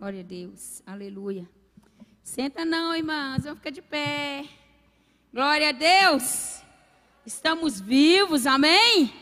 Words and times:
Glória 0.00 0.20
a 0.20 0.24
Deus. 0.24 0.82
Aleluia. 0.86 1.46
Senta 2.24 2.64
não, 2.64 2.96
irmãs. 2.96 3.44
Vamos 3.44 3.58
ficar 3.58 3.68
de 3.68 3.82
pé. 3.82 4.46
Glória 5.30 5.68
a 5.68 5.72
Deus. 5.72 6.62
Estamos 7.26 7.78
vivos, 7.78 8.46
amém? 8.46 9.12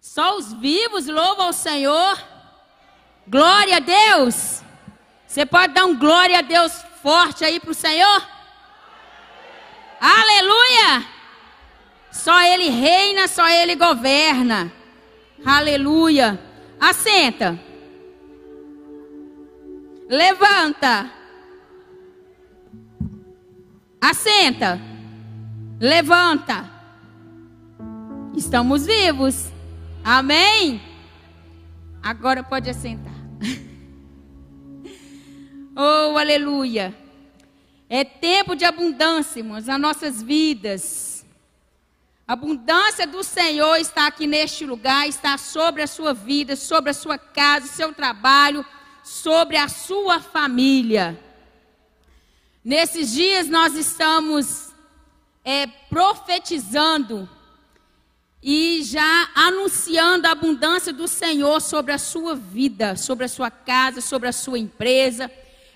Só 0.00 0.36
os 0.38 0.52
vivos 0.52 1.08
louvam 1.08 1.46
ao 1.46 1.52
Senhor. 1.52 2.16
Glória 3.26 3.78
a 3.78 3.80
Deus. 3.80 4.62
Você 5.26 5.44
pode 5.44 5.74
dar 5.74 5.86
um 5.86 5.98
glória 5.98 6.38
a 6.38 6.42
Deus 6.42 6.72
forte 7.02 7.44
aí 7.44 7.58
para 7.58 7.72
o 7.72 7.74
Senhor? 7.74 8.28
Aleluia! 10.00 11.04
Só 12.12 12.40
Ele 12.40 12.68
reina, 12.68 13.26
só 13.26 13.48
Ele 13.48 13.74
governa. 13.74 14.72
Aleluia. 15.44 16.40
Assenta. 16.78 17.71
Levanta. 20.08 21.10
Assenta. 24.00 24.80
Levanta. 25.80 26.70
Estamos 28.36 28.86
vivos. 28.86 29.50
Amém? 30.04 30.82
Agora 32.02 32.42
pode 32.42 32.68
assentar. 32.68 33.12
oh, 35.76 36.18
aleluia. 36.18 36.94
É 37.88 38.04
tempo 38.04 38.56
de 38.56 38.64
abundância, 38.64 39.38
irmãos, 39.38 39.66
nas 39.66 39.80
nossas 39.80 40.22
vidas. 40.22 41.24
A 42.26 42.32
abundância 42.32 43.06
do 43.06 43.22
Senhor 43.22 43.76
está 43.76 44.06
aqui 44.06 44.26
neste 44.26 44.64
lugar, 44.64 45.06
está 45.06 45.36
sobre 45.36 45.82
a 45.82 45.86
sua 45.86 46.14
vida, 46.14 46.56
sobre 46.56 46.90
a 46.90 46.94
sua 46.94 47.18
casa, 47.18 47.66
seu 47.66 47.92
trabalho, 47.92 48.64
sobre 49.02 49.56
a 49.56 49.68
sua 49.68 50.20
família. 50.20 51.18
Nesses 52.64 53.12
dias 53.12 53.48
nós 53.48 53.74
estamos 53.74 54.68
é, 55.44 55.66
profetizando 55.66 57.28
e 58.42 58.82
já 58.82 59.28
anunciando 59.34 60.26
a 60.26 60.32
abundância 60.32 60.92
do 60.92 61.06
Senhor 61.08 61.60
sobre 61.60 61.92
a 61.92 61.98
sua 61.98 62.34
vida, 62.34 62.96
sobre 62.96 63.24
a 63.24 63.28
sua 63.28 63.50
casa, 63.50 64.00
sobre 64.00 64.28
a 64.28 64.32
sua 64.32 64.58
empresa. 64.58 65.30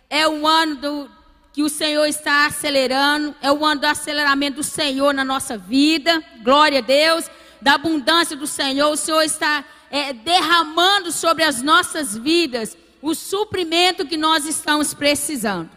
É 0.08 0.26
o 0.28 0.46
ano 0.46 0.76
do, 0.76 1.10
que 1.52 1.62
o 1.62 1.68
Senhor 1.68 2.06
está 2.06 2.46
acelerando, 2.46 3.34
é 3.40 3.50
o 3.50 3.64
ano 3.64 3.80
do 3.80 3.86
aceleramento 3.86 4.56
do 4.56 4.64
Senhor 4.64 5.12
na 5.12 5.24
nossa 5.24 5.56
vida, 5.56 6.22
glória 6.42 6.78
a 6.78 6.82
Deus, 6.82 7.28
da 7.60 7.74
abundância 7.74 8.36
do 8.36 8.46
Senhor, 8.46 8.90
o 8.90 8.96
Senhor 8.96 9.22
está 9.22 9.64
é, 9.90 10.12
derramando 10.12 11.10
sobre 11.10 11.42
as 11.42 11.62
nossas 11.62 12.16
vidas 12.16 12.76
o 13.06 13.14
suprimento 13.14 14.04
que 14.04 14.16
nós 14.16 14.46
estamos 14.46 14.92
precisando. 14.92 15.70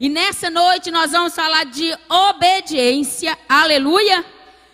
E 0.00 0.08
nessa 0.08 0.50
noite 0.50 0.90
nós 0.90 1.12
vamos 1.12 1.32
falar 1.32 1.64
de 1.64 1.96
obediência, 2.08 3.38
aleluia. 3.48 4.24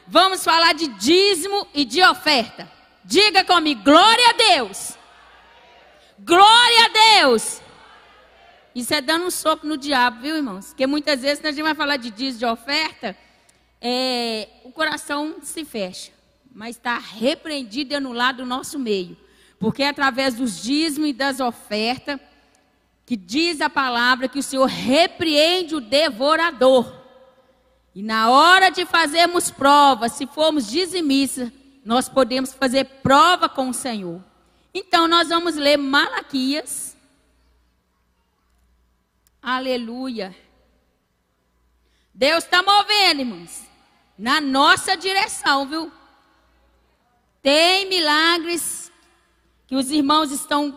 Vamos 0.06 0.42
falar 0.42 0.72
de 0.72 0.88
dízimo 0.88 1.66
e 1.74 1.84
de 1.84 2.02
oferta. 2.02 2.70
Diga 3.04 3.44
comigo, 3.44 3.82
glória 3.84 4.30
a 4.30 4.32
Deus. 4.32 4.96
Glória 6.18 6.84
a 6.86 7.20
Deus. 7.20 7.60
Isso 8.74 8.94
é 8.94 9.02
dando 9.02 9.26
um 9.26 9.30
soco 9.30 9.66
no 9.66 9.76
diabo, 9.76 10.22
viu, 10.22 10.36
irmãos? 10.36 10.68
Porque 10.68 10.86
muitas 10.86 11.20
vezes, 11.20 11.40
quando 11.40 11.48
a 11.48 11.52
gente 11.52 11.62
vai 11.62 11.74
falar 11.74 11.98
de 11.98 12.10
dízimo 12.10 12.38
de 12.38 12.46
oferta, 12.46 13.14
é, 13.82 14.48
o 14.64 14.72
coração 14.72 15.36
se 15.42 15.62
fecha. 15.62 16.10
Mas 16.54 16.76
está 16.76 16.96
repreendido 16.96 17.92
e 17.92 17.96
anulado 17.96 18.38
do 18.38 18.46
nosso 18.46 18.78
meio. 18.78 19.14
Porque 19.58 19.82
é 19.82 19.88
através 19.88 20.34
dos 20.34 20.62
dízimos 20.62 21.10
e 21.10 21.12
das 21.12 21.40
ofertas, 21.40 22.20
que 23.04 23.16
diz 23.16 23.60
a 23.60 23.70
palavra 23.70 24.28
que 24.28 24.38
o 24.38 24.42
Senhor 24.42 24.66
repreende 24.66 25.74
o 25.74 25.80
devorador. 25.80 26.94
E 27.94 28.02
na 28.02 28.30
hora 28.30 28.70
de 28.70 28.84
fazermos 28.84 29.50
prova, 29.50 30.08
se 30.08 30.26
formos 30.26 30.68
dizimistas, 30.68 31.50
nós 31.84 32.08
podemos 32.08 32.52
fazer 32.52 32.84
prova 33.02 33.48
com 33.48 33.70
o 33.70 33.74
Senhor. 33.74 34.22
Então, 34.72 35.08
nós 35.08 35.28
vamos 35.28 35.56
ler 35.56 35.76
Malaquias 35.76 36.88
Aleluia. 39.42 40.36
Deus 42.12 42.44
está 42.44 42.62
movendo, 42.62 43.20
irmãos, 43.20 43.62
na 44.18 44.40
nossa 44.42 44.94
direção, 44.94 45.66
viu? 45.66 45.92
Tem 47.40 47.88
milagres 47.88 48.87
que 49.68 49.76
os 49.76 49.90
irmãos 49.90 50.32
estão 50.32 50.76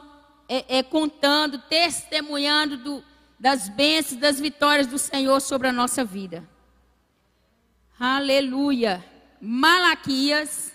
é, 0.50 0.80
é, 0.80 0.84
contando, 0.84 1.58
testemunhando 1.58 2.76
do, 2.76 3.04
das 3.40 3.70
bênçãos, 3.70 4.20
das 4.20 4.38
vitórias 4.38 4.86
do 4.86 5.00
Senhor 5.00 5.40
sobre 5.40 5.70
a 5.70 5.72
nossa 5.72 6.04
vida. 6.04 6.48
Aleluia. 7.98 9.04
Malaquias 9.40 10.74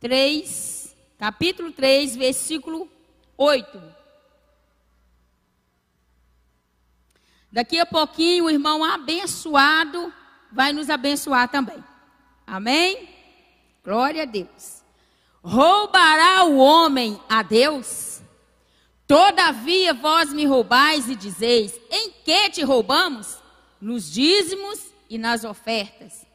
3, 0.00 0.96
capítulo 1.16 1.70
3, 1.70 2.16
versículo 2.16 2.90
8. 3.36 3.80
Daqui 7.52 7.78
a 7.78 7.86
pouquinho 7.86 8.46
o 8.46 8.50
irmão 8.50 8.82
abençoado 8.82 10.12
vai 10.50 10.72
nos 10.72 10.90
abençoar 10.90 11.48
também. 11.48 11.82
Amém? 12.44 13.08
Glória 13.84 14.24
a 14.24 14.26
Deus. 14.26 14.75
Roubará 15.46 16.42
o 16.42 16.56
homem 16.56 17.20
a 17.28 17.40
Deus? 17.40 18.20
Todavia 19.06 19.94
vós 19.94 20.32
me 20.32 20.44
roubais 20.44 21.08
e 21.08 21.14
dizeis: 21.14 21.72
Em 21.88 22.10
que 22.10 22.50
te 22.50 22.64
roubamos? 22.64 23.38
Nos 23.80 24.10
dízimos 24.10 24.80
e 25.08 25.16
nas 25.16 25.44
ofertas. 25.44 26.26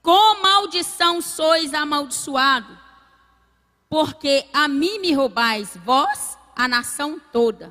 Com 0.00 0.40
maldição 0.40 1.20
sois 1.20 1.74
amaldiçoado, 1.74 2.78
porque 3.86 4.46
a 4.50 4.66
mim 4.66 4.98
me 4.98 5.12
roubais, 5.12 5.76
vós, 5.84 6.38
a 6.56 6.66
nação 6.66 7.20
toda. 7.30 7.70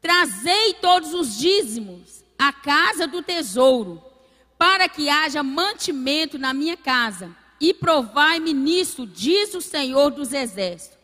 Trazei 0.00 0.74
todos 0.74 1.14
os 1.14 1.38
dízimos 1.38 2.24
à 2.36 2.52
casa 2.52 3.06
do 3.06 3.22
tesouro, 3.22 4.02
para 4.58 4.88
que 4.88 5.08
haja 5.08 5.40
mantimento 5.44 6.36
na 6.36 6.52
minha 6.52 6.76
casa, 6.76 7.30
e 7.68 7.74
provai-me 7.74 8.52
nisso, 8.52 9.06
diz 9.06 9.54
o 9.54 9.60
Senhor 9.60 10.10
dos 10.10 10.32
Exércitos. 10.32 10.98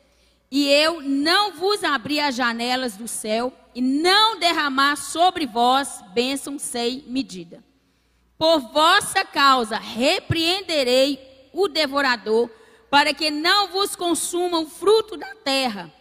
E 0.50 0.66
eu 0.68 1.00
não 1.00 1.52
vos 1.52 1.84
abri 1.84 2.18
as 2.18 2.34
janelas 2.34 2.96
do 2.96 3.06
céu, 3.06 3.52
e 3.74 3.80
não 3.80 4.38
derramar 4.38 4.96
sobre 4.96 5.46
vós 5.46 6.02
bênção 6.12 6.58
sem 6.58 7.04
medida. 7.06 7.62
Por 8.36 8.58
vossa 8.72 9.24
causa 9.24 9.78
repreenderei 9.78 11.20
o 11.52 11.68
devorador, 11.68 12.50
para 12.90 13.14
que 13.14 13.30
não 13.30 13.68
vos 13.68 13.94
consuma 13.94 14.58
o 14.58 14.66
fruto 14.68 15.16
da 15.16 15.34
terra 15.36 15.92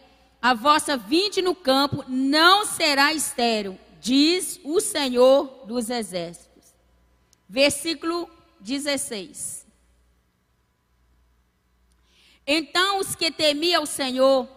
a 0.42 0.54
vossa 0.54 0.96
vinde 0.96 1.42
no 1.42 1.54
campo 1.54 2.02
não 2.08 2.64
será 2.64 3.12
estéril, 3.12 3.78
diz 4.00 4.58
o 4.64 4.80
Senhor 4.80 5.66
dos 5.66 5.90
Exércitos. 5.90 6.74
Versículo 7.46 8.28
16. 8.60 9.59
Então 12.52 12.98
os 12.98 13.14
que 13.14 13.30
temiam 13.30 13.84
o 13.84 13.86
Senhor 13.86 14.48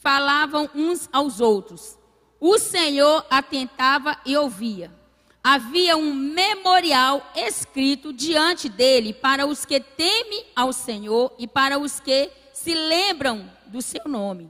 falavam 0.00 0.70
uns 0.76 1.08
aos 1.12 1.40
outros. 1.40 1.98
O 2.38 2.56
Senhor 2.56 3.26
atentava 3.28 4.16
e 4.24 4.36
ouvia. 4.36 4.94
Havia 5.42 5.96
um 5.96 6.14
memorial 6.14 7.32
escrito 7.34 8.12
diante 8.12 8.68
dele 8.68 9.12
para 9.12 9.44
os 9.44 9.64
que 9.64 9.80
temem 9.80 10.46
ao 10.54 10.72
Senhor 10.72 11.34
e 11.36 11.48
para 11.48 11.80
os 11.80 11.98
que 11.98 12.30
se 12.52 12.72
lembram 12.74 13.50
do 13.66 13.82
seu 13.82 14.04
nome. 14.04 14.48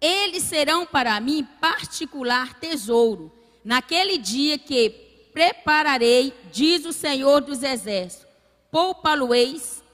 Eles 0.00 0.42
serão 0.42 0.84
para 0.84 1.20
mim 1.20 1.46
particular 1.60 2.58
tesouro, 2.58 3.32
naquele 3.64 4.18
dia 4.18 4.58
que 4.58 4.90
prepararei, 5.32 6.34
diz 6.50 6.84
o 6.84 6.92
Senhor 6.92 7.42
dos 7.42 7.62
Exércitos, 7.62 8.26
poupa-lo-eis, 8.72 9.84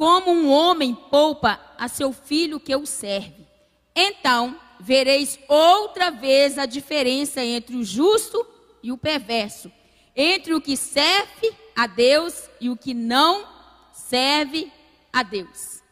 como 0.00 0.30
um 0.30 0.50
homem 0.50 0.94
poupa 0.94 1.60
a 1.76 1.86
seu 1.86 2.10
filho 2.10 2.58
que 2.58 2.74
o 2.74 2.86
serve. 2.86 3.46
Então 3.94 4.58
vereis 4.80 5.38
outra 5.46 6.10
vez 6.10 6.56
a 6.56 6.64
diferença 6.64 7.44
entre 7.44 7.76
o 7.76 7.84
justo 7.84 8.46
e 8.82 8.90
o 8.90 8.96
perverso, 8.96 9.70
entre 10.16 10.54
o 10.54 10.60
que 10.60 10.74
serve 10.74 11.52
a 11.76 11.86
Deus 11.86 12.48
e 12.58 12.70
o 12.70 12.78
que 12.78 12.94
não 12.94 13.46
serve 13.92 14.72
a 15.12 15.22
Deus. 15.22 15.82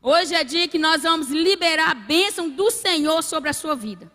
Hoje 0.00 0.36
é 0.36 0.44
dia 0.44 0.68
que 0.68 0.78
nós 0.78 1.02
vamos 1.02 1.28
liberar 1.28 1.90
a 1.90 1.94
bênção 1.94 2.48
do 2.48 2.70
Senhor 2.70 3.20
sobre 3.24 3.50
a 3.50 3.52
sua 3.52 3.74
vida. 3.74 4.08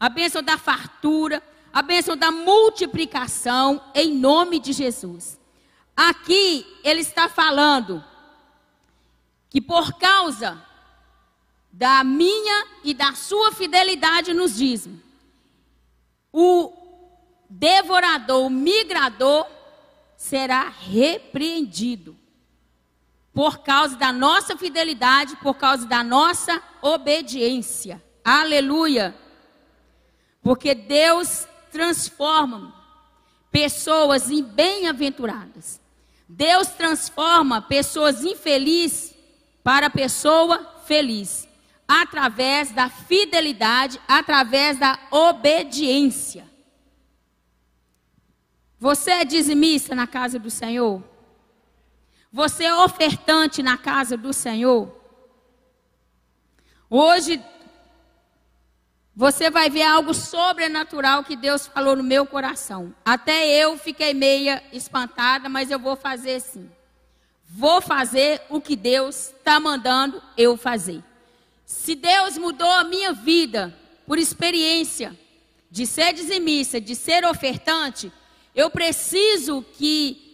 A 0.00 0.08
bênção 0.08 0.42
da 0.42 0.56
fartura, 0.56 1.42
a 1.70 1.82
bênção 1.82 2.16
da 2.16 2.30
multiplicação, 2.30 3.82
em 3.94 4.14
nome 4.14 4.58
de 4.58 4.72
Jesus. 4.72 5.38
Aqui 5.94 6.66
ele 6.82 7.02
está 7.02 7.28
falando 7.28 8.02
que 9.56 9.60
por 9.62 9.94
causa 9.94 10.62
da 11.72 12.04
minha 12.04 12.66
e 12.84 12.92
da 12.92 13.14
sua 13.14 13.52
fidelidade 13.52 14.34
nos 14.34 14.56
dízimos, 14.56 15.00
o 16.30 16.74
devorador, 17.48 18.44
o 18.44 18.50
migrador, 18.50 19.46
será 20.14 20.68
repreendido 20.68 22.14
por 23.32 23.60
causa 23.60 23.96
da 23.96 24.12
nossa 24.12 24.58
fidelidade, 24.58 25.36
por 25.36 25.54
causa 25.54 25.86
da 25.86 26.04
nossa 26.04 26.62
obediência. 26.82 28.04
Aleluia! 28.22 29.16
Porque 30.42 30.74
Deus 30.74 31.48
transforma 31.72 32.74
pessoas 33.50 34.30
em 34.30 34.42
bem-aventuradas. 34.42 35.80
Deus 36.28 36.68
transforma 36.68 37.62
pessoas 37.62 38.22
infelizes 38.22 39.15
para 39.66 39.90
pessoa 39.90 40.64
feliz, 40.84 41.48
através 41.88 42.70
da 42.70 42.88
fidelidade, 42.88 44.00
através 44.06 44.78
da 44.78 44.96
obediência. 45.10 46.48
Você 48.78 49.10
é 49.10 49.24
dizimista 49.24 49.92
na 49.92 50.06
casa 50.06 50.38
do 50.38 50.50
Senhor? 50.50 51.02
Você 52.32 52.62
é 52.62 52.76
ofertante 52.76 53.60
na 53.60 53.76
casa 53.76 54.16
do 54.16 54.32
Senhor? 54.32 54.96
Hoje 56.88 57.42
você 59.16 59.50
vai 59.50 59.68
ver 59.68 59.82
algo 59.82 60.14
sobrenatural 60.14 61.24
que 61.24 61.34
Deus 61.34 61.66
falou 61.66 61.96
no 61.96 62.04
meu 62.04 62.24
coração. 62.24 62.94
Até 63.04 63.48
eu 63.48 63.76
fiquei 63.76 64.14
meia 64.14 64.62
espantada, 64.72 65.48
mas 65.48 65.72
eu 65.72 65.78
vou 65.80 65.96
fazer 65.96 66.38
sim. 66.38 66.70
Vou 67.48 67.80
fazer 67.80 68.42
o 68.48 68.60
que 68.60 68.76
Deus 68.76 69.32
está 69.38 69.58
mandando 69.60 70.22
eu 70.36 70.56
fazer. 70.56 71.02
Se 71.64 71.94
Deus 71.94 72.36
mudou 72.38 72.70
a 72.70 72.84
minha 72.84 73.12
vida 73.12 73.76
por 74.06 74.18
experiência 74.18 75.16
de 75.70 75.86
ser 75.86 76.12
dizimista, 76.12 76.80
de 76.80 76.94
ser 76.94 77.24
ofertante, 77.24 78.12
eu 78.54 78.70
preciso 78.70 79.64
que 79.76 80.26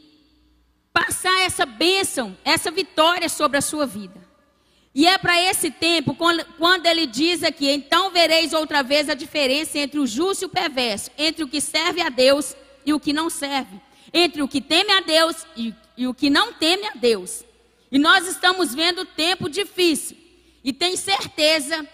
passar 0.93 1.41
essa 1.41 1.65
bênção, 1.65 2.37
essa 2.45 2.71
vitória 2.71 3.29
sobre 3.29 3.59
a 3.59 3.63
sua 3.63 3.87
vida. 3.87 4.21
E 4.95 5.07
é 5.07 5.17
para 5.17 5.41
esse 5.41 5.71
tempo, 5.71 6.15
quando 6.59 6.87
ele 6.87 7.07
diz 7.07 7.43
aqui: 7.43 7.71
então 7.71 8.11
vereis 8.11 8.53
outra 8.53 8.83
vez 8.83 9.09
a 9.09 9.15
diferença 9.15 9.79
entre 9.79 9.99
o 9.99 10.07
justo 10.07 10.45
e 10.45 10.47
o 10.47 10.51
perverso, 10.51 11.11
entre 11.17 11.43
o 11.43 11.49
que 11.49 11.61
serve 11.61 12.03
a 12.03 12.11
Deus 12.11 12.55
e 12.85 12.93
o 12.93 13.01
que 13.01 13.13
não 13.13 13.31
serve, 13.31 13.81
entre 14.13 14.43
o 14.43 14.49
que 14.49 14.61
teme 14.61 14.93
a 14.93 15.01
Deus 15.01 15.47
e, 15.57 15.75
e 15.97 16.07
o 16.07 16.15
que 16.15 16.31
não 16.31 16.53
teme 16.53 16.87
a 16.87 16.93
Deus. 16.95 17.45
E 17.91 17.99
nós 17.99 18.27
estamos 18.27 18.75
vendo 18.75 19.05
tempo 19.05 19.49
difícil, 19.49 20.17
e 20.65 20.73
tenho 20.73 20.97
certeza 20.97 21.87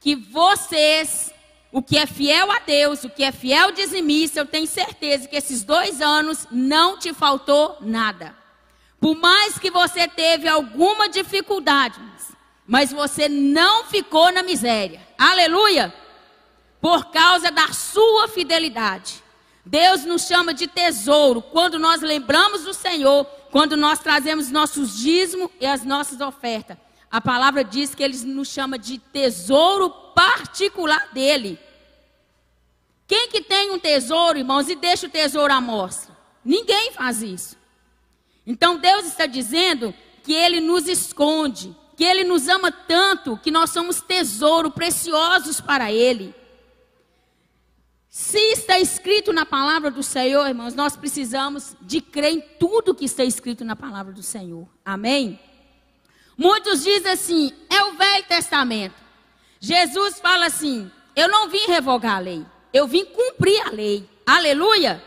que 0.00 0.16
vocês, 0.16 1.32
o 1.70 1.80
que 1.80 1.96
é 1.96 2.06
fiel 2.06 2.50
a 2.50 2.58
Deus, 2.58 3.04
o 3.04 3.08
que 3.08 3.22
é 3.22 3.30
fiel 3.30 3.70
dizimista, 3.70 4.40
eu 4.40 4.46
tenho 4.46 4.66
certeza 4.66 5.28
que 5.28 5.36
esses 5.36 5.62
dois 5.62 6.00
anos 6.00 6.46
não 6.50 6.98
te 6.98 7.14
faltou 7.14 7.78
nada. 7.80 8.36
Por 9.00 9.16
mais 9.16 9.58
que 9.58 9.70
você 9.70 10.06
teve 10.08 10.48
alguma 10.48 11.08
dificuldade, 11.08 11.98
mas 12.66 12.92
você 12.92 13.28
não 13.28 13.84
ficou 13.84 14.32
na 14.32 14.42
miséria. 14.42 15.00
Aleluia! 15.18 15.94
Por 16.80 17.10
causa 17.10 17.50
da 17.50 17.68
sua 17.72 18.28
fidelidade. 18.28 19.21
Deus 19.64 20.04
nos 20.04 20.22
chama 20.22 20.52
de 20.52 20.66
tesouro 20.66 21.40
quando 21.40 21.78
nós 21.78 22.00
lembramos 22.00 22.64
do 22.64 22.74
Senhor, 22.74 23.24
quando 23.50 23.76
nós 23.76 23.98
trazemos 24.00 24.50
nossos 24.50 24.96
dízimos 24.98 25.50
e 25.60 25.66
as 25.66 25.84
nossas 25.84 26.20
ofertas. 26.20 26.76
A 27.10 27.20
palavra 27.20 27.62
diz 27.62 27.94
que 27.94 28.02
ele 28.02 28.16
nos 28.24 28.48
chama 28.48 28.78
de 28.78 28.98
tesouro 28.98 29.90
particular 30.14 31.08
dele. 31.12 31.58
Quem 33.06 33.28
que 33.28 33.42
tem 33.42 33.70
um 33.70 33.78
tesouro, 33.78 34.38
irmãos, 34.38 34.68
e 34.68 34.74
deixa 34.74 35.06
o 35.06 35.10
tesouro 35.10 35.52
à 35.52 35.60
mostra? 35.60 36.16
Ninguém 36.44 36.92
faz 36.92 37.22
isso. 37.22 37.56
Então 38.46 38.78
Deus 38.78 39.06
está 39.06 39.26
dizendo 39.26 39.94
que 40.22 40.32
Ele 40.32 40.60
nos 40.60 40.88
esconde, 40.88 41.76
que 41.96 42.04
Ele 42.04 42.24
nos 42.24 42.48
ama 42.48 42.72
tanto, 42.72 43.36
que 43.36 43.50
nós 43.50 43.70
somos 43.70 44.00
tesouro 44.00 44.70
preciosos 44.70 45.60
para 45.60 45.92
Ele. 45.92 46.34
Se 48.14 48.36
está 48.52 48.78
escrito 48.78 49.32
na 49.32 49.46
palavra 49.46 49.90
do 49.90 50.02
Senhor, 50.02 50.46
irmãos, 50.46 50.74
nós 50.74 50.94
precisamos 50.94 51.74
de 51.80 52.02
crer 52.02 52.34
em 52.34 52.40
tudo 52.60 52.94
que 52.94 53.06
está 53.06 53.24
escrito 53.24 53.64
na 53.64 53.74
palavra 53.74 54.12
do 54.12 54.22
Senhor. 54.22 54.68
Amém? 54.84 55.40
Muitos 56.36 56.84
dizem 56.84 57.10
assim: 57.10 57.52
é 57.70 57.82
o 57.84 57.94
Velho 57.94 58.24
Testamento. 58.24 58.94
Jesus 59.58 60.20
fala 60.20 60.44
assim: 60.44 60.90
eu 61.16 61.26
não 61.26 61.48
vim 61.48 61.64
revogar 61.66 62.16
a 62.16 62.18
lei, 62.18 62.44
eu 62.70 62.86
vim 62.86 63.06
cumprir 63.06 63.58
a 63.66 63.70
lei. 63.70 64.06
Aleluia! 64.26 65.02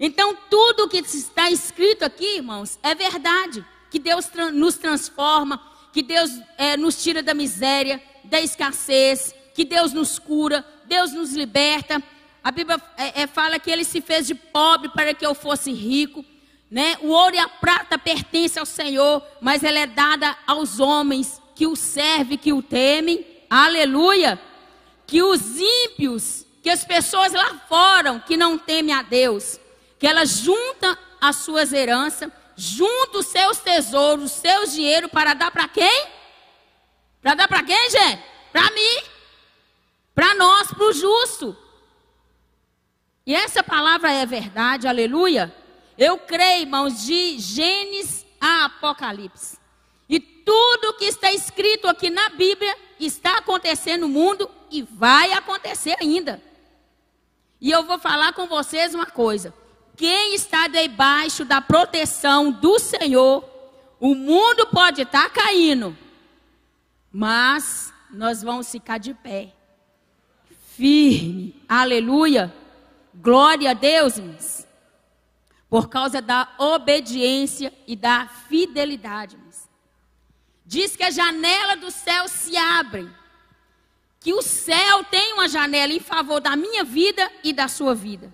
Então, 0.00 0.34
tudo 0.48 0.88
que 0.88 0.96
está 0.96 1.50
escrito 1.50 2.02
aqui, 2.02 2.36
irmãos, 2.36 2.78
é 2.82 2.94
verdade. 2.94 3.62
Que 3.90 3.98
Deus 3.98 4.30
nos 4.54 4.78
transforma, 4.78 5.62
que 5.92 6.02
Deus 6.02 6.30
é, 6.56 6.78
nos 6.78 7.02
tira 7.02 7.22
da 7.22 7.34
miséria, 7.34 8.02
da 8.24 8.40
escassez, 8.40 9.34
que 9.56 9.64
Deus 9.64 9.94
nos 9.94 10.18
cura, 10.18 10.62
Deus 10.84 11.14
nos 11.14 11.32
liberta. 11.32 12.02
A 12.44 12.50
Bíblia 12.50 12.78
é, 12.98 13.22
é, 13.22 13.26
fala 13.26 13.58
que 13.58 13.70
ele 13.70 13.84
se 13.84 14.02
fez 14.02 14.26
de 14.26 14.34
pobre 14.34 14.90
para 14.90 15.14
que 15.14 15.24
eu 15.24 15.34
fosse 15.34 15.72
rico. 15.72 16.22
Né? 16.70 16.98
O 17.00 17.08
ouro 17.08 17.34
e 17.34 17.38
a 17.38 17.48
prata 17.48 17.98
pertencem 17.98 18.60
ao 18.60 18.66
Senhor, 18.66 19.26
mas 19.40 19.64
ela 19.64 19.78
é 19.78 19.86
dada 19.86 20.36
aos 20.46 20.78
homens 20.78 21.40
que 21.54 21.66
o 21.66 21.74
servem, 21.74 22.36
que 22.36 22.52
o 22.52 22.62
temem. 22.62 23.24
Aleluia! 23.48 24.38
Que 25.06 25.22
os 25.22 25.58
ímpios, 25.58 26.44
que 26.62 26.68
as 26.68 26.84
pessoas 26.84 27.32
lá 27.32 27.54
fora 27.66 28.22
que 28.26 28.36
não 28.36 28.58
temem 28.58 28.94
a 28.94 29.00
Deus, 29.00 29.58
que 29.98 30.06
ela 30.06 30.26
junta 30.26 30.98
as 31.18 31.36
suas 31.36 31.72
heranças, 31.72 32.30
junta 32.54 33.18
os 33.20 33.26
seus 33.28 33.56
tesouros, 33.58 34.26
os 34.26 34.32
seus 34.32 34.74
dinheiro 34.74 35.08
para 35.08 35.32
dar 35.32 35.50
para 35.50 35.66
quem? 35.66 36.08
Para 37.22 37.34
dar 37.34 37.48
para 37.48 37.62
quem, 37.62 37.90
gente? 37.90 38.22
Mim. 40.70 40.76
Para 40.76 40.86
o 40.86 40.92
justo. 40.92 41.56
E 43.26 43.34
essa 43.34 43.62
palavra 43.62 44.12
é 44.12 44.24
verdade, 44.24 44.86
aleluia. 44.86 45.54
Eu 45.98 46.18
creio, 46.18 46.62
irmãos, 46.62 47.04
de 47.04 47.38
Gênesis 47.38 48.24
a 48.40 48.66
Apocalipse. 48.66 49.58
E 50.08 50.20
tudo 50.20 50.94
que 50.94 51.06
está 51.06 51.32
escrito 51.32 51.88
aqui 51.88 52.10
na 52.10 52.28
Bíblia 52.28 52.76
está 53.00 53.38
acontecendo 53.38 54.02
no 54.02 54.08
mundo 54.08 54.48
e 54.70 54.82
vai 54.82 55.32
acontecer 55.32 55.96
ainda. 56.00 56.40
E 57.60 57.70
eu 57.70 57.82
vou 57.84 57.98
falar 57.98 58.32
com 58.32 58.46
vocês 58.46 58.94
uma 58.94 59.06
coisa. 59.06 59.52
Quem 59.96 60.34
está 60.34 60.68
debaixo 60.68 61.44
da 61.44 61.60
proteção 61.60 62.52
do 62.52 62.78
Senhor, 62.78 63.44
o 63.98 64.14
mundo 64.14 64.66
pode 64.66 65.02
estar 65.02 65.30
caindo, 65.30 65.96
mas 67.10 67.92
nós 68.10 68.42
vamos 68.42 68.70
ficar 68.70 68.98
de 68.98 69.14
pé, 69.14 69.54
firme, 70.76 71.54
aleluia, 71.66 72.54
glória 73.14 73.70
a 73.70 73.74
Deus, 73.74 74.18
irmãos, 74.18 74.66
por 75.70 75.88
causa 75.88 76.20
da 76.20 76.48
obediência 76.58 77.72
e 77.86 77.96
da 77.96 78.28
fidelidade. 78.48 79.36
Irmãos. 79.36 79.68
Diz 80.64 80.94
que 80.94 81.02
a 81.02 81.10
janela 81.10 81.76
do 81.76 81.90
céu 81.90 82.28
se 82.28 82.56
abre, 82.56 83.08
que 84.20 84.34
o 84.34 84.42
céu 84.42 85.02
tem 85.04 85.32
uma 85.32 85.48
janela 85.48 85.92
em 85.92 86.00
favor 86.00 86.40
da 86.40 86.54
minha 86.54 86.84
vida 86.84 87.30
e 87.42 87.52
da 87.52 87.68
sua 87.68 87.94
vida. 87.94 88.32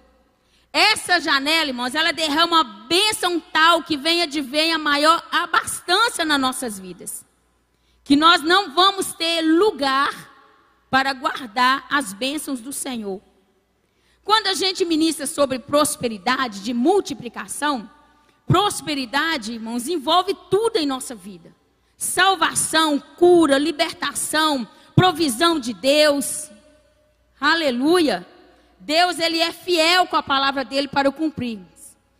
Essa 0.73 1.21
janela, 1.21 1.69
irmãos, 1.69 1.95
ela 1.95 2.13
derrama 2.13 2.63
uma 2.63 2.65
bênção 2.65 3.39
tal 3.39 3.83
que 3.83 3.97
venha 3.97 4.27
de 4.27 4.41
venha 4.41 4.79
maior 4.79 5.23
abastança 5.31 6.25
nas 6.25 6.41
nossas 6.41 6.81
vidas. 6.81 7.25
Que 8.03 8.17
nós 8.17 8.43
não 8.43 8.75
vamos 8.75 9.13
ter 9.13 9.43
lugar 9.43 10.32
para 10.93 11.15
guardar 11.15 11.87
as 11.89 12.13
bênçãos 12.13 12.61
do 12.61 12.71
Senhor. 12.71 13.19
Quando 14.23 14.49
a 14.49 14.53
gente 14.53 14.85
ministra 14.85 15.27
sobre 15.27 15.59
prosperidade, 15.59 16.61
de 16.61 16.75
multiplicação, 16.75 17.91
prosperidade, 18.47 19.55
irmãos, 19.55 19.89
envolve 19.89 20.37
tudo 20.51 20.77
em 20.77 20.85
nossa 20.85 21.15
vida: 21.15 21.57
salvação, 21.97 23.01
cura, 23.17 23.57
libertação, 23.57 24.69
provisão 24.95 25.59
de 25.59 25.73
Deus. 25.73 26.51
Aleluia. 27.41 28.29
Deus 28.79 29.19
ele 29.19 29.39
é 29.39 29.51
fiel 29.51 30.07
com 30.07 30.17
a 30.17 30.23
palavra 30.23 30.63
dele 30.63 30.89
para 30.89 31.09
o 31.09 31.13
cumprir. 31.13 31.59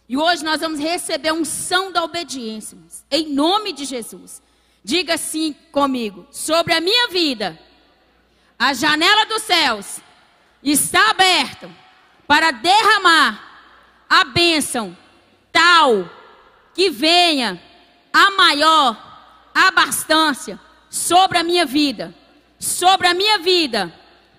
E 0.09 0.17
hoje 0.17 0.43
nós 0.43 0.63
vamos 0.63 0.81
receber 0.81 1.33
um 1.33 1.45
são 1.45 1.93
da 1.93 2.03
obediência, 2.03 2.79
em 3.11 3.35
nome 3.35 3.75
de 3.75 3.85
Jesus. 3.85 4.41
Diga 4.83 5.13
assim 5.13 5.55
comigo: 5.71 6.27
sobre 6.31 6.73
a 6.73 6.81
minha 6.81 7.09
vida, 7.09 7.61
a 8.63 8.73
janela 8.75 9.27
dos 9.27 9.43
céus 9.43 10.01
está 10.63 11.11
aberta 11.11 11.69
para 12.29 12.53
derramar 12.53 13.43
a 14.09 14.23
bênção 14.23 14.97
tal 15.51 16.09
que 16.73 16.89
venha 16.89 17.61
a 18.13 18.31
maior 18.31 18.97
abastança 19.53 20.61
sobre 20.89 21.39
a 21.39 21.43
minha 21.43 21.67
vida, 21.67 22.15
sobre 22.57 23.09
a 23.09 23.15
minha 23.15 23.41
vida 23.41 23.93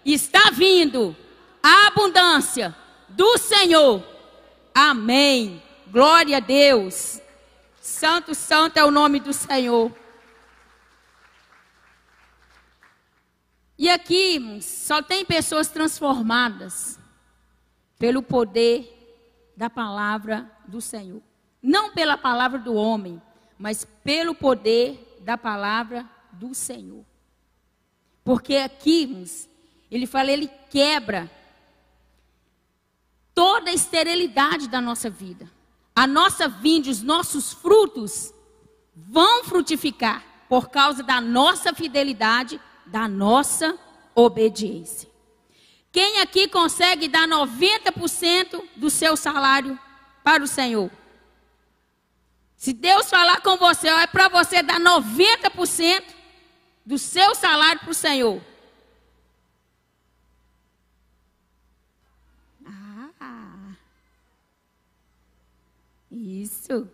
está 0.05 0.51
vindo 0.51 1.13
a 1.61 1.87
abundância 1.87 2.73
do 3.09 3.37
Senhor. 3.37 4.01
Amém. 4.73 5.61
Glória 5.87 6.37
a 6.37 6.39
Deus. 6.39 7.19
Santo, 7.81 8.33
santo 8.33 8.77
é 8.77 8.85
o 8.85 8.91
nome 8.91 9.19
do 9.19 9.33
Senhor. 9.33 9.91
E 13.77 13.89
aqui 13.89 14.61
só 14.61 15.01
tem 15.01 15.25
pessoas 15.25 15.67
transformadas 15.67 16.99
pelo 17.97 18.21
poder 18.21 19.51
da 19.55 19.69
palavra 19.69 20.49
do 20.67 20.81
Senhor. 20.81 21.21
Não 21.61 21.93
pela 21.93 22.17
palavra 22.17 22.59
do 22.59 22.73
homem, 22.73 23.21
mas 23.57 23.85
pelo 24.03 24.35
poder 24.35 25.19
da 25.21 25.37
palavra 25.37 26.07
do 26.31 26.53
Senhor. 26.53 27.05
Porque 28.23 28.57
aqui, 28.57 29.25
ele 29.89 30.05
fala, 30.05 30.31
ele 30.31 30.49
quebra 30.69 31.29
toda 33.33 33.69
a 33.69 33.73
esterilidade 33.73 34.67
da 34.67 34.79
nossa 34.79 35.09
vida. 35.09 35.49
A 35.95 36.07
nossa 36.07 36.47
vinda, 36.47 36.89
os 36.89 37.01
nossos 37.01 37.53
frutos 37.53 38.33
vão 38.95 39.43
frutificar 39.43 40.23
por 40.49 40.69
causa 40.69 41.03
da 41.03 41.19
nossa 41.19 41.73
fidelidade, 41.73 42.59
da 42.85 43.07
nossa 43.07 43.77
obediência. 44.15 45.09
Quem 45.91 46.19
aqui 46.21 46.47
consegue 46.47 47.07
dar 47.07 47.27
90% 47.27 48.63
do 48.75 48.89
seu 48.89 49.15
salário 49.15 49.77
para 50.23 50.43
o 50.43 50.47
Senhor? 50.47 50.89
Se 52.55 52.73
Deus 52.73 53.09
falar 53.09 53.41
com 53.41 53.57
você, 53.57 53.89
é 53.89 54.07
para 54.07 54.27
você 54.27 54.63
dar 54.63 54.79
90% 54.79 56.03
do 56.85 56.97
seu 56.97 57.35
salário 57.35 57.81
para 57.81 57.91
o 57.91 57.93
Senhor. 57.93 58.41
Ah, 62.65 63.75
isso. 66.09 66.89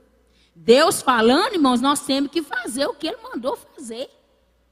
Deus 0.55 1.01
falando, 1.01 1.53
irmãos, 1.53 1.79
nós 1.79 2.01
temos 2.01 2.31
que 2.31 2.41
fazer 2.43 2.85
o 2.85 2.93
que 2.93 3.07
Ele 3.07 3.21
mandou 3.21 3.55
fazer. 3.55 4.09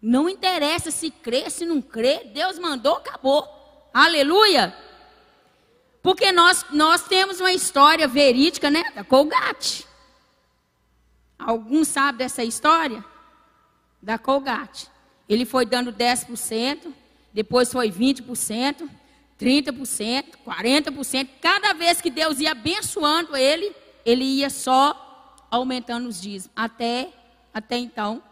Não 0.07 0.29
interessa 0.29 0.89
se 0.89 1.11
crê, 1.11 1.49
se 1.49 1.65
não 1.65 1.81
crê, 1.81 2.23
Deus 2.33 2.57
mandou, 2.57 2.95
acabou. 2.95 3.45
Aleluia! 3.93 4.73
Porque 6.01 6.31
nós, 6.31 6.65
nós 6.71 7.03
temos 7.09 7.41
uma 7.41 7.51
história 7.51 8.07
verídica, 8.07 8.69
né? 8.69 8.89
Da 8.95 9.03
Colgate. 9.03 9.85
Alguns 11.37 11.89
sabem 11.89 12.19
dessa 12.19 12.41
história? 12.41 13.03
Da 14.01 14.17
Colgate. 14.17 14.87
Ele 15.27 15.43
foi 15.43 15.65
dando 15.65 15.91
10%, 15.91 16.93
depois 17.33 17.69
foi 17.69 17.91
20%, 17.91 18.89
30%, 19.37 20.25
40%. 20.45 21.29
Cada 21.41 21.73
vez 21.73 21.99
que 21.99 22.09
Deus 22.09 22.39
ia 22.39 22.51
abençoando 22.51 23.35
ele, 23.35 23.75
ele 24.05 24.23
ia 24.23 24.49
só 24.49 25.35
aumentando 25.51 26.07
os 26.07 26.21
dízimos. 26.21 26.49
Até, 26.55 27.09
até 27.53 27.75
então, 27.75 28.23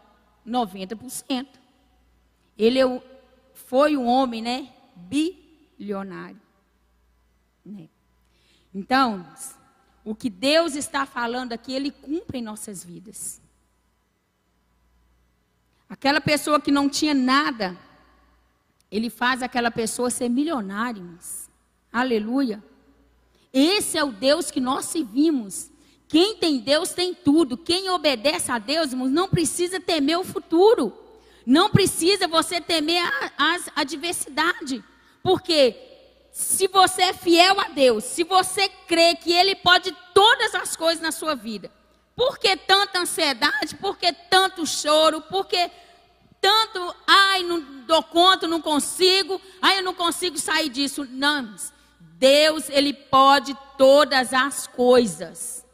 90%. 0.48 1.65
Ele 2.56 2.78
é 2.78 3.02
foi 3.54 3.96
um 3.96 4.06
homem, 4.06 4.40
né? 4.42 4.72
Bilionário. 4.94 6.40
Né? 7.64 7.88
Então, 8.72 9.26
o 10.04 10.14
que 10.14 10.30
Deus 10.30 10.76
está 10.76 11.04
falando 11.04 11.52
aqui, 11.52 11.72
Ele 11.72 11.90
cumpre 11.90 12.38
em 12.38 12.42
nossas 12.42 12.84
vidas. 12.84 13.40
Aquela 15.88 16.20
pessoa 16.20 16.60
que 16.60 16.70
não 16.70 16.88
tinha 16.88 17.14
nada, 17.14 17.76
Ele 18.90 19.10
faz 19.10 19.42
aquela 19.42 19.70
pessoa 19.70 20.10
ser 20.10 20.28
milionária. 20.28 21.02
Aleluia. 21.92 22.62
Esse 23.52 23.96
é 23.96 24.04
o 24.04 24.12
Deus 24.12 24.50
que 24.50 24.60
nós 24.60 24.84
servimos. 24.84 25.70
Quem 26.06 26.36
tem 26.36 26.60
Deus 26.60 26.92
tem 26.92 27.14
tudo. 27.14 27.56
Quem 27.56 27.90
obedece 27.90 28.52
a 28.52 28.58
Deus, 28.58 28.92
irmãos, 28.92 29.10
não 29.10 29.28
precisa 29.28 29.80
temer 29.80 30.18
o 30.18 30.24
futuro. 30.24 31.05
Não 31.46 31.70
precisa 31.70 32.26
você 32.26 32.60
temer 32.60 33.02
a, 33.04 33.30
a 33.38 33.80
adversidade. 33.82 34.82
Porque 35.22 35.76
se 36.32 36.66
você 36.66 37.02
é 37.02 37.12
fiel 37.12 37.60
a 37.60 37.68
Deus, 37.68 38.04
se 38.04 38.24
você 38.24 38.68
crê 38.68 39.14
que 39.14 39.32
Ele 39.32 39.54
pode 39.54 39.96
todas 40.12 40.54
as 40.54 40.74
coisas 40.74 41.00
na 41.00 41.12
sua 41.12 41.36
vida, 41.36 41.70
por 42.16 42.38
que 42.38 42.56
tanta 42.56 43.00
ansiedade? 43.00 43.76
Por 43.76 43.96
que 43.96 44.12
tanto 44.12 44.66
choro? 44.66 45.20
Por 45.20 45.46
que 45.46 45.70
tanto, 46.40 46.94
ai, 47.06 47.42
não 47.42 47.60
dou 47.86 48.02
conta, 48.02 48.46
não 48.46 48.60
consigo, 48.60 49.40
ai, 49.60 49.78
eu 49.78 49.82
não 49.82 49.94
consigo 49.94 50.38
sair 50.38 50.68
disso? 50.68 51.06
Não, 51.10 51.54
Deus, 52.00 52.68
Ele 52.70 52.92
pode 52.92 53.56
todas 53.76 54.32
as 54.32 54.66
coisas. 54.66 55.65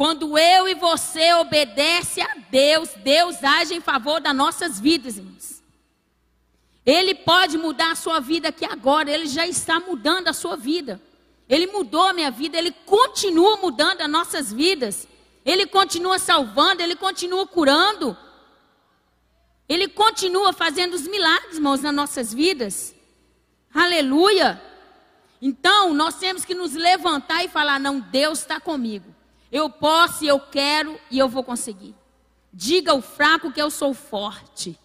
Quando 0.00 0.38
eu 0.38 0.66
e 0.66 0.74
você 0.74 1.34
obedece 1.34 2.22
a 2.22 2.34
Deus, 2.50 2.88
Deus 3.04 3.44
age 3.44 3.74
em 3.74 3.82
favor 3.82 4.18
das 4.18 4.34
nossas 4.34 4.80
vidas, 4.80 5.18
irmãos. 5.18 5.62
Ele 6.86 7.14
pode 7.14 7.58
mudar 7.58 7.92
a 7.92 7.94
sua 7.94 8.18
vida 8.18 8.48
aqui 8.48 8.64
agora, 8.64 9.10
ele 9.10 9.26
já 9.26 9.46
está 9.46 9.78
mudando 9.78 10.28
a 10.28 10.32
sua 10.32 10.56
vida. 10.56 10.98
Ele 11.46 11.66
mudou 11.66 12.00
a 12.06 12.14
minha 12.14 12.30
vida, 12.30 12.56
ele 12.56 12.70
continua 12.86 13.58
mudando 13.58 14.00
as 14.00 14.08
nossas 14.08 14.50
vidas. 14.50 15.06
Ele 15.44 15.66
continua 15.66 16.18
salvando, 16.18 16.80
ele 16.80 16.96
continua 16.96 17.46
curando. 17.46 18.16
Ele 19.68 19.86
continua 19.86 20.50
fazendo 20.54 20.94
os 20.94 21.06
milagres, 21.06 21.56
irmãos, 21.56 21.82
nas 21.82 21.94
nossas 21.94 22.32
vidas. 22.32 22.94
Aleluia. 23.74 24.62
Então, 25.42 25.92
nós 25.92 26.14
temos 26.14 26.42
que 26.42 26.54
nos 26.54 26.72
levantar 26.72 27.44
e 27.44 27.48
falar: 27.48 27.78
não, 27.78 28.00
Deus 28.00 28.38
está 28.38 28.58
comigo. 28.58 29.19
Eu 29.50 29.68
posso, 29.68 30.24
eu 30.24 30.38
quero 30.38 30.98
e 31.10 31.18
eu 31.18 31.28
vou 31.28 31.42
conseguir. 31.42 31.94
Diga 32.52 32.92
ao 32.92 33.00
fraco 33.00 33.52
que 33.52 33.60
eu 33.60 33.70
sou 33.70 33.94
forte. 33.94 34.78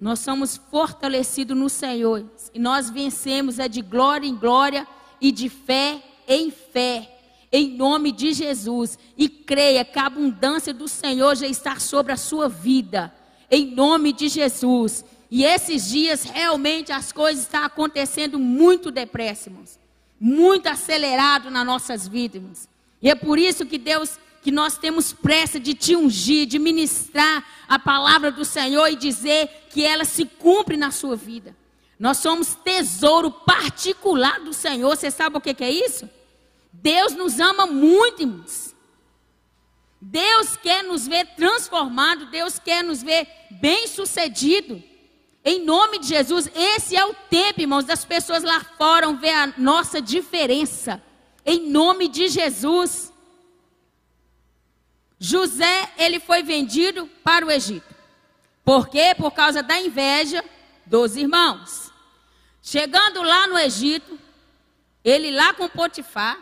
Nós 0.00 0.20
somos 0.20 0.56
fortalecidos 0.70 1.56
no 1.56 1.68
Senhor. 1.68 2.24
E 2.54 2.58
nós 2.58 2.88
vencemos 2.88 3.58
é 3.58 3.68
de 3.68 3.82
glória 3.82 4.26
em 4.26 4.34
glória 4.34 4.86
e 5.20 5.30
de 5.30 5.48
fé 5.48 6.02
em 6.26 6.50
fé. 6.50 7.18
Em 7.52 7.76
nome 7.76 8.12
de 8.12 8.32
Jesus. 8.32 8.98
E 9.16 9.28
creia 9.28 9.84
que 9.84 9.98
a 9.98 10.06
abundância 10.06 10.72
do 10.72 10.88
Senhor 10.88 11.34
já 11.36 11.46
está 11.46 11.78
sobre 11.78 12.12
a 12.12 12.16
sua 12.16 12.48
vida. 12.48 13.12
Em 13.50 13.74
nome 13.74 14.12
de 14.12 14.28
Jesus. 14.28 15.04
E 15.30 15.44
esses 15.44 15.90
dias 15.90 16.24
realmente 16.24 16.92
as 16.92 17.12
coisas 17.12 17.44
estão 17.44 17.62
acontecendo 17.64 18.38
muito 18.38 18.90
depressa, 18.90 19.48
irmãos. 19.48 19.78
Muito 20.18 20.66
acelerado 20.66 21.50
nas 21.50 21.66
nossas 21.66 22.08
vidas. 22.08 22.68
E 23.02 23.08
é 23.08 23.14
por 23.14 23.38
isso 23.38 23.64
que 23.64 23.78
Deus, 23.78 24.18
que 24.42 24.50
nós 24.50 24.76
temos 24.76 25.12
pressa 25.12 25.58
de 25.58 25.74
te 25.74 25.96
ungir, 25.96 26.46
de 26.46 26.58
ministrar 26.58 27.44
a 27.68 27.78
palavra 27.78 28.30
do 28.30 28.44
Senhor 28.44 28.88
e 28.88 28.96
dizer 28.96 29.48
que 29.70 29.84
ela 29.84 30.04
se 30.04 30.24
cumpre 30.24 30.76
na 30.76 30.90
sua 30.90 31.16
vida. 31.16 31.56
Nós 31.98 32.18
somos 32.18 32.54
tesouro 32.54 33.30
particular 33.30 34.40
do 34.40 34.52
Senhor. 34.52 34.96
Você 34.96 35.10
sabe 35.10 35.36
o 35.36 35.40
que, 35.40 35.54
é 35.62 35.70
isso? 35.70 36.08
Deus 36.72 37.12
nos 37.14 37.38
ama 37.40 37.66
muito, 37.66 38.22
irmãos. 38.22 38.74
Deus 40.00 40.56
quer 40.56 40.82
nos 40.82 41.06
ver 41.06 41.26
transformado, 41.36 42.26
Deus 42.26 42.58
quer 42.58 42.82
nos 42.82 43.02
ver 43.02 43.28
bem-sucedido. 43.50 44.82
Em 45.44 45.62
nome 45.62 45.98
de 45.98 46.08
Jesus, 46.08 46.50
esse 46.54 46.96
é 46.96 47.04
o 47.04 47.14
tempo, 47.28 47.60
irmãos, 47.60 47.84
das 47.84 48.04
pessoas 48.04 48.42
lá 48.42 48.60
fora 48.78 49.12
ver 49.12 49.34
a 49.34 49.54
nossa 49.58 50.00
diferença 50.00 51.02
em 51.50 51.68
nome 51.68 52.06
de 52.06 52.28
Jesus. 52.28 53.12
José, 55.18 55.92
ele 55.98 56.20
foi 56.20 56.42
vendido 56.44 57.08
para 57.24 57.44
o 57.44 57.50
Egito. 57.50 57.92
Por 58.64 58.88
quê? 58.88 59.14
Por 59.16 59.32
causa 59.32 59.60
da 59.62 59.80
inveja 59.80 60.44
dos 60.86 61.16
irmãos. 61.16 61.90
Chegando 62.62 63.20
lá 63.22 63.48
no 63.48 63.58
Egito, 63.58 64.16
ele 65.04 65.32
lá 65.32 65.52
com 65.52 65.68
Potifar, 65.68 66.38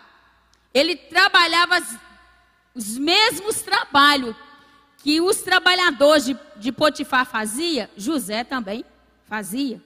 ele 0.74 0.94
trabalhava 0.94 1.82
os 2.74 2.98
mesmos 2.98 3.62
trabalhos 3.62 4.36
que 4.98 5.22
os 5.22 5.40
trabalhadores 5.40 6.26
de, 6.26 6.36
de 6.56 6.70
Potifar 6.70 7.24
fazia, 7.24 7.90
José 7.96 8.44
também 8.44 8.84
fazia. 9.24 9.82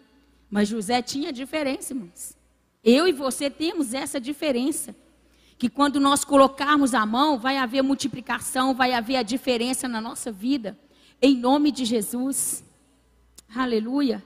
Mas 0.51 0.69
José 0.69 1.01
tinha 1.01 1.33
diferença, 1.33 1.93
irmãos. 1.93 2.37
Eu 2.83 3.07
e 3.07 3.13
você 3.13 3.49
temos 3.49 3.95
essa 3.95 4.21
diferença 4.21 4.97
que 5.63 5.69
quando 5.69 6.01
nós 6.01 6.25
colocarmos 6.25 6.93
a 6.93 7.07
mão, 7.07 7.39
vai 7.39 7.57
haver 7.57 7.83
multiplicação, 7.83 8.75
vai 8.75 8.93
haver 8.93 9.15
a 9.15 9.23
diferença 9.23 9.87
na 9.87 10.01
nossa 10.01 10.33
vida. 10.33 10.77
Em 11.23 11.37
nome 11.37 11.71
de 11.71 11.85
Jesus. 11.85 12.65
Aleluia. 13.55 14.25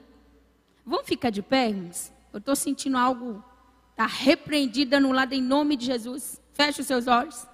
Vamos 0.83 1.05
ficar 1.05 1.29
de 1.29 1.43
pé, 1.43 1.69
irmãos? 1.69 2.11
Eu 2.33 2.39
estou 2.39 2.55
sentindo 2.55 2.97
algo. 2.97 3.43
Está 3.91 4.07
repreendido 4.07 4.99
no 4.99 5.11
lado 5.11 5.33
em 5.33 5.41
nome 5.43 5.75
de 5.75 5.85
Jesus. 5.85 6.41
Feche 6.53 6.81
os 6.81 6.87
seus 6.87 7.05
olhos. 7.05 7.45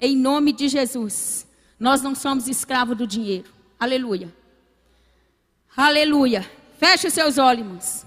Em 0.00 0.16
nome 0.16 0.52
de 0.52 0.68
Jesus. 0.68 1.44
Nós 1.76 2.00
não 2.00 2.14
somos 2.14 2.46
escravos 2.46 2.96
do 2.96 3.04
dinheiro. 3.04 3.52
Aleluia. 3.80 4.32
Aleluia. 5.76 6.48
Feche 6.78 7.08
os 7.08 7.14
seus 7.14 7.36
olhos. 7.36 8.06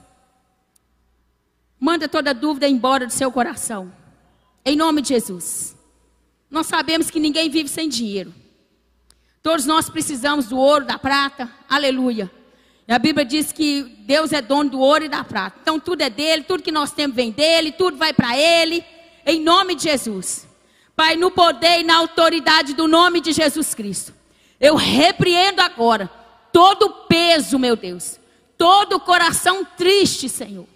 Manda 1.77 2.07
toda 2.07 2.33
dúvida 2.33 2.65
embora 2.65 3.05
do 3.05 3.11
seu 3.11 3.29
coração. 3.29 3.99
Em 4.63 4.75
nome 4.75 5.01
de 5.01 5.09
Jesus. 5.09 5.75
Nós 6.49 6.67
sabemos 6.67 7.09
que 7.09 7.19
ninguém 7.19 7.49
vive 7.49 7.69
sem 7.69 7.89
dinheiro. 7.89 8.33
Todos 9.41 9.65
nós 9.65 9.89
precisamos 9.89 10.47
do 10.47 10.57
ouro, 10.57 10.85
da 10.85 10.99
prata. 10.99 11.49
Aleluia. 11.67 12.29
E 12.87 12.93
a 12.93 12.99
Bíblia 12.99 13.25
diz 13.25 13.51
que 13.51 13.83
Deus 13.99 14.31
é 14.31 14.41
dono 14.41 14.69
do 14.69 14.79
ouro 14.79 15.05
e 15.05 15.09
da 15.09 15.23
prata. 15.23 15.57
Então 15.61 15.79
tudo 15.79 16.01
é 16.01 16.09
dele, 16.09 16.43
tudo 16.43 16.61
que 16.61 16.71
nós 16.71 16.91
temos 16.91 17.15
vem 17.15 17.31
dele, 17.31 17.71
tudo 17.71 17.97
vai 17.97 18.13
para 18.13 18.37
ele. 18.37 18.83
Em 19.25 19.39
nome 19.39 19.75
de 19.75 19.83
Jesus. 19.83 20.47
Pai, 20.95 21.15
no 21.15 21.31
poder 21.31 21.79
e 21.79 21.83
na 21.83 21.95
autoridade 21.95 22.73
do 22.73 22.87
nome 22.87 23.21
de 23.21 23.31
Jesus 23.31 23.73
Cristo. 23.73 24.13
Eu 24.59 24.75
repreendo 24.75 25.61
agora 25.61 26.07
todo 26.53 26.83
o 26.83 26.93
peso, 27.07 27.57
meu 27.57 27.75
Deus. 27.75 28.19
Todo 28.57 28.97
o 28.97 28.99
coração 28.99 29.65
triste, 29.65 30.29
Senhor. 30.29 30.67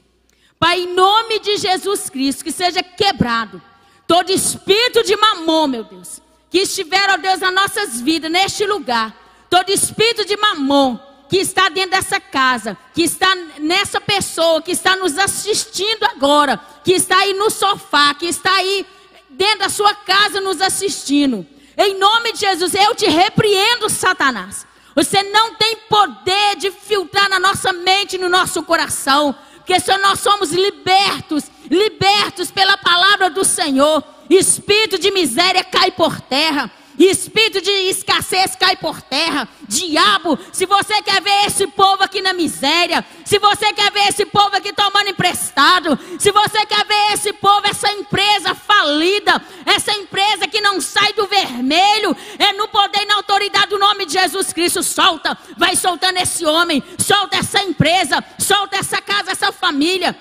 Pai, 0.58 0.80
em 0.80 0.94
nome 0.96 1.38
de 1.40 1.58
Jesus 1.58 2.10
Cristo, 2.10 2.44
que 2.44 2.52
seja 2.52 2.82
quebrado 2.82 3.62
todo 4.08 4.32
espírito 4.32 5.04
de 5.04 5.16
mamon, 5.16 5.68
meu 5.68 5.84
Deus, 5.84 6.22
que 6.50 6.60
estiver, 6.60 7.10
ó 7.10 7.18
Deus, 7.18 7.40
nas 7.40 7.54
nossas 7.54 8.02
vidas, 8.02 8.32
neste 8.32 8.66
lugar, 8.66 9.16
todo 9.50 9.70
espírito 9.70 10.26
de 10.26 10.38
mamon 10.38 11.00
que 11.30 11.38
está 11.38 11.70
dentro 11.70 11.92
dessa 11.92 12.20
casa, 12.20 12.78
que 12.94 13.04
está 13.04 13.34
nessa 13.60 14.00
pessoa, 14.00 14.62
que 14.62 14.72
está 14.72 14.96
nos 14.96 15.18
assistindo 15.18 16.04
agora, 16.04 16.60
que 16.84 16.94
está 16.94 17.18
aí 17.18 17.34
no 17.34 17.50
sofá, 17.50 18.14
que 18.14 18.28
está 18.28 18.54
aí 18.56 18.86
dentro 19.30 19.60
da 19.60 19.70
sua 19.70 19.94
casa 19.96 20.40
nos 20.40 20.62
assistindo. 20.62 21.46
Em 21.78 21.98
nome 21.98 22.32
de 22.34 22.40
Jesus, 22.40 22.76
eu 22.76 22.94
te 22.94 23.08
repreendo, 23.08 23.90
Satanás. 23.90 24.68
Você 24.94 25.24
não 25.24 25.56
tem 25.56 25.76
poder 25.90 26.56
de 26.58 26.72
filtrar 26.72 27.28
na 27.28 27.40
nossa 27.40 27.74
mente, 27.74 28.18
no 28.18 28.30
nosso 28.30 28.64
coração 28.64 29.36
porque 29.66 29.98
nós 29.98 30.20
somos 30.20 30.52
libertos, 30.52 31.46
libertos 31.70 32.52
pela 32.52 32.78
palavra 32.78 33.30
do 33.30 33.44
Senhor, 33.44 34.04
espírito 34.30 34.98
de 34.98 35.12
miséria 35.12 35.64
cai 35.64 35.92
por 35.92 36.20
terra. 36.22 36.72
Espírito 36.98 37.62
de 37.62 37.72
escassez 37.90 38.56
cai 38.56 38.78
por 38.78 39.02
terra. 39.02 39.48
Diabo, 39.68 40.40
se 40.52 40.66
você 40.66 41.02
quer 41.02 41.22
ver 41.22 41.46
esse 41.46 41.68
povo 41.68 42.04
aqui 42.04 42.22
na 42.22 42.32
miséria, 42.32 43.06
se 43.26 43.38
você 43.38 43.74
quer 43.74 43.92
ver 43.92 44.08
esse 44.08 44.26
povo 44.26 44.56
aqui 44.56 44.72
tomando 44.72 45.10
emprestado, 45.10 46.00
se 46.18 46.32
você 46.32 46.66
quer 46.66 46.86
ver 46.86 47.14
esse 47.14 47.34
povo, 47.34 47.68
essa 47.68 47.92
empresa 47.92 48.56
falida, 48.56 49.42
essa 49.66 49.92
empresa 49.92 50.48
que 50.48 50.62
não 50.62 50.80
sai 50.80 51.12
do 51.14 51.28
vermelho, 51.28 52.16
é 52.40 52.54
no 52.54 52.68
poder 52.70 53.02
e 53.02 53.06
na 53.06 53.16
autoridade 53.16 53.68
do 53.68 53.80
nome 53.80 54.06
de 54.06 54.14
Jesus 54.14 54.54
Cristo. 54.54 54.82
Solta, 54.82 55.38
vai 55.58 55.76
soltando 55.76 56.18
esse 56.18 56.46
homem, 56.46 56.82
solta 56.98 57.38
essa 57.38 57.62
empresa, 57.62 58.24
solta 58.40 58.78
essa 58.78 59.02
casa, 59.02 59.32
essa 59.32 59.52
família. 59.52 60.16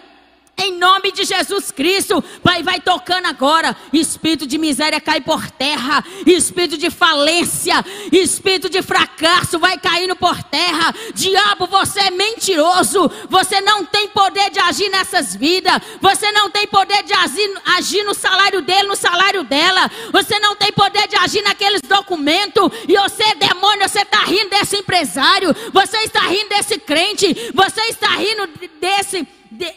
Em 0.57 0.79
nome 0.79 1.11
de 1.11 1.25
Jesus 1.25 1.73
Cristo, 1.73 2.23
Pai, 2.43 2.63
vai 2.63 2.81
tocando 2.81 3.27
agora. 3.27 3.77
Espírito 3.93 4.47
de 4.47 4.57
miséria 4.57 5.01
cai 5.01 5.21
por 5.21 5.51
terra. 5.51 6.05
Espírito 6.25 6.79
de 6.79 6.91
falência, 6.91 7.85
espírito 8.13 8.71
de 8.71 8.81
fracasso 8.81 9.59
vai 9.59 9.77
caindo 9.79 10.15
por 10.15 10.41
terra. 10.45 10.95
Diabo, 11.13 11.67
você 11.67 12.01
é 12.01 12.11
mentiroso. 12.11 13.11
Você 13.29 13.61
não 13.63 13.85
tem 13.85 14.09
poder 14.09 14.49
de 14.51 14.61
agir 14.61 14.89
nessas 14.91 15.35
vidas. 15.35 15.81
Você 16.01 16.31
não 16.31 16.49
tem 16.49 16.69
poder 16.69 17.03
de 17.03 17.13
agir, 17.13 17.63
agir 17.77 18.05
no 18.05 18.15
salário 18.15 18.63
dele, 18.63 18.89
no 18.89 18.97
salário 18.97 19.43
dela. 19.43 19.91
Você 20.13 20.39
não 20.39 20.55
tem 20.55 20.71
poder 20.73 21.09
de 21.09 21.17
agir 21.17 21.43
naqueles 21.43 21.81
documentos. 21.81 22.71
E 22.87 22.97
você, 22.97 23.35
demônio, 23.35 23.89
você 23.89 24.03
está 24.03 24.23
rindo 24.25 24.51
desse 24.51 24.77
empresário. 24.77 25.55
Você 25.73 25.97
está 25.99 26.21
rindo 26.21 26.49
desse 26.49 26.79
crente. 26.79 27.53
Você 27.53 27.81
está 27.89 28.09
rindo 28.11 28.49
desse 28.81 29.27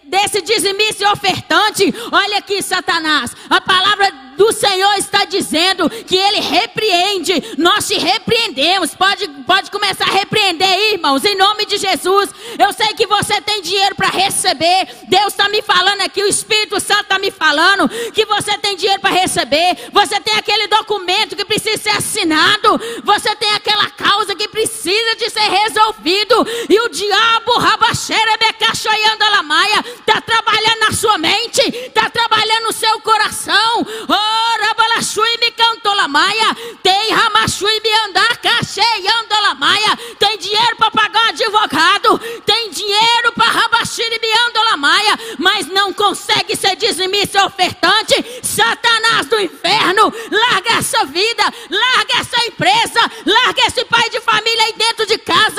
desse 0.04 0.42
dizimista 0.42 1.04
e 1.04 1.08
ofertante. 1.08 1.94
Olha 2.12 2.38
aqui, 2.38 2.62
Satanás. 2.62 3.36
A 3.50 3.62
palavra 3.62 4.28
do 4.38 4.54
Senhor 4.54 4.94
está 4.98 5.26
dizendo 5.26 5.90
que 5.90 6.16
ele 6.16 6.40
repreende. 6.40 7.56
Nós 7.58 7.88
te 7.88 7.96
repreendemos. 7.96 8.94
Pode, 8.94 9.28
pode 9.46 9.72
começar 9.72 10.06
a 10.08 10.12
repreender, 10.12 10.94
irmãos, 10.94 11.26
em 11.26 11.36
nome 11.36 11.66
de 11.66 11.78
Jesus. 11.78 12.30
Eu 12.58 12.72
sei 12.72 12.90
que 12.90 13.08
você 13.08 13.42
tem 13.42 13.62
dinheiro 13.62 13.96
para 13.96 14.10
receber. 14.10 14.88
Deus 15.10 15.34
está 15.34 15.50
me 15.50 15.62
falando 15.62 16.02
aqui, 16.02 16.22
o 16.22 16.28
Espírito 16.28 16.80
Santo 16.80 17.04
está 17.04 17.20
me 17.20 17.32
falando 17.32 17.90
que 18.13 18.26
você 18.26 18.56
tem 18.60 18.78
dinheiro 18.78 19.02
para 19.02 19.10
receber. 19.10 19.90
Você 19.92 20.20
tem 20.20 20.36
aquele 20.36 20.68
documento 20.68 21.36
que 21.36 21.44
precisa 21.44 21.78
ser 21.78 21.98
assinado. 21.98 22.80
Você 23.04 23.36
tem 23.36 23.52
aquela 23.54 23.90
causa 23.90 24.36
que 24.36 24.48
precisa 24.48 25.16
de 25.16 25.30
ser 25.32 25.50
resolvido. 25.50 26.46
E 26.70 26.80
o 26.80 26.90
diabo, 26.90 27.58
rabaxeira, 27.58 28.38
becachoiando 28.38 29.24
a 29.24 29.30
lamaia, 29.67 29.84
está 29.99 30.21
trabalhando 30.21 30.80
na 30.80 30.91
sua 30.91 31.17
mente, 31.17 31.62
está 31.62 32.10
trabalhando 32.10 32.63
no 32.63 32.71
seu 32.71 32.99
coração. 33.01 33.86
Oh, 34.08 34.65
Rabalashui 34.65 35.38
me 35.39 35.51
cantou 35.51 35.93
lamaia. 35.93 36.56
Tem 36.82 37.12
Ramashui 37.12 37.80
me 37.82 37.93
andar 38.08 38.38
cachei 38.38 39.08
andolamaia. 39.08 39.97
Tem 40.19 40.38
dinheiro 40.38 40.75
para 40.77 40.91
pagar 40.91 41.30
advogado. 41.30 42.19
Tem 42.45 42.69
dinheiro 42.71 43.32
para 43.34 43.51
Rabashiri 43.51 44.19
me 44.19 44.34
andolamaia. 44.47 45.19
Mas 45.38 45.67
não 45.67 45.93
consegue 45.93 46.56
ser 46.56 46.75
dizimista 46.75 47.45
ofertante. 47.45 48.41
Satanás 48.43 49.27
do 49.27 49.39
inferno. 49.39 50.13
Larga 50.32 50.73
essa 50.77 51.06
vida. 51.06 51.43
Larga 51.69 52.19
essa 52.19 52.45
empresa. 52.45 53.12
Larga 53.25 53.62
esse 53.67 53.86
pai 53.86 54.10
de 54.10 54.21
família 54.21 54.63
aí 54.65 54.73
dentro 54.73 55.06
de 55.06 55.17
casa. 55.17 55.57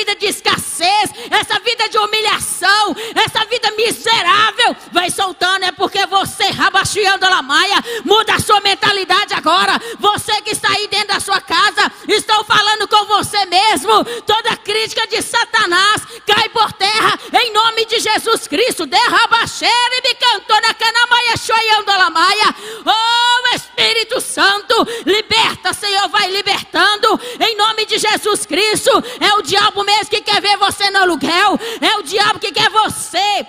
Vida 0.00 0.16
de 0.16 0.26
escassez. 0.26 1.10
Essa 1.30 1.58
vida 1.60 1.86
de 1.90 1.98
humilhação. 1.98 2.96
Essa 3.14 3.44
vida 3.44 3.70
miserável. 3.72 4.74
Vai 4.92 5.10
soltando. 5.10 5.64
É 5.64 5.72
porque 5.72 6.06
você, 6.06 6.44
Rabashiando 6.44 7.28
Lamaia, 7.28 7.84
Muda 8.04 8.34
a 8.34 8.40
sua 8.40 8.60
mentalidade 8.60 9.34
agora. 9.34 9.78
Você 9.98 10.40
que 10.42 10.50
está 10.50 10.70
aí 10.70 10.88
dentro 10.88 11.08
da 11.08 11.20
sua 11.20 11.40
casa, 11.40 11.92
estou 12.08 12.44
falando 12.44 12.88
com 12.88 12.99
você 13.22 13.44
mesmo. 13.46 14.04
Toda 14.26 14.56
crítica 14.56 15.06
de 15.06 15.20
Satanás 15.20 16.02
cai 16.26 16.48
por 16.48 16.72
terra 16.72 17.18
em 17.32 17.52
nome 17.52 17.84
de 17.84 18.00
Jesus 18.00 18.48
Cristo. 18.48 18.86
Derraba 18.86 19.46
cheira 19.46 19.96
e 19.98 20.08
me 20.08 20.14
cantou 20.14 20.60
na 20.60 20.74
canamaia, 20.74 21.36
choiando 21.36 21.90
a 21.90 22.10
maia. 22.10 22.54
Oh 22.86 23.30
Espírito 23.54 24.20
Santo, 24.20 24.86
liberta, 25.04 25.72
Senhor, 25.72 26.08
vai 26.08 26.30
libertando 26.30 27.20
em 27.40 27.56
nome 27.56 27.84
de 27.84 27.98
Jesus 27.98 28.46
Cristo. 28.46 28.90
É 29.20 29.34
o 29.34 29.42
diabo 29.42 29.84
mesmo 29.84 30.10
que 30.10 30.20
quer 30.20 30.40
ver 30.40 30.56
você 30.56 30.90
no 30.90 31.00
aluguel. 31.00 31.58
É 31.80 31.96
o 31.96 32.02
diabo 32.02 32.38
que 32.38 32.52
quer 32.52 32.70
você 32.70 33.46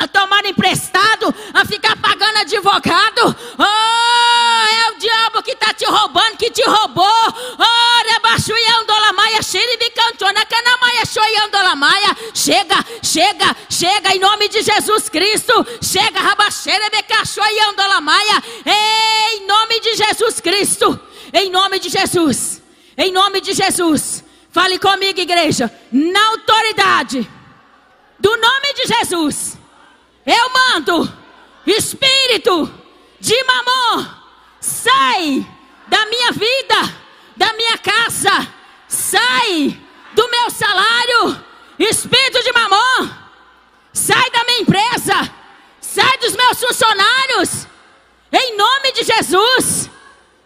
a 0.00 0.08
tomar 0.08 0.44
emprestado, 0.46 1.32
a 1.52 1.62
ficar 1.66 1.94
pagando 1.98 2.38
advogado. 2.38 3.36
Oh, 3.58 3.62
é 3.62 4.92
o 4.92 4.98
diabo 4.98 5.42
que 5.42 5.50
está 5.50 5.74
te 5.74 5.84
roubando, 5.84 6.38
que 6.38 6.50
te 6.50 6.62
roubou. 6.62 7.04
Oh, 7.04 8.10
rebaixuiandolamaia, 8.10 9.42
xiribicantona, 9.42 10.46
canamaia, 10.46 11.04
xoiandolamaia. 11.04 12.16
Chega, 12.32 12.82
chega, 13.02 13.54
chega, 13.68 14.16
em 14.16 14.18
nome 14.18 14.48
de 14.48 14.62
Jesus 14.62 15.10
Cristo. 15.10 15.66
Chega, 15.82 16.18
rabaxerebecachoiandolamaia. 16.18 18.42
Em 18.64 19.46
nome 19.46 19.80
de 19.80 19.96
Jesus 19.96 20.40
Cristo. 20.40 20.98
Em 21.30 21.50
nome 21.50 21.78
de 21.78 21.90
Jesus. 21.90 22.62
Em 22.96 23.12
nome 23.12 23.42
de 23.42 23.52
Jesus. 23.52 24.24
Fale 24.50 24.78
comigo, 24.78 25.20
igreja. 25.20 25.70
Na 25.92 26.26
autoridade 26.28 27.30
do 28.18 28.34
nome 28.34 28.72
de 28.72 28.86
Jesus 28.86 29.59
eu 30.30 30.50
mando, 30.50 31.12
espírito 31.66 32.72
de 33.18 33.44
mamon, 33.44 34.06
sai 34.60 35.44
da 35.88 36.06
minha 36.06 36.30
vida, 36.30 36.96
da 37.36 37.52
minha 37.54 37.76
casa, 37.78 38.46
sai 38.86 39.76
do 40.12 40.30
meu 40.30 40.50
salário, 40.50 41.44
espírito 41.80 42.44
de 42.44 42.52
mamon, 42.52 43.10
sai 43.92 44.30
da 44.30 44.44
minha 44.44 44.60
empresa, 44.60 45.34
sai 45.80 46.18
dos 46.18 46.36
meus 46.36 46.60
funcionários, 46.60 47.66
em 48.32 48.56
nome 48.56 48.92
de 48.92 49.02
Jesus, 49.02 49.90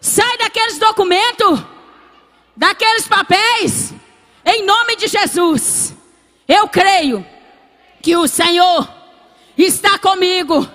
sai 0.01 0.39
daqueles 0.39 0.79
documentos, 0.79 1.63
daqueles 2.57 3.07
papéis, 3.07 3.93
em 4.47 4.65
nome 4.65 4.97
de 4.97 5.09
Jesus. 5.09 5.95
Eu 6.49 6.69
creio 6.69 7.27
que 8.03 8.17
o 8.17 8.27
Senhor 8.27 8.94
está 9.63 9.99
comigo. 9.99 10.69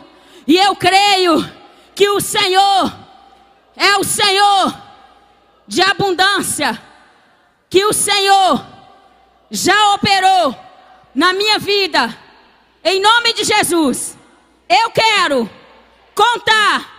E 0.48 0.58
eu 0.58 0.76
creio 0.76 1.44
que 1.94 2.10
o 2.10 2.20
Senhor 2.20 2.94
é 3.76 3.98
o 3.98 4.04
Senhor 4.04 4.74
de 5.68 5.82
abundância, 5.82 6.82
que 7.70 7.86
o 7.86 7.94
Senhor 7.94 8.66
já 9.52 9.94
operou 9.94 10.56
na 11.14 11.34
minha 11.34 11.60
vida. 11.60 12.18
Em 12.84 13.02
nome 13.02 13.34
de 13.34 13.44
Jesus, 13.44 14.18
eu 14.68 14.90
quero 14.92 15.50
contar 16.16 16.90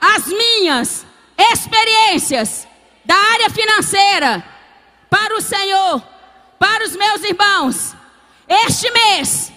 as 0.00 0.26
minhas 0.26 1.06
experiências 1.38 2.66
da 3.04 3.16
área 3.16 3.50
financeira 3.50 4.44
para 5.08 5.36
o 5.36 5.40
Senhor 5.40 6.02
para 6.60 6.84
os 6.84 6.94
meus 6.94 7.24
irmãos, 7.24 7.96
este 8.46 8.90
mês, 8.90 9.50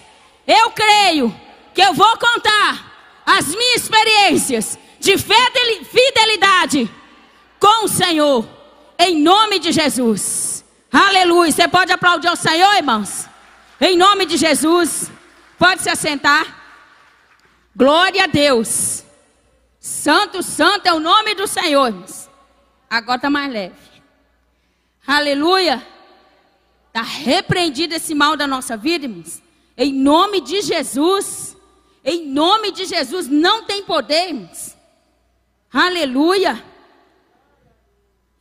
eu 0.46 0.70
creio 0.70 1.38
que 1.74 1.82
eu 1.82 1.92
vou 1.92 2.16
contar 2.18 2.92
as 3.26 3.46
minhas 3.48 3.82
experiências 3.82 4.78
de 5.00 5.16
fidelidade 5.18 6.90
com 7.58 7.84
o 7.84 7.88
Senhor, 7.88 8.46
em 8.98 9.20
nome 9.20 9.58
de 9.58 9.72
Jesus. 9.72 10.64
Aleluia. 10.92 11.50
Você 11.50 11.66
pode 11.66 11.90
aplaudir 11.92 12.28
ao 12.28 12.36
Senhor, 12.36 12.74
irmãos? 12.74 13.26
Em 13.80 13.96
nome 13.96 14.24
de 14.26 14.36
Jesus. 14.36 15.10
Pode 15.58 15.82
se 15.82 15.90
assentar. 15.90 16.62
Glória 17.74 18.24
a 18.24 18.26
Deus. 18.26 19.02
Santo, 19.80 20.42
santo 20.42 20.86
é 20.86 20.92
o 20.92 21.00
nome 21.00 21.34
do 21.34 21.46
Senhor. 21.46 21.88
Irmãos. 21.88 22.30
Agora 22.88 23.16
está 23.16 23.28
mais 23.28 23.52
leve. 23.52 23.74
Aleluia. 25.06 25.84
Está 26.86 27.02
repreendido 27.02 27.94
esse 27.94 28.14
mal 28.14 28.36
da 28.36 28.46
nossa 28.46 28.76
vida, 28.76 29.06
irmãos. 29.06 29.42
Em 29.76 29.92
nome 29.92 30.40
de 30.40 30.62
Jesus. 30.62 31.53
Em 32.04 32.26
nome 32.26 32.70
de 32.70 32.84
Jesus. 32.84 33.28
Não 33.28 33.64
tem 33.64 33.82
poder, 33.82 34.28
irmãos. 34.28 34.76
Aleluia. 35.72 36.62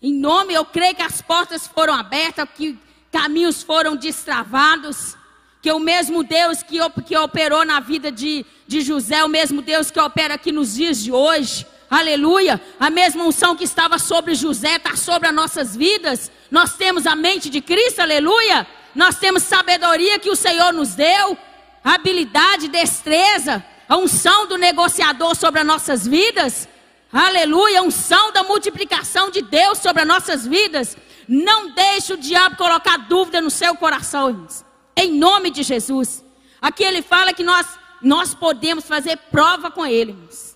Em 0.02 0.14
nome, 0.14 0.54
eu 0.54 0.66
creio 0.66 0.96
que 0.96 1.02
as 1.02 1.22
portas 1.22 1.66
foram 1.66 1.94
abertas, 1.94 2.48
que 2.54 2.78
caminhos 3.12 3.64
foram 3.64 3.96
destravados. 3.96 5.16
Que 5.62 5.72
o 5.72 5.80
mesmo 5.80 6.24
Deus 6.24 6.62
que, 6.62 6.78
que 7.06 7.18
operou 7.18 7.64
na 7.64 7.80
vida 7.80 8.12
de, 8.12 8.46
de 8.68 8.82
José, 8.82 9.24
o 9.24 9.30
mesmo 9.30 9.62
Deus 9.62 9.90
que 9.90 10.00
opera 10.00 10.34
aqui 10.34 10.52
nos 10.52 10.76
dias 10.76 11.02
de 11.02 11.12
hoje. 11.12 11.66
Aleluia. 11.90 12.60
A 12.78 12.90
mesma 12.90 13.24
unção 13.24 13.56
que 13.56 13.64
estava 13.64 13.98
sobre 13.98 14.36
José 14.36 14.76
está 14.76 14.98
sobre 14.98 15.30
as 15.30 15.34
nossas 15.34 15.74
vidas. 15.74 16.30
Nós 16.52 16.76
temos 16.76 17.08
a 17.08 17.16
mente 17.16 17.50
de 17.50 17.62
Cristo, 17.62 18.02
aleluia. 18.02 18.68
Nós 18.94 19.18
temos 19.18 19.44
sabedoria 19.44 20.20
que 20.20 20.30
o 20.30 20.36
Senhor 20.36 20.74
nos 20.74 20.96
deu, 20.96 21.38
habilidade, 21.84 22.68
destreza, 22.68 23.64
a 23.88 23.98
unção 23.98 24.48
do 24.48 24.58
negociador 24.58 25.36
sobre 25.36 25.60
as 25.60 25.66
nossas 25.66 26.08
vidas. 26.08 26.68
Aleluia, 27.12 27.80
a 27.80 27.84
unção 27.84 28.32
da 28.32 28.44
multiplicação 28.44 29.30
de 29.30 29.42
Deus 29.42 29.78
sobre 29.80 30.02
as 30.02 30.08
nossas 30.08 30.48
vidas. 30.48 30.98
Não 31.28 31.70
deixe 31.70 32.14
o 32.14 32.18
diabo 32.18 32.56
colocar 32.56 32.98
dúvida 32.98 33.42
no 33.42 33.50
seu 33.50 33.76
coração, 33.76 34.30
irmãos. 34.30 34.66
Em 34.96 35.12
nome 35.12 35.50
de 35.50 35.64
Jesus. 35.64 36.24
Aqui 36.62 36.84
ele 36.84 37.02
fala 37.02 37.34
que 37.34 37.44
nós, 37.44 37.68
nós 38.02 38.34
podemos 38.34 38.86
fazer 38.86 39.18
prova 39.32 39.70
com 39.70 39.86
ele, 39.86 40.12
irmãos. 40.12 40.56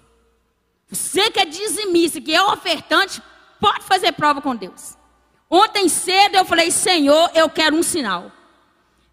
Você 0.90 1.30
que 1.30 1.40
é 1.40 1.46
dizimista, 1.46 2.22
que 2.22 2.34
é 2.34 2.42
ofertante, 2.42 3.22
pode 3.60 3.84
fazer 3.84 4.14
prova 4.14 4.42
com 4.42 4.56
Deus. 4.56 4.96
Ontem 5.50 5.88
cedo 5.90 6.36
eu 6.36 6.46
falei, 6.46 6.72
Senhor, 6.72 7.30
eu 7.34 7.50
quero 7.50 7.76
um 7.76 7.84
sinal. 7.84 8.32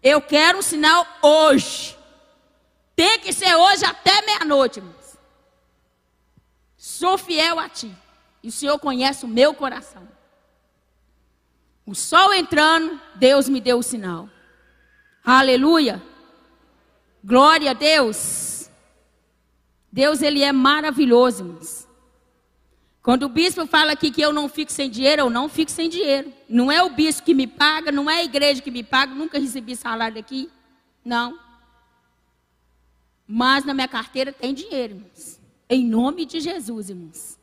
Eu 0.01 0.21
quero 0.21 0.59
um 0.59 0.61
sinal 0.61 1.05
hoje. 1.21 1.95
Tem 2.95 3.19
que 3.19 3.33
ser 3.33 3.53
hoje 3.55 3.83
até 3.83 4.25
meia-noite, 4.25 4.79
irmãos. 4.79 5.17
Sou 6.77 7.17
fiel 7.17 7.59
a 7.59 7.67
ti. 7.67 7.93
E 8.41 8.49
o 8.49 8.51
Senhor 8.51 8.77
conhece 8.79 9.25
o 9.25 9.27
meu 9.27 9.53
coração. 9.53 10.07
O 11.85 11.93
sol 11.93 12.33
entrando, 12.33 12.99
Deus 13.15 13.49
me 13.49 13.59
deu 13.59 13.79
o 13.79 13.83
sinal. 13.83 14.29
Aleluia. 15.23 16.01
Glória 17.23 17.71
a 17.71 17.73
Deus. 17.73 18.69
Deus, 19.91 20.21
Ele 20.21 20.43
é 20.43 20.51
maravilhoso, 20.51 21.43
irmãos. 21.43 21.87
Quando 23.01 23.23
o 23.23 23.29
bispo 23.29 23.67
fala 23.67 23.91
aqui 23.91 24.09
que 24.09 24.21
eu 24.21 24.33
não 24.33 24.49
fico 24.49 24.71
sem 24.71 24.89
dinheiro, 24.89 25.23
eu 25.23 25.29
não 25.29 25.47
fico 25.47 25.69
sem 25.69 25.87
dinheiro. 25.87 26.33
Não 26.49 26.71
é 26.71 26.81
o 26.81 26.89
bispo 26.89 27.23
que 27.23 27.35
me 27.35 27.45
paga, 27.45 27.91
não 27.91 28.09
é 28.09 28.15
a 28.17 28.23
igreja 28.23 28.61
que 28.61 28.71
me 28.71 28.83
paga, 28.83 29.13
nunca 29.13 29.39
recebi 29.39 29.75
salário 29.75 30.15
daqui. 30.15 30.49
Não. 31.03 31.37
Mas 33.27 33.65
na 33.65 33.73
minha 33.73 33.87
carteira 33.87 34.31
tem 34.31 34.53
dinheiro, 34.53 34.95
irmãos. 34.95 35.39
Em 35.69 35.85
nome 35.85 36.25
de 36.25 36.39
Jesus, 36.39 36.89
irmãos. 36.89 37.39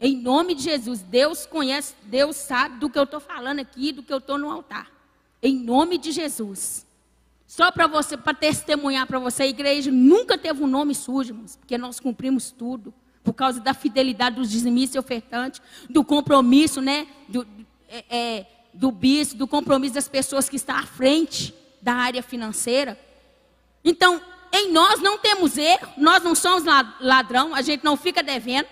Em 0.00 0.16
nome 0.16 0.54
de 0.54 0.62
Jesus. 0.62 1.02
Deus 1.02 1.46
conhece, 1.46 1.94
Deus 2.04 2.36
sabe 2.36 2.78
do 2.78 2.88
que 2.88 2.98
eu 2.98 3.04
estou 3.04 3.20
falando 3.20 3.60
aqui, 3.60 3.92
do 3.92 4.02
que 4.02 4.12
eu 4.12 4.18
estou 4.18 4.38
no 4.38 4.50
altar. 4.50 4.90
Em 5.42 5.56
nome 5.56 5.98
de 5.98 6.10
Jesus. 6.10 6.86
Só 7.46 7.70
para 7.70 7.86
você, 7.86 8.16
para 8.16 8.34
testemunhar 8.34 9.06
para 9.06 9.18
você, 9.18 9.44
a 9.44 9.46
igreja 9.46 9.90
nunca 9.90 10.36
teve 10.38 10.62
um 10.62 10.66
nome 10.66 10.94
sujo, 10.94 11.30
irmãos, 11.30 11.56
porque 11.56 11.76
nós 11.76 12.00
cumprimos 12.00 12.50
tudo 12.50 12.92
por 13.22 13.32
causa 13.32 13.60
da 13.60 13.72
fidelidade 13.72 14.36
dos 14.36 14.50
dizimistas 14.50 14.96
e 14.96 14.98
ofertantes, 14.98 15.62
do 15.88 16.04
compromisso, 16.04 16.80
né, 16.80 17.06
do, 17.28 17.46
é, 17.88 18.04
é, 18.10 18.46
do 18.72 18.90
bispo, 18.90 19.36
do 19.36 19.46
compromisso 19.46 19.94
das 19.94 20.08
pessoas 20.08 20.48
que 20.48 20.56
estão 20.56 20.76
à 20.76 20.82
frente 20.82 21.54
da 21.80 21.94
área 21.94 22.22
financeira. 22.22 22.98
Então, 23.84 24.20
em 24.54 24.70
nós 24.70 25.00
não 25.00 25.18
temos 25.18 25.58
erro, 25.58 25.88
nós 25.96 26.22
não 26.22 26.34
somos 26.34 26.64
ladrão, 27.00 27.54
a 27.54 27.62
gente 27.62 27.84
não 27.84 27.96
fica 27.96 28.22
devendo. 28.22 28.68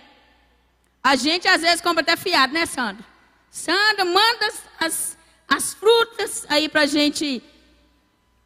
A 1.03 1.15
gente 1.15 1.47
às 1.47 1.61
vezes 1.61 1.81
compra 1.81 2.01
até 2.01 2.15
fiado, 2.15 2.53
né, 2.53 2.65
Sandra? 2.65 3.05
Sandra, 3.51 4.05
manda 4.05 4.53
as, 4.79 5.17
as 5.47 5.73
frutas 5.73 6.45
aí 6.49 6.69
para 6.69 6.81
a 6.81 6.85
gente, 6.85 7.43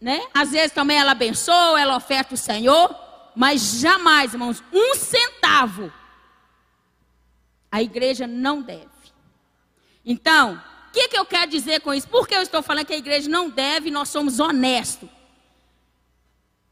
né? 0.02 0.26
Às 0.34 0.52
vezes 0.52 0.72
também 0.72 0.98
ela 0.98 1.12
abençoa, 1.12 1.80
ela 1.80 1.96
oferta 1.96 2.34
o 2.34 2.38
Senhor. 2.38 2.96
Mas 3.36 3.80
jamais, 3.80 4.34
irmãos, 4.34 4.64
um 4.74 4.96
centavo 4.96 5.94
a 7.72 7.82
igreja 7.82 8.26
não 8.26 8.62
deve. 8.62 8.88
Então, 10.04 10.56
o 10.90 10.92
que, 10.92 11.10
que 11.10 11.18
eu 11.18 11.26
quero 11.26 11.52
dizer 11.52 11.82
com 11.82 11.94
isso? 11.94 12.08
Por 12.08 12.28
que 12.28 12.34
eu 12.34 12.42
estou 12.42 12.64
falando 12.64 12.86
que 12.86 12.94
a 12.94 12.98
igreja 12.98 13.30
não 13.30 13.50
deve 13.50 13.92
nós 13.92 14.10
somos 14.10 14.40
honestos? 14.40 15.10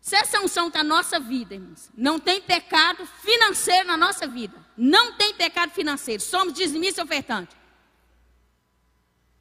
Se 0.06 0.16
essa 0.16 0.40
unção 0.40 0.68
está 0.68 0.84
na 0.84 0.98
nossa 0.98 1.20
vida, 1.20 1.56
irmãos, 1.56 1.90
não 1.98 2.20
tem 2.20 2.40
pecado 2.40 3.08
financeiro 3.24 3.88
na 3.88 3.98
nossa 3.98 4.28
vida. 4.28 4.56
Não 4.78 5.14
tem 5.14 5.34
pecado 5.34 5.72
financeiro. 5.72 6.22
Somos 6.22 6.54
dizimistas 6.54 7.04
ofertantes. 7.04 7.58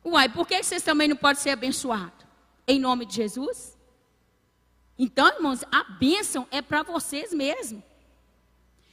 Uai, 0.02 0.26
por 0.30 0.48
que 0.48 0.62
vocês 0.62 0.82
também 0.82 1.06
não 1.06 1.16
podem 1.16 1.42
ser 1.42 1.50
abençoados? 1.50 2.26
Em 2.66 2.80
nome 2.80 3.04
de 3.04 3.14
Jesus? 3.14 3.76
Então, 4.98 5.28
irmãos, 5.28 5.62
a 5.70 5.84
bênção 5.84 6.48
é 6.50 6.62
para 6.62 6.82
vocês 6.82 7.30
mesmos. 7.34 7.82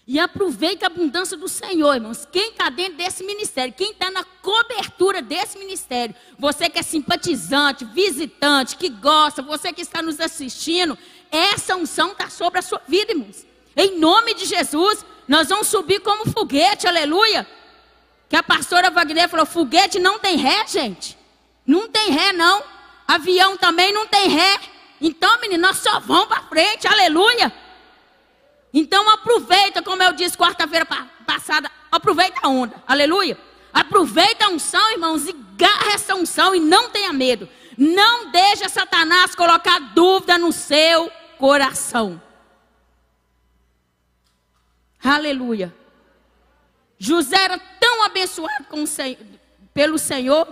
E 0.06 0.20
aproveite 0.20 0.84
a 0.84 0.88
abundância 0.88 1.38
do 1.38 1.48
Senhor, 1.48 1.94
irmãos. 1.94 2.28
Quem 2.30 2.50
está 2.50 2.70
dentro 2.70 2.98
desse 2.98 3.24
ministério, 3.24 3.74
quem 3.74 3.92
está 3.92 4.12
na 4.12 4.26
cobertura 4.26 5.22
desse 5.22 5.58
ministério, 5.58 6.14
você 6.38 6.70
que 6.70 6.80
é 6.80 6.84
simpatizante, 6.84 7.86
visitante, 7.86 8.76
que 8.76 8.90
gosta, 8.90 9.42
você 9.42 9.72
que 9.72 9.80
está 9.80 10.02
nos 10.02 10.20
assistindo, 10.20 10.98
essa 11.32 11.76
unção 11.76 12.12
está 12.12 12.30
sobre 12.30 12.60
a 12.60 12.62
sua 12.62 12.82
vida, 12.88 13.14
irmãos. 13.14 13.46
Em 13.76 13.98
nome 13.98 14.34
de 14.34 14.46
Jesus, 14.46 15.06
nós 15.28 15.48
vamos 15.48 15.68
subir 15.68 16.02
como 16.02 16.30
foguete, 16.30 16.88
aleluia. 16.88 17.48
Que 18.30 18.36
a 18.36 18.44
pastora 18.44 18.92
Wagner 18.92 19.30
falou: 19.30 19.46
foguete 19.46 19.98
não 19.98 20.20
tem 20.20 20.36
ré, 20.36 20.68
gente. 20.68 21.18
Não 21.66 21.88
tem 21.88 22.12
ré, 22.12 22.34
não. 22.34 22.64
Avião 23.08 23.58
também 23.58 23.94
não 23.94 24.06
tem 24.08 24.28
ré. 24.28 24.60
Então, 25.00 25.40
menino, 25.40 25.62
nós 25.64 25.78
só 25.78 26.00
vamos 26.00 26.28
para 26.28 26.44
frente, 26.44 26.88
aleluia. 26.88 27.52
Então 28.74 29.10
aproveita, 29.10 29.82
como 29.82 30.02
eu 30.02 30.14
disse 30.14 30.38
quarta-feira 30.38 30.86
passada, 31.26 31.70
aproveita 31.92 32.40
a 32.44 32.48
onda, 32.48 32.82
aleluia. 32.88 33.38
Aproveita 33.74 34.46
a 34.46 34.50
unção, 34.50 34.92
irmãos, 34.92 35.28
e 35.28 35.34
garra 35.56 35.94
essa 35.94 36.16
unção 36.16 36.56
e 36.56 36.60
não 36.60 36.90
tenha 36.90 37.12
medo. 37.12 37.48
Não 37.78 38.32
deixe 38.32 38.68
Satanás 38.70 39.34
colocar 39.36 39.80
dúvida 39.94 40.38
no 40.38 40.52
seu 40.52 41.12
coração. 41.42 42.22
Aleluia. 45.04 45.76
José 47.00 47.36
era 47.36 47.58
tão 47.58 48.04
abençoado 48.04 48.68
pelo 49.74 49.98
Senhor 49.98 50.48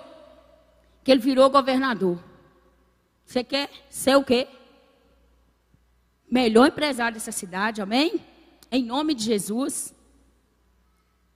que 1.04 1.12
ele 1.12 1.22
virou 1.22 1.48
governador. 1.48 2.18
Você 3.24 3.44
quer 3.44 3.70
ser 3.88 4.16
o 4.16 4.24
quê? 4.24 4.48
Melhor 6.28 6.70
empresário 6.70 7.14
dessa 7.14 7.32
cidade, 7.32 7.84
amém? 7.84 8.26
Em 8.72 8.84
nome 8.84 9.14
de 9.14 9.26
Jesus. 9.26 9.94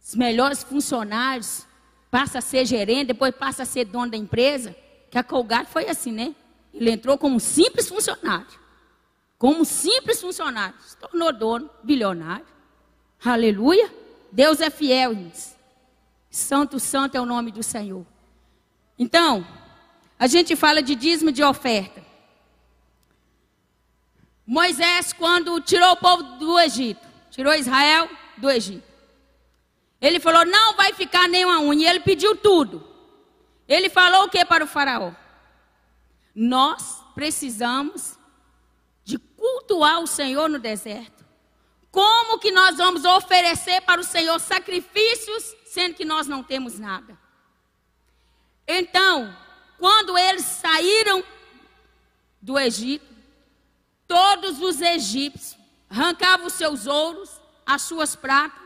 Os 0.04 0.16
melhores 0.16 0.64
funcionários, 0.64 1.68
passa 2.10 2.40
a 2.40 2.42
ser 2.42 2.66
gerente, 2.66 3.10
depois 3.10 3.36
passa 3.36 3.62
a 3.62 3.68
ser 3.68 3.86
dono 3.86 4.10
da 4.10 4.18
empresa. 4.18 4.76
Que 5.12 5.18
a 5.20 5.24
Colgate 5.24 5.70
foi 5.70 5.88
assim, 5.88 6.12
né? 6.12 6.36
Ele 6.74 6.90
entrou 6.90 7.20
como 7.20 7.36
um 7.36 7.40
simples 7.40 7.88
funcionário. 7.88 8.63
Como 9.44 9.66
simples 9.66 10.22
funcionário. 10.22 10.74
Se 10.80 10.96
tornou 10.96 11.34
dono, 11.34 11.70
bilionário. 11.84 12.46
Aleluia. 13.26 13.94
Deus 14.32 14.62
é 14.62 14.70
fiel, 14.70 15.12
irmãos. 15.12 15.58
Santo, 16.30 16.80
santo 16.80 17.16
é 17.16 17.20
o 17.20 17.26
nome 17.26 17.52
do 17.52 17.62
Senhor. 17.62 18.06
Então, 18.98 19.46
a 20.18 20.28
gente 20.28 20.56
fala 20.56 20.82
de 20.82 20.96
dízimo 20.96 21.30
de 21.30 21.44
oferta. 21.44 22.02
Moisés, 24.48 25.12
quando 25.12 25.60
tirou 25.60 25.92
o 25.92 25.98
povo 25.98 26.24
do 26.38 26.58
Egito, 26.58 27.06
tirou 27.30 27.54
Israel 27.54 28.10
do 28.38 28.50
Egito, 28.50 28.88
ele 30.00 30.22
falou: 30.22 30.46
não 30.46 30.78
vai 30.78 30.94
ficar 30.94 31.28
nenhuma 31.28 31.60
unha. 31.60 31.88
E 31.88 31.90
ele 31.90 32.00
pediu 32.00 32.34
tudo. 32.38 32.88
Ele 33.68 33.90
falou 33.90 34.24
o 34.24 34.30
que 34.30 34.46
para 34.46 34.64
o 34.64 34.68
Faraó? 34.68 35.12
Nós 36.34 37.04
precisamos 37.14 38.23
cultuar 39.44 40.00
o 40.00 40.08
Senhor 40.08 40.48
no 40.48 40.58
deserto. 40.58 41.26
Como 41.92 42.40
que 42.40 42.50
nós 42.50 42.78
vamos 42.78 43.04
oferecer 43.04 43.82
para 43.82 44.00
o 44.00 44.04
Senhor 44.04 44.40
sacrifícios, 44.40 45.54
sendo 45.66 45.96
que 45.96 46.06
nós 46.06 46.28
não 46.28 46.42
temos 46.42 46.80
nada? 46.80 47.20
Então, 48.66 49.36
quando 49.78 50.18
eles 50.18 50.46
saíram 50.46 51.22
do 52.42 52.58
Egito, 52.58 53.06
todos 54.08 54.62
os 54.62 54.80
egípcios 54.80 55.58
arrancavam 55.90 56.48
os 56.48 56.54
seus 56.54 56.88
ouros, 56.88 57.30
as 57.66 57.82
suas 57.82 58.16
pratas 58.16 58.64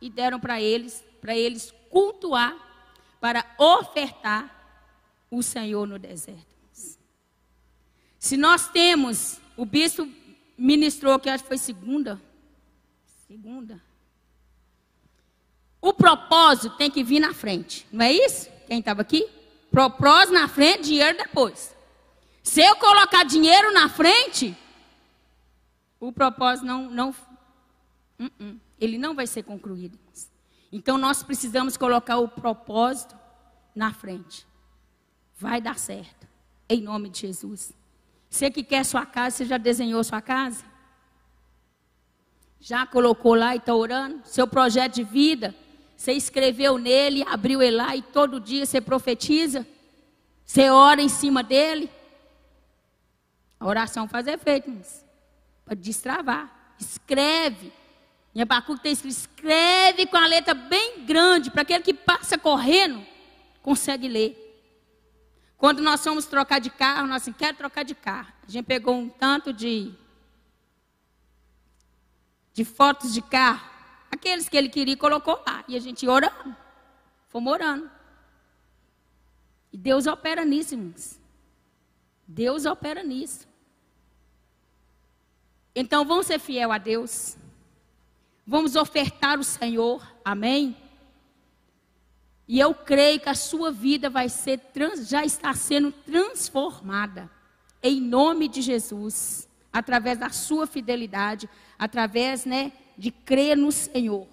e 0.00 0.08
deram 0.08 0.38
para 0.38 0.60
eles, 0.60 1.04
para 1.20 1.34
eles 1.34 1.74
cultuar, 1.90 2.56
para 3.20 3.44
ofertar 3.58 4.48
o 5.28 5.42
Senhor 5.42 5.88
no 5.88 5.98
deserto. 5.98 6.54
Se 8.16 8.36
nós 8.36 8.68
temos, 8.68 9.40
o 9.56 9.64
bispo 9.64 10.08
ministrou, 10.56 11.18
que 11.18 11.28
acho 11.28 11.44
que 11.44 11.48
foi 11.48 11.58
segunda, 11.58 12.20
segunda. 13.26 13.80
O 15.80 15.92
propósito 15.92 16.76
tem 16.76 16.90
que 16.90 17.04
vir 17.04 17.20
na 17.20 17.34
frente, 17.34 17.86
não 17.92 18.04
é 18.04 18.12
isso? 18.12 18.48
Quem 18.66 18.78
estava 18.78 19.02
aqui? 19.02 19.28
Propósito 19.70 20.32
na 20.32 20.48
frente, 20.48 20.84
dinheiro 20.84 21.18
depois. 21.18 21.74
Se 22.42 22.62
eu 22.62 22.76
colocar 22.76 23.24
dinheiro 23.24 23.72
na 23.72 23.88
frente, 23.88 24.56
o 25.98 26.12
propósito 26.12 26.66
não, 26.66 26.90
não, 26.90 27.10
uh 27.10 28.24
-uh, 28.24 28.60
ele 28.80 28.98
não 28.98 29.14
vai 29.14 29.26
ser 29.26 29.42
concluído. 29.42 29.98
Então 30.70 30.98
nós 30.98 31.22
precisamos 31.22 31.76
colocar 31.76 32.18
o 32.18 32.28
propósito 32.28 33.16
na 33.74 33.92
frente. 33.92 34.46
Vai 35.38 35.60
dar 35.60 35.78
certo, 35.78 36.26
em 36.68 36.80
nome 36.80 37.08
de 37.08 37.20
Jesus. 37.20 37.72
Você 38.34 38.50
que 38.50 38.64
quer 38.64 38.84
sua 38.84 39.06
casa, 39.06 39.36
você 39.36 39.44
já 39.44 39.56
desenhou 39.56 40.02
sua 40.02 40.20
casa? 40.20 40.64
Já 42.58 42.84
colocou 42.84 43.36
lá 43.36 43.54
e 43.54 43.58
está 43.58 43.72
orando? 43.72 44.22
Seu 44.24 44.44
projeto 44.44 44.94
de 44.94 45.04
vida, 45.04 45.54
você 45.96 46.14
escreveu 46.14 46.76
nele, 46.76 47.22
abriu 47.28 47.62
ele 47.62 47.76
lá 47.76 47.94
e 47.94 48.02
todo 48.02 48.40
dia 48.40 48.66
você 48.66 48.80
profetiza? 48.80 49.64
Você 50.44 50.68
ora 50.68 51.00
em 51.00 51.08
cima 51.08 51.44
dele? 51.44 51.88
A 53.60 53.68
oração 53.68 54.08
faz 54.08 54.26
efeito, 54.26 54.68
mas 54.68 55.06
para 55.64 55.76
destravar. 55.76 56.74
Escreve. 56.76 57.72
Em 58.34 58.42
Abacuque 58.42 58.82
tem 58.82 58.90
escrito, 58.90 59.16
escreve 59.16 60.06
com 60.06 60.16
a 60.16 60.26
letra 60.26 60.54
bem 60.54 61.04
grande, 61.04 61.52
para 61.52 61.62
aquele 61.62 61.84
que 61.84 61.94
passa 61.94 62.36
correndo, 62.36 63.00
consegue 63.62 64.08
ler. 64.08 64.43
Quando 65.64 65.80
nós 65.80 66.04
fomos 66.04 66.26
trocar 66.26 66.58
de 66.58 66.68
carro, 66.68 67.06
nós 67.06 67.22
assim, 67.22 67.32
quero 67.32 67.56
trocar 67.56 67.84
de 67.84 67.94
carro. 67.94 68.30
A 68.46 68.50
gente 68.50 68.66
pegou 68.66 68.94
um 68.96 69.08
tanto 69.08 69.50
de, 69.50 69.94
de 72.52 72.66
fotos 72.66 73.14
de 73.14 73.22
carro, 73.22 73.66
aqueles 74.10 74.46
que 74.46 74.58
ele 74.58 74.68
queria 74.68 74.94
colocou 74.94 75.42
lá. 75.46 75.64
E 75.66 75.74
a 75.74 75.80
gente 75.80 76.06
orando. 76.06 76.54
Fomos 77.30 77.50
orando. 77.50 77.90
E 79.72 79.78
Deus 79.78 80.06
opera 80.06 80.44
nisso, 80.44 80.74
irmãos. 80.74 81.18
Deus 82.28 82.66
opera 82.66 83.02
nisso. 83.02 83.48
Então 85.74 86.04
vamos 86.04 86.26
ser 86.26 86.38
fiel 86.38 86.72
a 86.72 86.76
Deus. 86.76 87.38
Vamos 88.46 88.76
ofertar 88.76 89.38
o 89.38 89.44
Senhor. 89.44 90.06
Amém? 90.22 90.76
E 92.46 92.60
eu 92.60 92.74
creio 92.74 93.20
que 93.20 93.28
a 93.28 93.34
sua 93.34 93.70
vida 93.70 94.10
vai 94.10 94.28
ser 94.28 94.60
já 95.02 95.24
está 95.24 95.54
sendo 95.54 95.90
transformada 95.90 97.30
em 97.82 98.00
nome 98.00 98.48
de 98.48 98.62
Jesus, 98.62 99.46
através 99.70 100.16
da 100.16 100.30
sua 100.30 100.66
fidelidade, 100.66 101.48
através, 101.78 102.46
né, 102.46 102.72
de 102.96 103.10
crer 103.10 103.56
no 103.56 103.70
Senhor. 103.70 104.26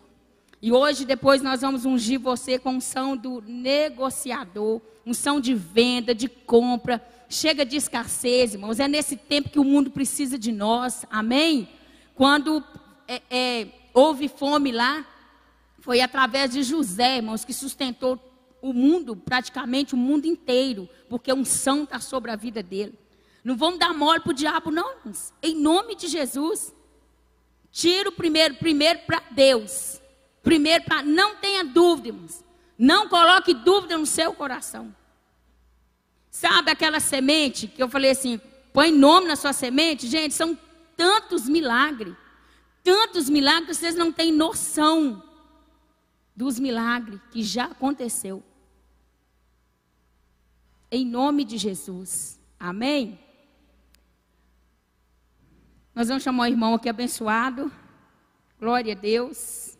E 0.62 0.72
hoje 0.72 1.04
depois 1.04 1.42
nós 1.42 1.62
vamos 1.62 1.84
ungir 1.84 2.20
você 2.20 2.58
com 2.58 2.76
unção 2.76 3.18
do 3.18 3.42
negociador, 3.42 4.80
unção 5.06 5.42
de 5.42 5.54
venda, 5.54 6.16
de 6.16 6.30
compra. 6.30 7.06
Chega 7.28 7.66
de 7.66 7.76
escassez, 7.76 8.54
irmãos. 8.54 8.80
É 8.80 8.88
nesse 8.88 9.18
tempo 9.18 9.50
que 9.50 9.60
o 9.60 9.64
mundo 9.64 9.90
precisa 9.90 10.38
de 10.38 10.52
nós. 10.52 11.06
Amém? 11.10 11.68
Quando 12.14 12.64
é, 13.08 13.22
é, 13.30 13.68
houve 13.94 14.28
fome 14.28 14.72
lá, 14.72 15.06
foi 15.82 16.00
através 16.00 16.52
de 16.52 16.64
José, 16.64 17.18
irmãos, 17.18 17.44
que 17.44 17.54
sustentou 17.54 18.20
o 18.62 18.72
mundo, 18.72 19.16
praticamente 19.16 19.96
o 19.96 19.98
mundo 19.98 20.26
inteiro, 20.26 20.88
porque 21.10 21.34
unção 21.34 21.84
está 21.84 22.00
sobre 22.00 22.30
a 22.30 22.36
vida 22.36 22.62
dele. 22.62 22.98
Não 23.44 23.58
vamos 23.58 23.80
dar 23.80 23.92
mole 23.92 24.20
para 24.20 24.30
o 24.30 24.34
diabo, 24.34 24.70
não, 24.70 24.92
irmãos. 25.00 25.34
Em 25.42 25.56
nome 25.56 25.96
de 25.96 26.08
Jesus. 26.08 26.74
Tira 27.72 28.10
o 28.10 28.12
primeiro, 28.12 28.56
primeiro 28.56 29.00
para 29.08 29.24
Deus. 29.32 30.00
Primeiro 30.44 30.84
para. 30.84 31.02
Não 31.02 31.38
tenha 31.38 31.64
dúvida, 31.64 32.10
irmãos. 32.10 32.44
Não 32.78 33.10
coloque 33.10 33.54
dúvida 33.54 33.98
no 33.98 34.06
seu 34.06 34.34
coração. 34.34 34.96
Sabe 36.30 36.70
aquela 36.70 37.00
semente 37.00 37.68
que 37.68 37.82
eu 37.82 37.90
falei 37.90 38.12
assim, 38.12 38.40
põe 38.72 38.92
nome 38.92 39.28
na 39.28 39.36
sua 39.36 39.54
semente? 39.54 40.08
Gente, 40.08 40.36
são 40.36 40.56
tantos 40.96 41.50
milagres. 41.50 42.14
Tantos 42.84 43.28
milagres, 43.28 43.78
vocês 43.78 43.96
não 43.96 44.12
têm 44.12 44.32
noção 44.32 45.24
dos 46.36 46.60
milagres 46.60 47.20
que 47.32 47.44
já 47.44 47.66
aconteceu. 47.66 48.44
Em 50.90 51.06
nome 51.06 51.44
de 51.46 51.58
Jesus. 51.58 52.40
Amém? 52.60 53.20
Nós 55.94 56.08
vamos 56.08 56.24
chamar 56.24 56.44
o 56.44 56.48
irmão 56.48 56.74
aqui 56.74 56.90
abençoado. 56.90 57.72
Glória 58.60 58.94
a 58.94 58.96
Deus. 58.96 59.78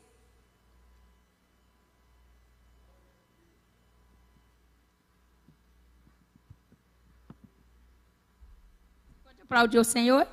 Pode 9.24 9.42
aplaudir 9.42 9.80
o 9.80 9.84
Senhor. 9.84 10.28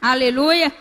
Aleluia. 0.00 0.72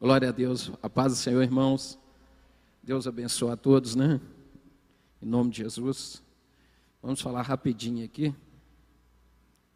Glória 0.00 0.28
a 0.28 0.32
Deus, 0.32 0.70
a 0.80 0.88
paz 0.88 1.12
do 1.12 1.16
Senhor, 1.16 1.42
irmãos. 1.42 1.98
Deus 2.80 3.08
abençoe 3.08 3.50
a 3.50 3.56
todos, 3.56 3.96
né? 3.96 4.20
Em 5.20 5.26
nome 5.26 5.50
de 5.50 5.56
Jesus. 5.56 6.22
Vamos 7.02 7.20
falar 7.20 7.42
rapidinho 7.42 8.04
aqui. 8.04 8.32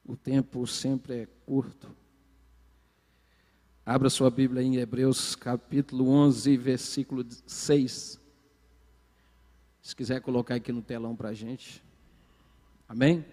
O 0.07 0.17
tempo 0.17 0.65
sempre 0.65 1.23
é 1.23 1.27
curto. 1.45 1.89
Abra 3.85 4.09
sua 4.09 4.31
Bíblia 4.31 4.63
em 4.63 4.77
Hebreus 4.77 5.35
capítulo 5.35 6.09
11, 6.09 6.57
versículo 6.57 7.27
6. 7.45 8.21
Se 9.83 9.97
quiser 9.97 10.21
colocar 10.21 10.55
aqui 10.55 10.71
no 10.71 10.83
telão 10.83 11.17
para 11.17 11.31
a 11.31 11.35
gente. 11.35 11.83
Amém? 12.89 13.25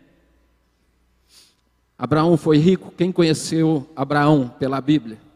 Abraão 1.95 2.35
foi 2.35 2.57
rico. 2.57 2.91
Quem 2.97 3.11
conheceu 3.11 3.87
Abraão 3.95 4.49
pela 4.49 4.81
Bíblia? 4.81 5.28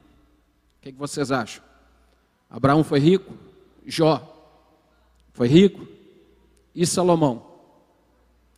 Que, 0.83 0.91
que 0.91 0.99
vocês 0.99 1.31
acham? 1.31 1.63
Abraão 2.49 2.83
foi 2.83 2.99
rico? 2.99 3.33
Jó 3.85 4.21
foi 5.31 5.47
rico? 5.47 5.87
E 6.75 6.85
Salomão? 6.85 7.41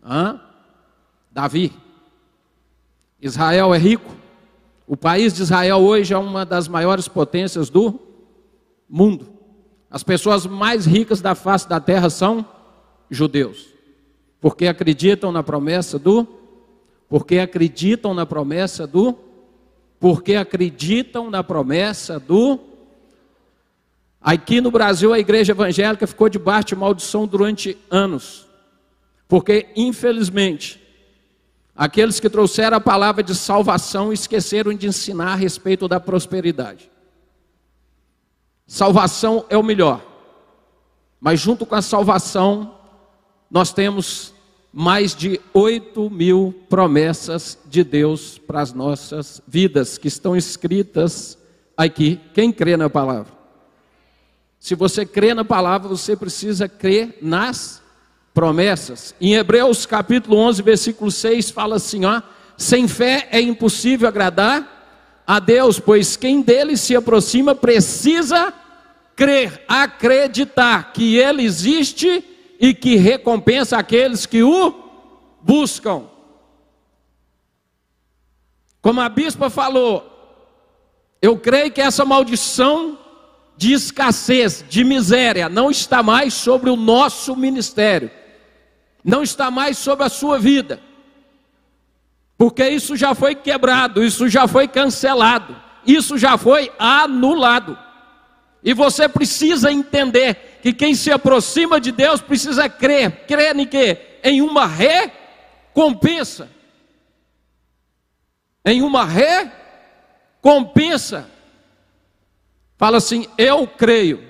Hã? 0.04 0.42
Davi? 1.32 1.72
Israel 3.22 3.76
é 3.76 3.78
rico? 3.78 4.12
O 4.88 4.98
país 4.98 5.34
de 5.34 5.44
Israel 5.44 5.78
hoje 5.78 6.16
é 6.16 6.18
uma 6.18 6.44
das 6.44 6.68
maiores 6.68 7.08
potências 7.08 7.70
do 7.70 8.00
mundo. 8.90 9.28
As 9.90 10.02
pessoas 10.04 10.48
mais 10.48 10.86
ricas 10.86 11.22
da 11.22 11.36
face 11.36 11.70
da 11.70 11.80
terra 11.80 12.10
são 12.10 12.44
judeus, 13.10 13.68
porque 14.42 14.68
acreditam 14.68 15.32
na 15.32 15.44
promessa 15.44 16.00
do 16.00 16.28
porque 17.08 17.38
acreditam 17.38 18.16
na 18.16 18.26
promessa 18.26 18.88
do 18.88 19.16
porque 20.06 20.36
acreditam 20.36 21.32
na 21.32 21.44
promessa 21.44 22.20
do. 22.20 22.60
Aqui 24.22 24.62
no 24.62 24.70
Brasil, 24.70 25.12
a 25.12 25.18
igreja 25.18 25.52
evangélica 25.52 26.06
ficou 26.06 26.30
debaixo 26.30 26.68
de 26.68 26.76
maldição 26.76 27.26
durante 27.26 27.76
anos, 27.89 28.46
porque, 29.28 29.68
infelizmente, 29.76 30.80
aqueles 31.76 32.20
que 32.20 32.30
trouxeram 32.30 32.78
a 32.78 32.80
palavra 32.80 33.24
de 33.24 33.34
salvação 33.34 34.13
esqueceram 34.13 34.76
de 34.76 34.86
ensinar 34.86 35.32
a 35.32 35.36
respeito 35.36 35.88
da 35.88 36.00
prosperidade. 36.00 36.91
Salvação 38.68 39.44
é 39.50 39.58
o 39.58 39.63
melhor, 39.63 40.06
mas 41.20 41.39
junto 41.39 41.65
com 41.65 41.74
a 41.74 41.82
salvação, 41.82 42.78
nós 43.50 43.74
temos 43.74 44.35
mais 44.78 45.16
de 45.16 45.40
8 45.54 46.10
mil 46.10 46.54
promessas 46.68 47.58
de 47.66 47.82
Deus 47.82 48.38
para 48.38 48.60
as 48.60 48.74
nossas 48.74 49.42
vidas, 49.48 49.98
que 49.98 50.10
estão 50.10 50.36
escritas 50.36 51.38
aqui. 51.78 52.20
Quem 52.34 52.52
crê 52.52 52.76
na 52.76 52.90
palavra? 52.90 53.32
Se 54.60 54.76
você 54.76 55.06
crê 55.06 55.34
na 55.34 55.46
palavra, 55.46 55.88
você 55.88 56.14
precisa 56.14 56.68
crer 56.68 57.20
nas 57.22 57.82
promessas. 58.34 59.16
Em 59.22 59.36
Hebreus 59.36 59.86
capítulo 59.86 60.36
11, 60.40 60.62
versículo 60.62 61.10
6 61.10 61.52
fala 61.52 61.78
assim, 61.78 62.04
ó: 62.04 62.22
Sem 62.58 62.86
fé 62.86 63.30
é 63.32 63.40
impossível 63.40 64.10
agradar 64.10 65.24
a 65.26 65.40
Deus, 65.40 65.80
pois 65.80 66.18
quem 66.18 66.42
dele 66.42 66.76
se 66.76 66.94
aproxima 66.98 67.56
precisa 67.56 68.54
crer, 69.16 69.64
acreditar 69.70 70.92
que 70.92 71.16
ele 71.16 71.44
existe 71.44 72.35
e 72.60 72.74
que 72.74 72.96
recompensa 72.96 73.78
aqueles 73.78 74.26
que 74.26 74.44
o 74.44 74.74
buscam. 75.41 76.04
Como 78.82 79.02
a 79.02 79.10
bispa 79.10 79.50
falou, 79.50 80.12
eu 81.22 81.38
creio 81.38 81.72
que 81.72 81.82
essa 81.82 82.06
maldição 82.06 82.98
de 83.58 83.74
escassez, 83.74 84.63
de 84.68 84.84
miséria, 84.84 85.50
não 85.50 85.72
está 85.72 86.04
mais 86.04 86.34
sobre 86.34 86.70
o 86.70 86.76
nosso 86.76 87.36
ministério, 87.36 88.12
não 89.04 89.24
está 89.24 89.50
mais 89.50 89.78
sobre 89.78 90.06
a 90.06 90.10
sua 90.10 90.38
vida, 90.38 90.80
porque 92.38 92.68
isso 92.68 92.96
já 92.96 93.15
foi 93.15 93.34
quebrado, 93.34 94.04
isso 94.04 94.28
já 94.28 94.48
foi 94.48 94.68
cancelado, 94.68 95.56
isso 95.86 96.18
já 96.18 96.38
foi 96.38 96.72
anulado. 96.78 97.78
E 98.63 98.74
você 98.74 99.08
precisa 99.08 99.72
entender 99.72 100.55
que 100.65 100.73
quem 100.73 100.95
se 100.95 101.12
aproxima 101.12 101.80
de 101.80 101.91
Deus 101.91 102.21
precisa 102.21 102.67
crer, 102.67 103.28
crer 103.28 103.56
em 103.56 103.67
quê? 103.67 104.17
Em 104.23 104.41
uma 104.41 104.65
recompensa. 104.65 106.49
Em 108.65 108.82
uma 108.82 109.06
recompensa. 110.41 111.30
Fala 112.80 112.97
assim: 112.97 113.28
Eu 113.38 113.67
creio 113.67 114.23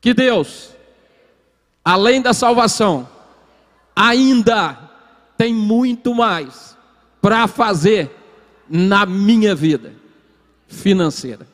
que 0.00 0.12
Deus, 0.12 0.72
além 1.84 2.20
da 2.20 2.34
salvação, 2.34 3.08
ainda 3.94 4.76
tem 5.38 5.54
muito 5.54 6.12
mais 6.16 6.76
para 7.22 7.46
fazer 7.46 8.10
na 8.68 9.06
minha 9.06 9.54
vida 9.54 9.94
financeira. 10.66 11.46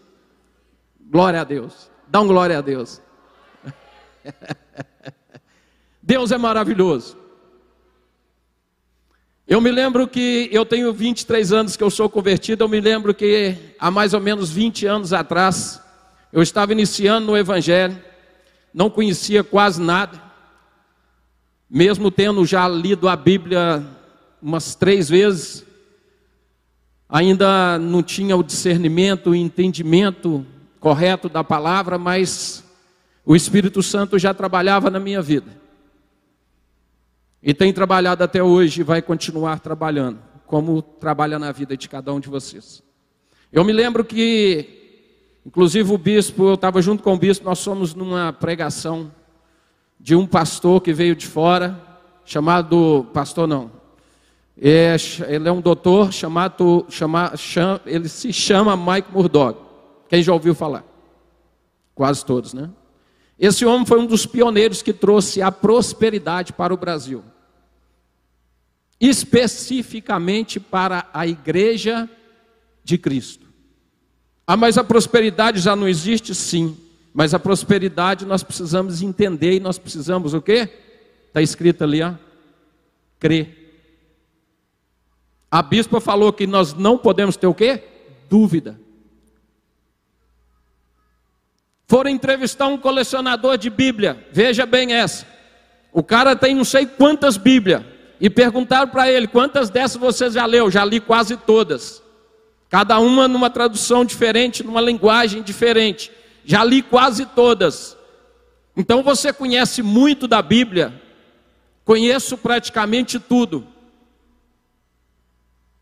Glória 0.98 1.42
a 1.42 1.44
Deus. 1.44 1.90
Dá 2.08 2.22
um 2.22 2.26
glória 2.26 2.56
a 2.56 2.62
Deus. 2.62 3.02
Deus 6.02 6.32
é 6.32 6.38
maravilhoso. 6.38 7.16
Eu 9.46 9.61
me 9.61 9.70
lembro 9.70 10.06
que 10.08 10.48
eu 10.52 10.64
tenho 10.64 10.92
23 10.92 11.52
anos 11.52 11.76
que 11.76 11.82
eu 11.82 11.90
sou 11.90 12.08
convertido, 12.08 12.64
eu 12.64 12.68
me 12.68 12.80
lembro 12.80 13.12
que 13.12 13.56
há 13.78 13.90
mais 13.90 14.14
ou 14.14 14.20
menos 14.20 14.50
20 14.50 14.87
anos 14.87 15.12
atrás, 15.12 15.80
eu 16.32 16.40
estava 16.40 16.72
iniciando 16.72 17.26
no 17.26 17.37
Evangelho, 17.37 18.00
não 18.72 18.88
conhecia 18.88 19.44
quase 19.44 19.82
nada, 19.82 20.22
mesmo 21.68 22.11
tendo 22.11 22.46
já 22.46 22.66
lido 22.68 23.08
a 23.08 23.16
Bíblia 23.16 23.85
umas 24.40 24.74
três 24.74 25.08
vezes, 25.08 25.64
ainda 27.08 27.78
não 27.78 28.02
tinha 28.02 28.37
o 28.37 28.42
discernimento, 28.42 29.30
o 29.30 29.35
entendimento 29.35 30.46
correto 30.80 31.28
da 31.28 31.44
palavra, 31.44 31.98
mas 31.98 32.62
o 33.24 33.37
Espírito 33.37 33.82
Santo 33.82 34.18
já 34.18 34.35
trabalhava 34.35 34.90
na 34.90 34.98
minha 34.98 35.22
vida. 35.22 35.61
E 37.42 37.52
tem 37.52 37.72
trabalhado 37.72 38.22
até 38.22 38.42
hoje 38.42 38.80
e 38.80 38.85
vai 38.85 39.02
continuar 39.02 39.61
trabalhando, 39.61 40.18
como 40.46 40.80
trabalha 40.80 41.38
na 41.38 41.50
vida 41.50 41.76
de 41.76 41.88
cada 41.88 42.12
um 42.12 42.20
de 42.20 42.28
vocês. 42.28 42.82
Eu 43.52 43.64
me 43.64 43.72
lembro 43.72 44.04
que, 44.04 45.40
inclusive 45.44 45.92
o 45.92 45.98
bispo, 45.98 46.44
eu 46.44 46.54
estava 46.54 46.80
junto 46.80 47.02
com 47.02 47.14
o 47.14 47.18
bispo, 47.18 47.44
nós 47.44 47.58
somos 47.58 47.94
numa 47.94 48.32
pregação 48.32 49.12
de 49.98 50.14
um 50.14 50.26
pastor 50.26 50.80
que 50.80 50.92
veio 50.92 51.16
de 51.16 51.26
fora, 51.26 51.80
chamado, 52.24 53.06
pastor 53.12 53.46
não, 53.46 53.70
é, 54.61 54.96
ele 55.28 55.48
é 55.48 55.52
um 55.52 55.61
doutor 55.61 56.12
chamado, 56.12 56.87
chama, 56.88 57.37
chama, 57.37 57.80
ele 57.87 58.08
se 58.08 58.32
chama 58.32 58.76
Mike 58.76 59.12
Murdoch. 59.12 59.58
Quem 60.08 60.22
já 60.22 60.32
ouviu 60.32 60.54
falar? 60.54 60.85
Quase 61.94 62.24
todos, 62.24 62.52
né? 62.52 62.70
Esse 63.42 63.66
homem 63.66 63.85
foi 63.85 63.98
um 63.98 64.07
dos 64.07 64.24
pioneiros 64.24 64.83
que 64.83 64.92
trouxe 64.92 65.42
a 65.42 65.50
prosperidade 65.50 66.52
para 66.52 66.72
o 66.72 66.76
Brasil. 66.76 67.24
Especificamente 69.00 70.61
para 70.61 71.11
a 71.12 71.26
igreja 71.26 72.09
de 72.85 72.96
Cristo. 72.96 73.48
Ah, 74.46 74.57
mas 74.57 74.78
a 74.78 74.85
prosperidade 74.85 75.59
já 75.59 75.74
não 75.74 75.88
existe? 75.88 76.33
Sim. 76.37 76.78
Mas 77.12 77.35
a 77.35 77.38
prosperidade 77.40 78.24
nós 78.24 78.44
precisamos 78.44 79.02
entender 79.02 79.55
e 79.55 79.61
nós 79.61 79.76
precisamos 79.76 80.35
o 80.35 80.40
quê? 80.40 80.68
Está 81.26 81.42
escrito 81.42 81.83
ali, 81.83 82.00
ó. 82.00 82.14
Crer. 83.18 83.59
A 85.50 85.62
bispa 85.62 86.00
falou 86.00 86.33
que 86.33 86.46
nós 86.46 86.74
não 86.74 86.96
podemos 86.96 87.37
ter 87.37 87.48
o 87.48 87.55
quê? 87.55 87.83
Dúvida. 88.31 88.78
Foram 91.92 92.11
entrevistar 92.11 92.68
um 92.68 92.78
colecionador 92.78 93.59
de 93.59 93.68
Bíblia, 93.68 94.26
veja 94.33 94.64
bem 94.64 94.94
essa. 94.94 95.26
O 95.92 96.02
cara 96.02 96.35
tem 96.35 96.55
não 96.55 96.64
sei 96.64 96.87
quantas 96.87 97.37
Bíblias. 97.37 97.83
E 98.18 98.31
perguntaram 98.31 98.88
para 98.88 99.12
ele: 99.12 99.26
quantas 99.26 99.68
dessas 99.68 99.98
você 99.98 100.31
já 100.31 100.46
leu? 100.46 100.70
Já 100.70 100.87
li 100.87 101.00
quase 101.00 101.37
todas. 101.37 102.02
Cada 102.70 102.98
uma 102.98 103.28
numa 103.28 103.50
tradução 103.50 104.07
diferente, 104.07 104.64
numa 104.64 104.81
linguagem 104.81 105.42
diferente. 105.42 106.11
Já 106.46 106.64
li 106.64 106.81
quase 106.81 107.26
todas. 107.26 107.94
Então 108.74 109.02
você 109.02 109.31
conhece 109.31 109.83
muito 109.83 110.26
da 110.26 110.40
Bíblia. 110.40 110.98
Conheço 111.85 112.38
praticamente 112.38 113.18
tudo. 113.18 113.66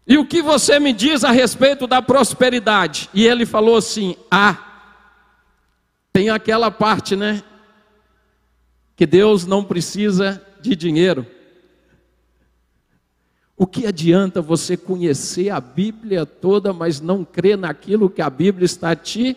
E 0.05 0.19
o 0.19 0.27
que 0.27 0.43
você 0.43 0.81
me 0.81 0.93
diz 0.93 1.23
a 1.23 1.31
respeito 1.31 1.87
da 1.87 2.03
prosperidade? 2.03 3.09
E 3.15 3.25
ele 3.25 3.47
falou 3.47 3.77
assim: 3.77 4.17
Ah, 4.29 4.70
tem 6.13 6.31
aquela 6.31 6.71
parte, 6.71 7.17
né? 7.17 7.43
Que 8.97 9.07
Deus 9.07 9.47
não 9.47 9.65
precisa 9.65 10.45
de 10.61 10.77
dinheiro. 10.77 11.27
O 13.57 13.67
que 13.67 13.87
adianta 13.87 14.41
você 14.41 14.77
conhecer 14.77 15.51
a 15.51 15.61
Bíblia 15.61 16.25
toda, 16.25 16.73
mas 16.73 17.01
não 17.01 17.25
crer 17.25 17.59
naquilo 17.59 18.09
que 18.09 18.23
a 18.23 18.31
Bíblia 18.31 18.65
está 18.65 18.97
te 18.97 19.37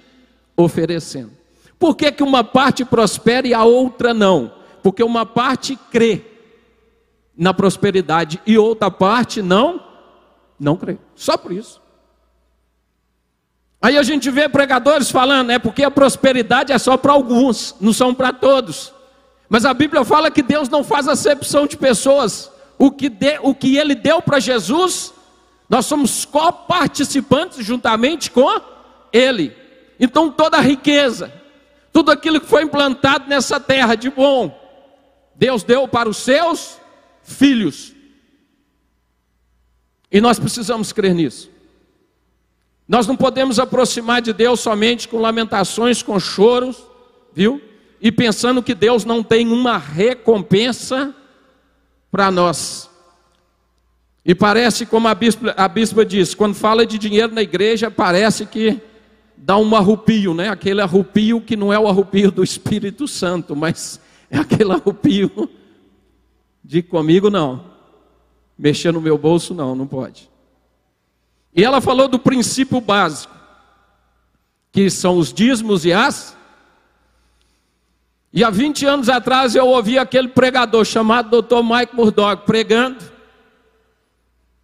oferecendo? 0.56 1.32
Por 1.78 1.96
que, 1.98 2.10
que 2.10 2.24
uma 2.24 2.44
parte 2.44 2.86
prospera 2.86 3.46
e 3.46 3.54
a 3.54 3.66
outra 3.66 4.14
não? 4.14 4.54
Porque 4.82 5.04
uma 5.04 5.26
parte 5.26 5.78
crê 5.92 6.22
na 7.36 7.54
prosperidade 7.54 8.42
e 8.46 8.58
outra 8.58 8.90
parte 8.90 9.42
não, 9.42 9.84
não 10.58 10.78
crê. 10.78 10.98
Só 11.16 11.36
por 11.38 11.52
isso. 11.52 11.83
Aí 13.84 13.98
a 13.98 14.02
gente 14.02 14.32
vê 14.32 14.48
pregadores 14.48 15.12
falando, 15.12 15.50
é 15.50 15.60
porque 15.60 15.84
a 15.84 15.92
prosperidade 15.92 16.72
é 16.72 16.78
só 16.78 16.96
para 16.96 17.12
alguns, 17.12 17.76
não 17.82 17.92
são 17.92 18.16
para 18.16 18.32
todos. 18.32 18.94
Mas 19.50 19.66
a 19.66 19.74
Bíblia 19.74 20.06
fala 20.06 20.32
que 20.32 20.42
Deus 20.42 20.70
não 20.70 20.86
faz 20.86 21.06
acepção 21.06 21.68
de 21.68 21.76
pessoas. 21.76 22.50
O 22.80 22.90
que, 22.90 23.10
de, 23.10 23.40
o 23.42 23.54
que 23.54 23.76
Ele 23.76 23.94
deu 23.94 24.22
para 24.22 24.40
Jesus, 24.40 25.14
nós 25.68 25.86
somos 25.86 26.24
coparticipantes 26.24 27.66
juntamente 27.66 28.32
com 28.32 28.48
Ele. 29.12 29.54
Então 30.00 30.32
toda 30.32 30.56
a 30.56 30.62
riqueza, 30.62 31.34
tudo 31.92 32.10
aquilo 32.10 32.40
que 32.40 32.48
foi 32.48 32.64
implantado 32.64 33.28
nessa 33.28 33.60
terra 33.60 33.96
de 33.96 34.10
bom, 34.10 34.58
Deus 35.36 35.62
deu 35.62 35.90
para 35.90 36.08
os 36.08 36.16
seus 36.16 36.78
filhos. 37.22 37.92
E 40.10 40.22
nós 40.22 40.40
precisamos 40.40 40.94
crer 40.94 41.14
nisso. 41.14 41.52
Nós 42.88 43.08
não 43.08 43.16
podemos 43.16 43.60
aproximar 43.60 44.22
de 44.22 44.34
Deus 44.34 44.60
somente 44.60 45.08
com 45.08 45.20
lamentações, 45.20 46.04
com 46.04 46.20
choros, 46.20 46.84
viu? 47.34 47.62
E 48.02 48.12
pensando 48.12 48.62
que 48.62 48.76
Deus 48.76 49.06
não 49.06 49.24
tem 49.24 49.48
uma 49.48 49.78
recompensa 49.78 51.16
para 52.12 52.30
nós. 52.30 52.90
E 54.26 54.36
parece, 54.36 54.86
como 54.86 55.08
a 55.08 55.16
bispa, 55.16 55.54
a 55.58 55.68
bispa 55.68 56.06
diz, 56.06 56.34
quando 56.34 56.54
fala 56.54 56.86
de 56.86 56.98
dinheiro 56.98 57.34
na 57.34 57.42
igreja, 57.42 57.90
parece 57.90 58.46
que 58.46 58.80
dá 59.36 59.58
um 59.58 59.76
arrupio, 59.76 60.34
né? 60.34 60.50
Aquele 60.50 60.82
arrupio 60.82 61.42
que 61.42 61.56
não 61.56 61.72
é 61.72 61.80
o 61.80 61.88
arrupio 61.88 62.32
do 62.32 62.44
Espírito 62.44 63.08
Santo, 63.08 63.56
mas 63.56 64.00
é 64.30 64.38
aquele 64.38 64.72
arrupio 64.72 65.50
de 66.64 66.82
comigo 66.82 67.30
não. 67.30 67.66
Mexer 68.58 68.94
no 68.94 69.02
meu 69.02 69.18
bolso 69.18 69.54
não, 69.54 69.76
não 69.76 69.88
pode. 69.88 70.30
E 71.56 71.64
ela 71.64 71.80
falou 71.80 72.08
do 72.08 72.18
princípio 72.18 72.82
básico, 72.82 73.34
que 74.72 74.90
são 74.90 75.18
os 75.18 75.32
dízimos 75.32 75.86
e 75.86 75.94
as. 75.94 76.36
E 78.32 78.44
há 78.44 78.50
20 78.50 78.86
anos 78.86 79.10
atrás 79.10 79.56
eu 79.56 79.68
ouvi 79.68 80.00
aquele 80.00 80.30
pregador 80.30 80.84
chamado 80.84 81.42
Dr. 81.42 81.62
Mike 81.64 81.96
Murdoch 81.96 82.44
pregando 82.46 83.14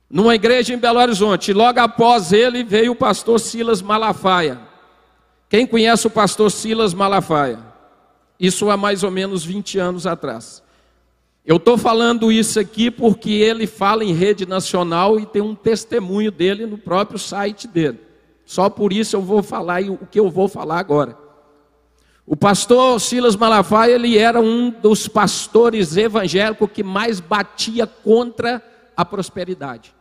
numa 0.09 0.33
igreja 0.33 0.73
em 0.73 0.77
Belo 0.77 0.99
Horizonte. 0.99 1.51
E 1.51 1.53
logo 1.53 1.79
após 1.79 2.33
ele 2.33 2.63
veio 2.63 2.93
o 2.93 2.95
pastor 2.95 3.39
Silas 3.39 3.81
Malafaia. 3.81 4.59
Quem 5.47 5.67
conhece 5.67 6.07
o 6.07 6.09
pastor 6.09 6.49
Silas 6.49 6.93
Malafaia? 6.93 7.59
Isso 8.39 8.71
há 8.71 8.77
mais 8.77 9.03
ou 9.03 9.11
menos 9.11 9.45
20 9.45 9.77
anos 9.77 10.07
atrás. 10.07 10.63
Eu 11.49 11.55
estou 11.55 11.79
falando 11.79 12.31
isso 12.31 12.59
aqui 12.59 12.91
porque 12.91 13.31
ele 13.31 13.65
fala 13.65 14.03
em 14.03 14.13
rede 14.13 14.45
nacional 14.45 15.19
e 15.19 15.25
tem 15.25 15.41
um 15.41 15.55
testemunho 15.55 16.31
dele 16.31 16.67
no 16.67 16.77
próprio 16.77 17.17
site 17.17 17.67
dele. 17.67 17.99
Só 18.45 18.69
por 18.69 18.93
isso 18.93 19.15
eu 19.15 19.21
vou 19.23 19.41
falar 19.41 19.81
o 19.81 20.05
que 20.05 20.19
eu 20.19 20.29
vou 20.29 20.47
falar 20.47 20.77
agora. 20.77 21.17
O 22.23 22.37
pastor 22.37 23.01
Silas 23.01 23.35
Malafaia, 23.35 23.95
ele 23.95 24.15
era 24.15 24.39
um 24.39 24.69
dos 24.69 25.07
pastores 25.07 25.97
evangélicos 25.97 26.69
que 26.71 26.83
mais 26.83 27.19
batia 27.19 27.87
contra 27.87 28.61
a 28.95 29.03
prosperidade. 29.03 29.91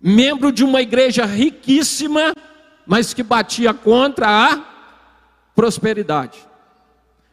Membro 0.00 0.50
de 0.50 0.64
uma 0.64 0.82
igreja 0.82 1.24
riquíssima, 1.24 2.32
mas 2.84 3.14
que 3.14 3.22
batia 3.22 3.72
contra 3.72 4.26
a 4.26 4.64
prosperidade. 5.54 6.45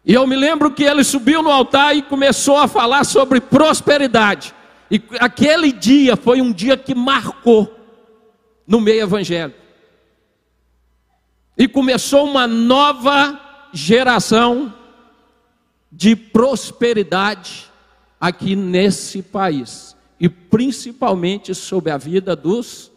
E 0.05 0.13
eu 0.13 0.27
me 0.27 0.35
lembro 0.35 0.71
que 0.71 0.83
ele 0.83 1.03
subiu 1.03 1.41
no 1.41 1.49
altar 1.49 1.95
e 1.95 2.01
começou 2.01 2.57
a 2.57 2.67
falar 2.67 3.05
sobre 3.05 3.39
prosperidade. 3.39 4.53
E 4.91 5.01
aquele 5.19 5.71
dia 5.71 6.17
foi 6.17 6.41
um 6.41 6.51
dia 6.51 6.75
que 6.75 6.93
marcou 6.93 7.73
no 8.67 8.81
meio 8.81 9.03
evangélico. 9.03 9.59
E 11.57 11.67
começou 11.67 12.25
uma 12.25 12.47
nova 12.47 13.39
geração 13.71 14.73
de 15.91 16.15
prosperidade 16.15 17.71
aqui 18.19 18.55
nesse 18.55 19.21
país. 19.21 19.95
E 20.19 20.27
principalmente 20.27 21.55
sobre 21.55 21.91
a 21.91 21.97
vida 21.97 22.35
dos 22.35 22.91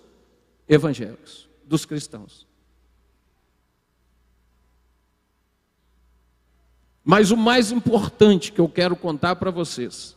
evangélicos, 0.68 1.48
dos 1.64 1.84
cristãos. 1.84 2.45
Mas 7.07 7.30
o 7.30 7.36
mais 7.38 7.72
importante 7.72 8.52
que 8.52 8.61
eu 8.61 8.68
quero 8.68 8.94
contar 8.94 9.36
para 9.36 9.50
vocês, 9.50 10.14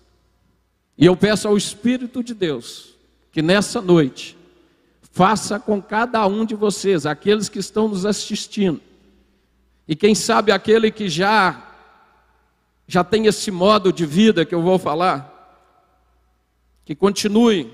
e 0.98 1.06
eu 1.06 1.16
peço 1.16 1.48
ao 1.48 1.56
Espírito 1.56 2.22
de 2.22 2.34
Deus 2.34 2.98
que 3.32 3.42
nessa 3.42 3.82
noite 3.82 4.38
Faça 5.12 5.60
com 5.60 5.82
cada 5.82 6.26
um 6.28 6.46
de 6.46 6.56
vocês, 6.56 7.06
aqueles 7.06 7.50
que 7.50 7.60
estão 7.60 7.88
nos 7.88 8.06
assistindo. 8.06 8.80
E 9.88 9.96
quem 9.96 10.14
sabe 10.14 10.52
aquele 10.52 10.92
que 10.92 11.10
já 11.10 11.66
já 12.88 13.04
tem 13.04 13.28
esse 13.28 13.52
modo 13.52 13.94
de 13.94 14.04
vida 14.04 14.46
que 14.46 14.56
eu 14.56 14.62
vou 14.62 14.80
falar, 14.80 15.68
que 16.86 16.96
continue. 16.96 17.72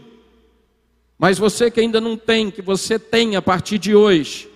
Mas 1.18 1.38
você 1.38 1.72
que 1.72 1.80
ainda 1.80 2.02
não 2.02 2.18
tem, 2.18 2.52
que 2.52 2.62
você 2.62 3.00
tenha 3.00 3.40
a 3.40 3.42
partir 3.42 3.78
de 3.78 3.96
hoje. 3.96 4.50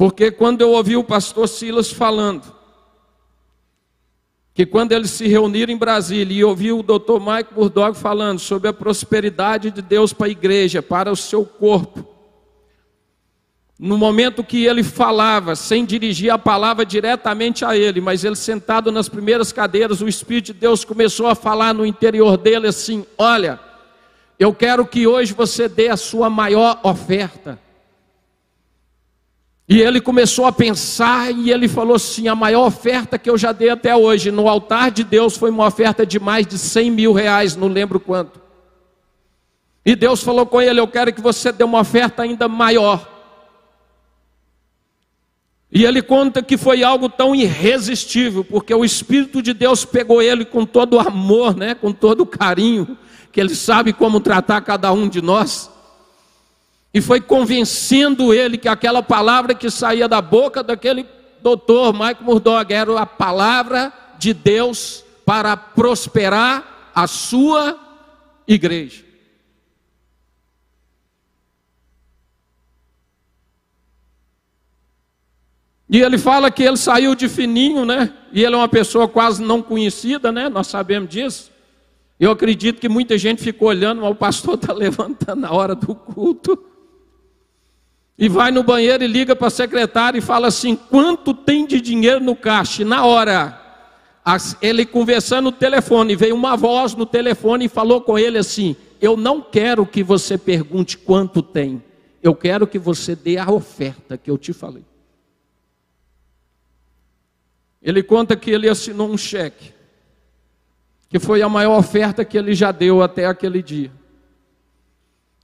Porque 0.00 0.30
quando 0.30 0.62
eu 0.62 0.70
ouvi 0.70 0.96
o 0.96 1.04
pastor 1.04 1.46
Silas 1.46 1.92
falando, 1.92 2.50
que 4.54 4.64
quando 4.64 4.92
eles 4.92 5.10
se 5.10 5.28
reuniram 5.28 5.70
em 5.70 5.76
Brasília 5.76 6.38
e 6.38 6.42
ouviu 6.42 6.78
o 6.78 6.82
Dr. 6.82 7.20
Mike 7.20 7.52
Murdock 7.54 7.98
falando 7.98 8.38
sobre 8.38 8.70
a 8.70 8.72
prosperidade 8.72 9.70
de 9.70 9.82
Deus 9.82 10.14
para 10.14 10.26
a 10.26 10.30
igreja, 10.30 10.80
para 10.80 11.12
o 11.12 11.16
seu 11.16 11.44
corpo, 11.44 12.02
no 13.78 13.98
momento 13.98 14.42
que 14.42 14.64
ele 14.64 14.82
falava, 14.82 15.54
sem 15.54 15.84
dirigir 15.84 16.30
a 16.30 16.38
palavra 16.38 16.86
diretamente 16.86 17.62
a 17.62 17.76
ele, 17.76 18.00
mas 18.00 18.24
ele 18.24 18.36
sentado 18.36 18.90
nas 18.90 19.06
primeiras 19.06 19.52
cadeiras, 19.52 20.00
o 20.00 20.08
Espírito 20.08 20.54
de 20.54 20.60
Deus 20.60 20.82
começou 20.82 21.26
a 21.26 21.34
falar 21.34 21.74
no 21.74 21.84
interior 21.84 22.38
dele 22.38 22.68
assim: 22.68 23.04
Olha, 23.18 23.60
eu 24.38 24.54
quero 24.54 24.86
que 24.86 25.06
hoje 25.06 25.34
você 25.34 25.68
dê 25.68 25.90
a 25.90 25.96
sua 25.98 26.30
maior 26.30 26.80
oferta. 26.84 27.58
E 29.72 29.80
ele 29.80 30.00
começou 30.00 30.46
a 30.46 30.50
pensar 30.50 31.30
e 31.30 31.52
ele 31.52 31.68
falou 31.68 31.94
assim: 31.94 32.26
a 32.26 32.34
maior 32.34 32.66
oferta 32.66 33.16
que 33.16 33.30
eu 33.30 33.38
já 33.38 33.52
dei 33.52 33.70
até 33.70 33.94
hoje 33.94 34.32
no 34.32 34.48
altar 34.48 34.90
de 34.90 35.04
Deus 35.04 35.36
foi 35.36 35.48
uma 35.48 35.64
oferta 35.64 36.04
de 36.04 36.18
mais 36.18 36.44
de 36.44 36.58
100 36.58 36.90
mil 36.90 37.12
reais, 37.12 37.54
não 37.54 37.68
lembro 37.68 38.00
quanto. 38.00 38.40
E 39.86 39.94
Deus 39.94 40.24
falou 40.24 40.44
com 40.44 40.60
ele: 40.60 40.80
Eu 40.80 40.88
quero 40.88 41.12
que 41.12 41.20
você 41.20 41.52
dê 41.52 41.62
uma 41.62 41.78
oferta 41.78 42.24
ainda 42.24 42.48
maior. 42.48 43.08
E 45.70 45.84
ele 45.84 46.02
conta 46.02 46.42
que 46.42 46.56
foi 46.56 46.82
algo 46.82 47.08
tão 47.08 47.32
irresistível, 47.32 48.42
porque 48.42 48.74
o 48.74 48.84
Espírito 48.84 49.40
de 49.40 49.54
Deus 49.54 49.84
pegou 49.84 50.20
ele 50.20 50.44
com 50.44 50.66
todo 50.66 50.94
o 50.94 50.98
amor, 50.98 51.56
né, 51.56 51.76
com 51.76 51.92
todo 51.92 52.22
o 52.22 52.26
carinho, 52.26 52.98
que 53.30 53.40
ele 53.40 53.54
sabe 53.54 53.92
como 53.92 54.18
tratar 54.18 54.62
cada 54.62 54.90
um 54.90 55.08
de 55.08 55.22
nós. 55.22 55.70
E 56.92 57.00
foi 57.00 57.20
convencendo 57.20 58.34
ele 58.34 58.58
que 58.58 58.68
aquela 58.68 59.02
palavra 59.02 59.54
que 59.54 59.70
saía 59.70 60.08
da 60.08 60.20
boca 60.20 60.62
daquele 60.62 61.06
doutor 61.40 61.92
Michael 61.92 62.16
Murdoch 62.22 62.72
era 62.72 63.00
a 63.00 63.06
palavra 63.06 63.92
de 64.18 64.34
Deus 64.34 65.04
para 65.24 65.56
prosperar 65.56 66.90
a 66.94 67.06
sua 67.06 67.78
igreja. 68.46 69.04
E 75.88 76.00
ele 76.00 76.18
fala 76.18 76.50
que 76.50 76.62
ele 76.62 76.76
saiu 76.76 77.14
de 77.14 77.28
fininho, 77.28 77.84
né? 77.84 78.12
E 78.32 78.44
ele 78.44 78.54
é 78.54 78.58
uma 78.58 78.68
pessoa 78.68 79.08
quase 79.08 79.42
não 79.42 79.60
conhecida, 79.60 80.30
né? 80.30 80.48
Nós 80.48 80.68
sabemos 80.68 81.08
disso. 81.08 81.50
Eu 82.18 82.30
acredito 82.30 82.80
que 82.80 82.88
muita 82.88 83.16
gente 83.16 83.42
ficou 83.42 83.68
olhando, 83.68 84.02
mas 84.02 84.10
o 84.10 84.14
pastor 84.14 84.54
está 84.54 84.72
levantando 84.74 85.40
na 85.40 85.52
hora 85.52 85.74
do 85.74 85.94
culto 85.94 86.69
e 88.20 88.28
vai 88.28 88.50
no 88.50 88.62
banheiro 88.62 89.02
e 89.02 89.06
liga 89.06 89.34
para 89.34 89.46
a 89.46 89.50
secretária 89.50 90.18
e 90.18 90.20
fala 90.20 90.48
assim: 90.48 90.76
quanto 90.76 91.32
tem 91.32 91.66
de 91.66 91.80
dinheiro 91.80 92.20
no 92.20 92.36
caixa? 92.36 92.82
E 92.82 92.84
na 92.84 93.06
hora, 93.06 93.58
ele 94.60 94.84
conversando 94.84 95.46
no 95.46 95.52
telefone, 95.52 96.14
veio 96.14 96.34
uma 96.34 96.54
voz 96.54 96.94
no 96.94 97.06
telefone 97.06 97.64
e 97.64 97.68
falou 97.68 98.02
com 98.02 98.18
ele 98.18 98.36
assim: 98.36 98.76
Eu 99.00 99.16
não 99.16 99.40
quero 99.40 99.86
que 99.86 100.02
você 100.02 100.36
pergunte 100.36 100.98
quanto 100.98 101.42
tem, 101.42 101.82
eu 102.22 102.34
quero 102.34 102.66
que 102.66 102.78
você 102.78 103.16
dê 103.16 103.38
a 103.38 103.50
oferta 103.50 104.18
que 104.18 104.30
eu 104.30 104.36
te 104.36 104.52
falei. 104.52 104.84
Ele 107.82 108.02
conta 108.02 108.36
que 108.36 108.50
ele 108.50 108.68
assinou 108.68 109.08
um 109.08 109.16
cheque, 109.16 109.72
que 111.08 111.18
foi 111.18 111.40
a 111.40 111.48
maior 111.48 111.78
oferta 111.78 112.22
que 112.22 112.36
ele 112.36 112.52
já 112.54 112.70
deu 112.70 113.00
até 113.00 113.24
aquele 113.24 113.62
dia, 113.62 113.90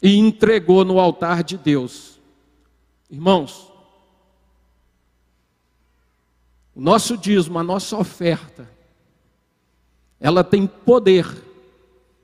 e 0.03 0.19
entregou 0.19 0.85
no 0.85 1.01
altar 1.01 1.43
de 1.43 1.57
Deus. 1.57 2.16
Irmãos, 3.11 3.71
o 6.75 6.81
nosso 6.81 7.17
dízimo, 7.17 7.59
a 7.59 7.63
nossa 7.63 7.97
oferta, 7.97 8.69
ela 10.21 10.43
tem 10.43 10.67
poder 10.67 11.27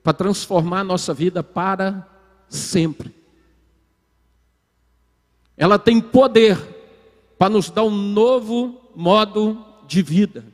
para 0.03 0.13
transformar 0.13 0.81
a 0.81 0.85
nossa 0.85 1.15
vida 1.15 1.43
para 1.43 2.07
sempre. 2.49 3.15
Ela 5.57 5.79
tem 5.79 6.01
poder 6.01 6.59
para 7.39 7.49
nos 7.49 7.71
dar 7.71 7.85
um 7.85 7.91
novo 7.91 8.81
modo 8.95 9.65
de 9.87 10.03
vida. 10.03 10.45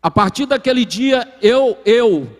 A 0.00 0.10
partir 0.10 0.46
daquele 0.46 0.84
dia, 0.84 1.36
eu, 1.42 1.76
eu, 1.84 2.36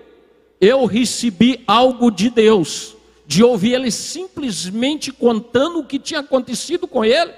eu 0.60 0.84
recebi 0.84 1.64
algo 1.66 2.10
de 2.10 2.30
Deus 2.30 2.96
de 3.28 3.44
ouvir 3.44 3.74
ele 3.74 3.90
simplesmente 3.90 5.12
contando 5.12 5.80
o 5.80 5.84
que 5.84 5.98
tinha 5.98 6.20
acontecido 6.20 6.88
com 6.88 7.04
ele, 7.04 7.30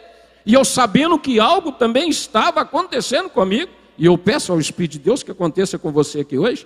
e 0.47 0.55
eu 0.55 0.65
sabendo 0.65 1.19
que 1.19 1.41
algo 1.41 1.73
também 1.73 2.09
estava 2.09 2.61
acontecendo 2.61 3.29
comigo, 3.29 3.73
e 3.99 4.07
eu 4.07 4.17
peço 4.17 4.53
ao 4.53 4.61
Espírito 4.61 4.93
de 4.93 4.99
Deus 5.01 5.25
que 5.25 5.33
aconteça 5.33 5.81
com 5.81 5.91
você 5.91 6.21
aqui 6.21 6.39
hoje. 6.39 6.65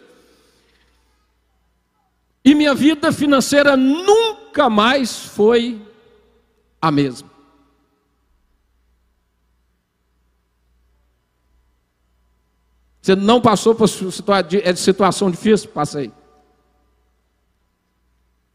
E 2.44 2.54
minha 2.54 2.74
vida 2.74 3.10
financeira 3.12 3.78
nunca 3.78 4.68
mais 4.68 5.16
foi 5.16 5.80
a 6.78 6.90
mesma. 6.90 7.30
Você 13.00 13.16
não 13.16 13.40
passou 13.40 13.74
por 13.74 13.88
é 14.62 14.76
situação 14.76 15.30
difícil? 15.30 15.70
Passa 15.70 16.00
aí 16.00 16.12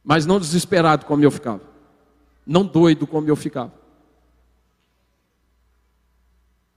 mas 0.09 0.25
não 0.25 0.39
desesperado 0.39 1.05
como 1.05 1.23
eu 1.23 1.29
ficava, 1.29 1.61
não 2.43 2.65
doido 2.65 3.05
como 3.05 3.27
eu 3.27 3.35
ficava. 3.35 3.71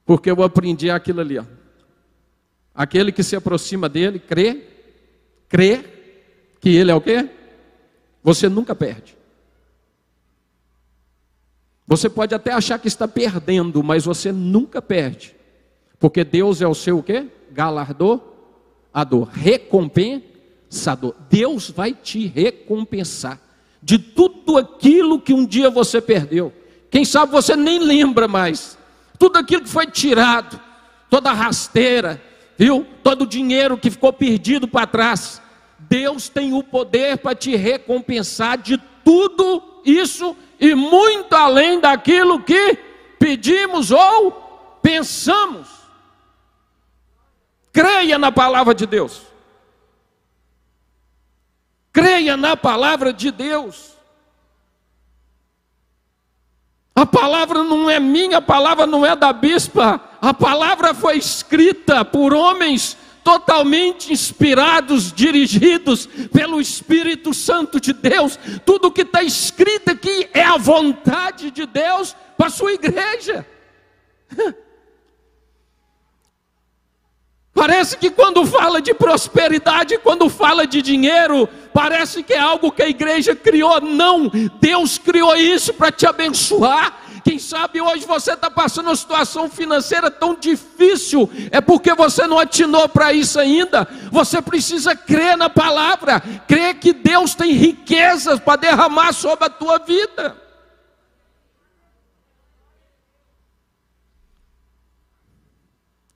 Porque 0.04 0.30
eu 0.30 0.42
aprendi 0.42 0.90
aquilo 0.90 1.22
ali, 1.22 1.38
ó. 1.38 1.44
Aquele 2.74 3.10
que 3.10 3.22
se 3.22 3.34
aproxima 3.34 3.88
dele, 3.88 4.18
crê, 4.18 4.68
crê 5.48 5.82
que 6.60 6.76
ele 6.76 6.90
é 6.90 6.94
o 6.94 7.00
quê? 7.00 7.26
Você 8.22 8.50
nunca 8.50 8.74
perde. 8.74 9.16
Você 11.86 12.10
pode 12.10 12.34
até 12.34 12.52
achar 12.52 12.78
que 12.78 12.86
está 12.86 13.08
perdendo, 13.08 13.82
mas 13.82 14.04
você 14.04 14.30
nunca 14.30 14.82
perde. 14.82 15.34
Porque 15.98 16.22
Deus 16.22 16.60
é 16.60 16.68
o 16.68 16.74
seu 16.74 16.98
o 16.98 17.02
quê? 17.02 17.28
Galardoador, 17.50 19.24
recompensa 19.32 20.31
recompensador. 20.72 21.14
Deus 21.28 21.70
vai 21.70 21.92
te 21.92 22.26
recompensar 22.26 23.38
de 23.82 23.98
tudo 23.98 24.56
aquilo 24.56 25.20
que 25.20 25.34
um 25.34 25.44
dia 25.44 25.68
você 25.68 26.00
perdeu. 26.00 26.52
Quem 26.90 27.04
sabe 27.04 27.32
você 27.32 27.54
nem 27.54 27.78
lembra 27.78 28.26
mais. 28.26 28.78
Tudo 29.18 29.38
aquilo 29.38 29.62
que 29.62 29.68
foi 29.68 29.86
tirado, 29.86 30.60
toda 31.08 31.30
a 31.30 31.34
rasteira, 31.34 32.20
viu? 32.56 32.86
Todo 33.02 33.22
o 33.22 33.26
dinheiro 33.26 33.76
que 33.76 33.90
ficou 33.90 34.12
perdido 34.12 34.66
para 34.66 34.86
trás. 34.86 35.40
Deus 35.78 36.28
tem 36.28 36.52
o 36.54 36.62
poder 36.62 37.18
para 37.18 37.34
te 37.34 37.54
recompensar 37.54 38.58
de 38.58 38.78
tudo 39.04 39.80
isso 39.84 40.36
e 40.60 40.74
muito 40.74 41.34
além 41.34 41.80
daquilo 41.80 42.42
que 42.42 42.78
pedimos 43.18 43.90
ou 43.90 44.32
pensamos. 44.82 45.68
Creia 47.72 48.18
na 48.18 48.30
palavra 48.30 48.74
de 48.74 48.86
Deus. 48.86 49.31
Creia 51.92 52.36
na 52.36 52.56
palavra 52.56 53.12
de 53.12 53.30
Deus. 53.30 53.92
A 56.94 57.06
palavra 57.06 57.62
não 57.62 57.88
é 57.88 57.98
minha, 57.98 58.38
a 58.38 58.42
palavra 58.42 58.86
não 58.86 59.04
é 59.04 59.16
da 59.16 59.32
bispa, 59.32 60.00
a 60.20 60.34
palavra 60.34 60.94
foi 60.94 61.16
escrita 61.16 62.04
por 62.04 62.34
homens 62.34 62.96
totalmente 63.24 64.12
inspirados, 64.12 65.12
dirigidos 65.12 66.06
pelo 66.32 66.60
Espírito 66.60 67.32
Santo 67.32 67.80
de 67.80 67.92
Deus. 67.92 68.38
Tudo 68.64 68.90
que 68.90 69.02
está 69.02 69.22
escrito 69.22 69.90
aqui 69.90 70.28
é 70.34 70.42
a 70.42 70.56
vontade 70.56 71.50
de 71.50 71.66
Deus 71.66 72.16
para 72.36 72.48
a 72.48 72.50
sua 72.50 72.72
igreja. 72.72 73.46
Parece 77.62 77.96
que 77.96 78.10
quando 78.10 78.44
fala 78.44 78.82
de 78.82 78.92
prosperidade, 78.92 79.96
quando 79.98 80.28
fala 80.28 80.66
de 80.66 80.82
dinheiro, 80.82 81.48
parece 81.72 82.20
que 82.20 82.32
é 82.32 82.38
algo 82.40 82.72
que 82.72 82.82
a 82.82 82.88
igreja 82.88 83.36
criou. 83.36 83.80
Não, 83.80 84.28
Deus 84.60 84.98
criou 84.98 85.36
isso 85.36 85.72
para 85.72 85.92
te 85.92 86.04
abençoar. 86.04 86.92
Quem 87.22 87.38
sabe 87.38 87.80
hoje 87.80 88.04
você 88.04 88.32
está 88.32 88.50
passando 88.50 88.86
uma 88.86 88.96
situação 88.96 89.48
financeira 89.48 90.10
tão 90.10 90.34
difícil, 90.34 91.30
é 91.52 91.60
porque 91.60 91.94
você 91.94 92.26
não 92.26 92.36
atinou 92.36 92.88
para 92.88 93.12
isso 93.12 93.38
ainda. 93.38 93.86
Você 94.10 94.42
precisa 94.42 94.96
crer 94.96 95.36
na 95.36 95.48
palavra, 95.48 96.20
crer 96.48 96.74
que 96.80 96.92
Deus 96.92 97.32
tem 97.36 97.52
riquezas 97.52 98.40
para 98.40 98.56
derramar 98.56 99.12
sobre 99.12 99.44
a 99.44 99.50
tua 99.50 99.78
vida. 99.78 100.41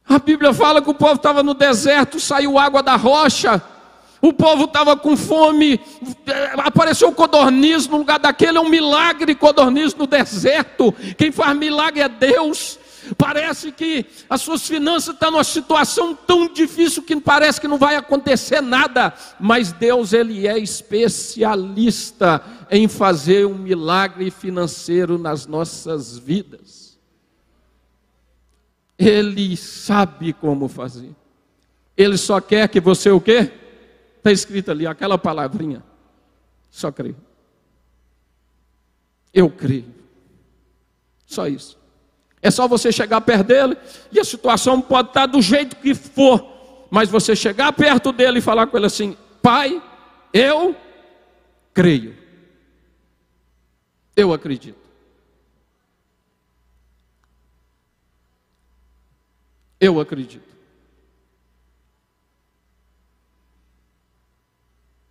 A 0.08 0.18
Bíblia 0.18 0.54
fala 0.54 0.80
que 0.80 0.90
o 0.90 0.94
povo 0.94 1.14
estava 1.14 1.42
no 1.42 1.54
deserto, 1.54 2.20
saiu 2.20 2.58
água 2.58 2.82
da 2.82 2.94
rocha, 2.94 3.60
o 4.22 4.32
povo 4.32 4.64
estava 4.64 4.96
com 4.96 5.16
fome, 5.16 5.80
apareceu 6.58 7.12
codorniz 7.12 7.86
no 7.86 7.98
lugar 7.98 8.18
daquele, 8.18 8.58
é 8.58 8.60
um 8.60 8.68
milagre 8.68 9.34
codorniz 9.34 9.94
no 9.94 10.06
deserto. 10.06 10.94
Quem 11.16 11.30
faz 11.30 11.56
milagre 11.56 12.00
é 12.00 12.08
Deus. 12.08 12.78
Parece 13.16 13.70
que 13.70 14.04
as 14.28 14.40
suas 14.42 14.66
finanças 14.66 15.14
estão 15.14 15.30
numa 15.30 15.44
situação 15.44 16.12
tão 16.14 16.48
difícil 16.48 17.04
que 17.04 17.14
parece 17.20 17.60
que 17.60 17.68
não 17.68 17.78
vai 17.78 17.94
acontecer 17.94 18.60
nada, 18.60 19.14
mas 19.38 19.70
Deus 19.70 20.12
ele 20.12 20.48
é 20.48 20.58
especialista 20.58 22.42
em 22.68 22.88
fazer 22.88 23.46
um 23.46 23.54
milagre 23.54 24.28
financeiro 24.30 25.18
nas 25.18 25.46
nossas 25.46 26.18
vidas. 26.18 26.85
Ele 28.98 29.56
sabe 29.56 30.32
como 30.32 30.68
fazer. 30.68 31.14
Ele 31.96 32.16
só 32.16 32.40
quer 32.40 32.68
que 32.68 32.80
você 32.80 33.10
o 33.10 33.20
quê? 33.20 33.50
Está 34.18 34.32
escrito 34.32 34.70
ali, 34.70 34.86
aquela 34.86 35.16
palavrinha. 35.16 35.82
Só 36.70 36.90
creio. 36.90 37.16
Eu 39.32 39.50
creio. 39.50 39.94
Só 41.26 41.46
isso. 41.46 41.78
É 42.40 42.50
só 42.50 42.68
você 42.68 42.92
chegar 42.92 43.20
perto 43.20 43.46
dele 43.48 43.76
e 44.12 44.20
a 44.20 44.24
situação 44.24 44.80
pode 44.80 45.08
estar 45.08 45.26
do 45.26 45.42
jeito 45.42 45.76
que 45.76 45.94
for, 45.94 46.86
mas 46.90 47.08
você 47.08 47.34
chegar 47.34 47.72
perto 47.72 48.12
dele 48.12 48.38
e 48.38 48.42
falar 48.42 48.66
com 48.66 48.76
ele 48.76 48.86
assim: 48.86 49.16
Pai, 49.42 49.82
eu 50.32 50.76
creio. 51.74 52.16
Eu 54.14 54.32
acredito. 54.32 54.85
Eu 59.80 60.00
acredito. 60.00 60.56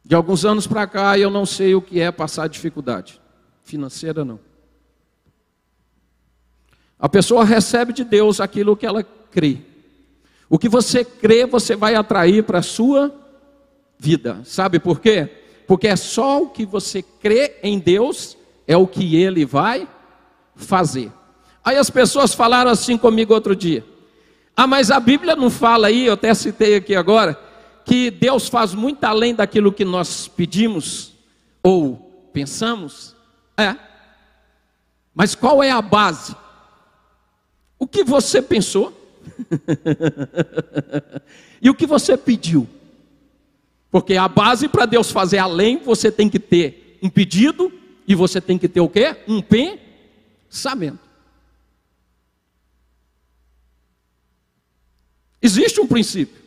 De 0.03 0.13
alguns 0.13 0.45
anos 0.45 0.67
para 0.67 0.85
cá, 0.85 1.17
eu 1.17 1.31
não 1.31 1.45
sei 1.45 1.73
o 1.73 1.81
que 1.81 1.99
é 1.99 2.11
passar 2.11 2.47
dificuldade. 2.47 3.19
Financeira, 3.63 4.23
não. 4.23 4.39
A 6.99 7.09
pessoa 7.09 7.43
recebe 7.43 7.91
de 7.91 8.03
Deus 8.03 8.39
aquilo 8.39 8.77
que 8.77 8.85
ela 8.85 9.03
crê. 9.03 9.57
O 10.47 10.59
que 10.59 10.69
você 10.69 11.03
crê, 11.03 11.45
você 11.45 11.75
vai 11.75 11.95
atrair 11.95 12.43
para 12.43 12.59
a 12.59 12.63
sua 12.63 13.13
vida. 13.97 14.41
Sabe 14.45 14.79
por 14.79 14.99
quê? 14.99 15.27
Porque 15.67 15.87
é 15.87 15.95
só 15.95 16.43
o 16.43 16.49
que 16.49 16.65
você 16.65 17.01
crê 17.01 17.57
em 17.63 17.79
Deus, 17.79 18.37
é 18.67 18.77
o 18.77 18.85
que 18.85 19.15
Ele 19.15 19.43
vai 19.43 19.87
fazer. 20.55 21.11
Aí 21.63 21.77
as 21.77 21.89
pessoas 21.89 22.35
falaram 22.35 22.69
assim 22.69 22.95
comigo 22.95 23.33
outro 23.33 23.55
dia. 23.55 23.83
Ah, 24.55 24.67
mas 24.67 24.89
a 24.89 24.99
Bíblia 24.99 25.35
não 25.35 25.49
fala 25.49 25.87
aí, 25.87 26.05
eu 26.05 26.13
até 26.13 26.33
citei 26.33 26.75
aqui 26.75 26.95
agora, 26.95 27.37
que 27.83 28.09
Deus 28.09 28.47
faz 28.47 28.73
muito 28.73 29.03
além 29.03 29.35
daquilo 29.35 29.71
que 29.71 29.83
nós 29.83 30.27
pedimos 30.27 31.13
ou 31.61 32.29
pensamos? 32.31 33.15
É. 33.57 33.75
Mas 35.13 35.35
qual 35.35 35.61
é 35.61 35.71
a 35.71 35.81
base? 35.81 36.35
O 37.77 37.85
que 37.85 38.03
você 38.03 38.41
pensou? 38.41 38.93
e 41.61 41.69
o 41.69 41.75
que 41.75 41.85
você 41.85 42.15
pediu? 42.15 42.67
Porque 43.91 44.15
a 44.15 44.27
base 44.27 44.67
para 44.67 44.85
Deus 44.85 45.11
fazer 45.11 45.37
além, 45.37 45.77
você 45.77 46.11
tem 46.11 46.29
que 46.29 46.39
ter 46.39 46.97
um 47.01 47.09
pedido 47.09 47.71
e 48.07 48.15
você 48.15 48.41
tem 48.41 48.57
que 48.57 48.67
ter 48.67 48.81
o 48.81 48.89
quê? 48.89 49.15
Um 49.27 49.41
pensamento. 49.41 51.04
Existe 55.45 55.79
um 55.79 55.85
princípio. 55.85 56.43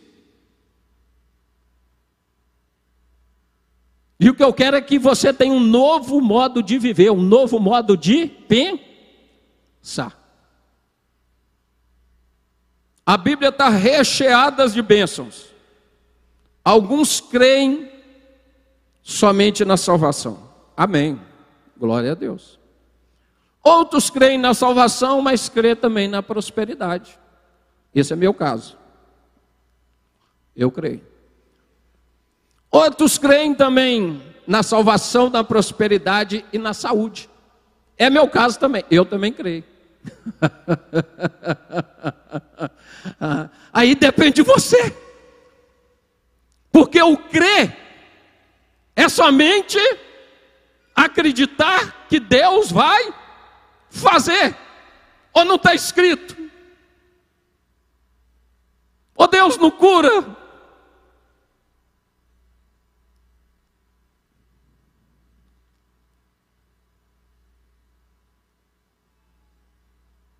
E 4.18 4.28
o 4.28 4.34
que 4.34 4.42
eu 4.42 4.52
quero 4.52 4.76
é 4.76 4.80
que 4.80 4.98
você 4.98 5.32
tenha 5.32 5.54
um 5.54 5.60
novo 5.60 6.20
modo 6.20 6.60
de 6.60 6.76
viver, 6.80 7.12
um 7.12 7.22
novo 7.22 7.60
modo 7.60 7.96
de 7.96 8.26
pensar. 9.84 10.18
A 13.06 13.16
Bíblia 13.16 13.50
está 13.50 13.68
recheada 13.68 14.68
de 14.68 14.82
bênçãos. 14.82 15.46
Alguns 16.64 17.20
creem 17.20 17.88
somente 19.00 19.64
na 19.64 19.76
salvação. 19.76 20.50
Amém. 20.76 21.20
Glória 21.76 22.10
a 22.10 22.14
Deus. 22.16 22.58
Outros 23.62 24.10
creem 24.10 24.38
na 24.38 24.54
salvação, 24.54 25.22
mas 25.22 25.48
creem 25.48 25.76
também 25.76 26.08
na 26.08 26.20
prosperidade. 26.20 27.16
Esse 27.94 28.12
é 28.12 28.16
meu 28.16 28.34
caso. 28.34 28.77
Eu 30.58 30.70
creio. 30.72 31.06
Outros 32.68 33.16
creem 33.16 33.54
também 33.54 34.20
na 34.44 34.64
salvação, 34.64 35.30
na 35.30 35.44
prosperidade 35.44 36.44
e 36.52 36.58
na 36.58 36.74
saúde. 36.74 37.30
É 37.96 38.10
meu 38.10 38.28
caso 38.28 38.58
também. 38.58 38.84
Eu 38.90 39.04
também 39.04 39.32
creio. 39.32 39.62
Aí 43.72 43.94
depende 43.94 44.32
de 44.32 44.42
você. 44.42 44.92
Porque 46.72 47.00
o 47.00 47.16
crer 47.16 47.76
é 48.96 49.08
somente 49.08 49.78
acreditar 50.92 52.08
que 52.08 52.18
Deus 52.18 52.72
vai 52.72 53.14
fazer. 53.88 54.56
Ou 55.32 55.44
não 55.44 55.54
está 55.54 55.72
escrito? 55.72 56.36
Ou 59.14 59.28
Deus 59.28 59.56
não 59.56 59.70
cura 59.70 60.36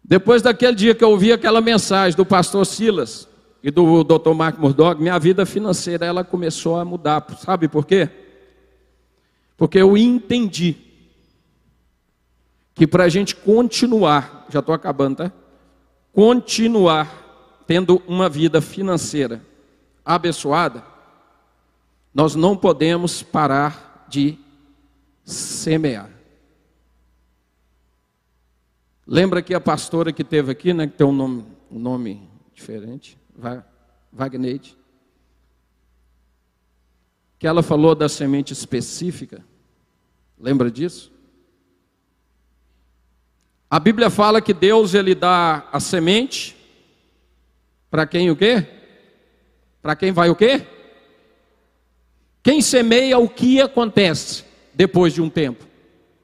Depois 0.09 0.41
daquele 0.41 0.75
dia 0.75 0.95
que 0.95 1.05
eu 1.05 1.11
ouvi 1.11 1.35
aquela 1.35 1.61
mensagem 1.61 2.17
do 2.17 2.25
pastor 2.25 2.65
Silas 2.65 3.29
e 3.63 3.71
do 3.71 4.03
Dr. 4.03 4.33
Mark 4.33 4.59
Murdoch, 4.59 4.99
minha 4.99 5.19
vida 5.19 5.45
financeira 5.45 6.07
ela 6.07 6.25
começou 6.25 6.77
a 6.77 6.85
mudar. 6.85 7.27
Sabe 7.39 7.69
por 7.69 7.85
quê? 7.85 8.09
Porque 9.55 9.77
eu 9.77 9.99
entendi 9.99 10.77
que 12.75 12.87
para 12.87 13.05
a 13.05 13.09
gente 13.11 13.37
continuar, 13.37 14.47
já 14.49 14.61
estou 14.61 14.75
acabando, 14.75 15.17
tá? 15.17 15.33
Continuar 16.11 17.63
tendo 17.67 18.03
uma 18.09 18.31
vida 18.31 18.63
financeira 18.63 19.43
abençoada, 20.03 20.83
nós 22.15 22.35
não 22.35 22.57
podemos 22.57 23.23
parar 23.23 24.07
de 24.09 24.39
semear. 25.23 26.18
Lembra 29.11 29.41
que 29.41 29.55
a 29.55 29.61
pastora 29.61 30.13
que 30.13 30.23
teve 30.23 30.53
aqui, 30.53 30.75
né, 30.75 30.87
que 30.87 30.93
tem 30.93 31.07
um 31.07 31.13
nome, 31.13 31.47
um 31.71 31.79
nome 31.79 32.29
diferente, 32.53 33.17
Wagneide, 34.13 34.77
que 37.39 37.47
ela 37.47 37.63
falou 37.63 37.95
da 37.95 38.07
semente 38.07 38.53
específica. 38.53 39.43
Lembra 40.39 40.71
disso? 40.71 41.11
A 43.71 43.81
Bíblia 43.81 44.11
fala 44.11 44.43
que 44.43 44.53
Deus 44.53 44.93
ele 44.93 45.15
dá 45.15 45.67
a 45.73 45.81
semente 45.81 46.55
para 47.91 48.07
quem 48.07 48.31
o 48.31 48.37
quê? 48.37 48.67
Para 49.81 49.97
quem 49.97 50.13
vai 50.13 50.29
o 50.29 50.37
quê? 50.37 50.67
Quem 52.43 52.61
semeia 52.61 53.19
o 53.19 53.27
que 53.27 53.59
acontece 53.59 54.45
depois 54.75 55.15
de 55.15 55.23
um 55.23 55.31
tempo? 55.31 55.67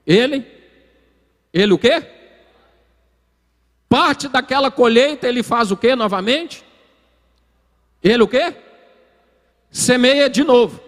Ele? 0.06 0.46
Ele 1.50 1.72
o 1.72 1.78
quê? 1.78 2.23
Parte 3.94 4.26
daquela 4.26 4.72
colheita 4.72 5.28
ele 5.28 5.40
faz 5.40 5.70
o 5.70 5.76
quê 5.76 5.94
novamente? 5.94 6.64
Ele 8.02 8.24
o 8.24 8.26
quê? 8.26 8.56
Semeia 9.70 10.28
de 10.28 10.42
novo. 10.42 10.80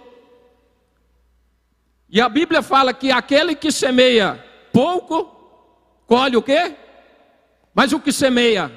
E 2.08 2.20
a 2.20 2.28
Bíblia 2.28 2.62
fala 2.62 2.92
que 2.92 3.12
aquele 3.12 3.54
que 3.54 3.70
semeia 3.70 4.44
pouco, 4.72 5.24
colhe 6.04 6.36
o 6.36 6.42
quê? 6.42 6.74
Mas 7.72 7.92
o 7.92 8.00
que 8.00 8.10
semeia 8.10 8.72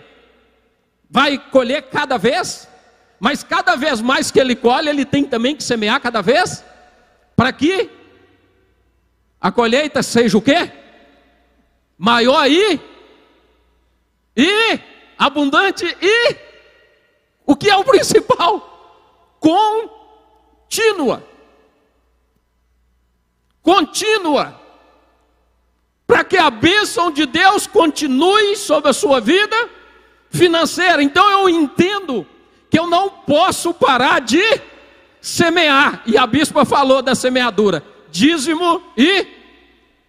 vai 1.09 1.39
colher 1.39 1.89
cada 1.89 2.15
vez, 2.15 2.69
mas 3.19 3.43
cada 3.43 3.75
vez 3.75 3.99
mais 3.99 4.30
que 4.30 4.39
ele 4.39 4.55
colhe, 4.55 4.89
ele 4.89 5.05
tem 5.05 5.23
também 5.23 5.55
que 5.55 5.63
semear 5.63 5.99
cada 5.99 6.21
vez, 6.21 6.63
para 7.36 7.51
que 7.51 7.89
a 9.41 9.51
colheita 9.51 10.03
seja 10.03 10.38
o 10.38 10.41
quê? 10.41 10.71
Maior 11.97 12.38
aí, 12.38 12.80
e 14.42 14.80
abundante, 15.18 15.86
e 16.02 16.36
o 17.46 17.56
que 17.56 17.70
é 17.70 17.76
o 17.76 17.84
principal? 17.84 19.38
Contínua 19.40 21.30
contínua, 23.70 24.60
para 26.08 26.24
que 26.24 26.38
a 26.38 26.50
bênção 26.50 27.12
de 27.12 27.28
Deus 27.28 27.68
continue 27.68 28.56
sobre 28.56 28.90
a 28.90 28.94
sua 28.94 29.22
vida 29.22 29.70
financeira. 30.32 31.04
Então 31.04 31.30
eu 31.30 31.48
entendo 31.48 32.26
que 32.70 32.80
eu 32.80 32.88
não 32.88 33.10
posso 33.10 33.72
parar 33.72 34.22
de 34.22 34.44
semear. 35.22 36.02
E 36.08 36.18
a 36.18 36.26
bispa 36.26 36.66
falou 36.66 37.04
da 37.04 37.14
semeadura: 37.14 37.84
dízimo 38.10 38.82
e 38.98 39.28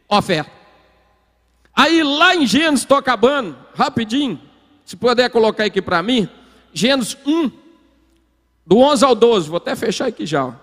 oferta. 0.09 0.60
Aí 1.81 2.03
lá 2.03 2.37
em 2.37 2.47
Gênesis, 2.47 2.81
estou 2.81 2.99
acabando, 2.99 3.57
rapidinho, 3.75 4.39
se 4.85 4.95
puder 4.97 5.31
colocar 5.31 5.65
aqui 5.65 5.81
para 5.81 6.03
mim, 6.03 6.29
Gênesis 6.75 7.17
1, 7.25 7.51
do 8.67 8.77
11 8.77 9.03
ao 9.03 9.15
12, 9.15 9.49
vou 9.49 9.57
até 9.57 9.75
fechar 9.75 10.09
aqui 10.09 10.27
já. 10.27 10.55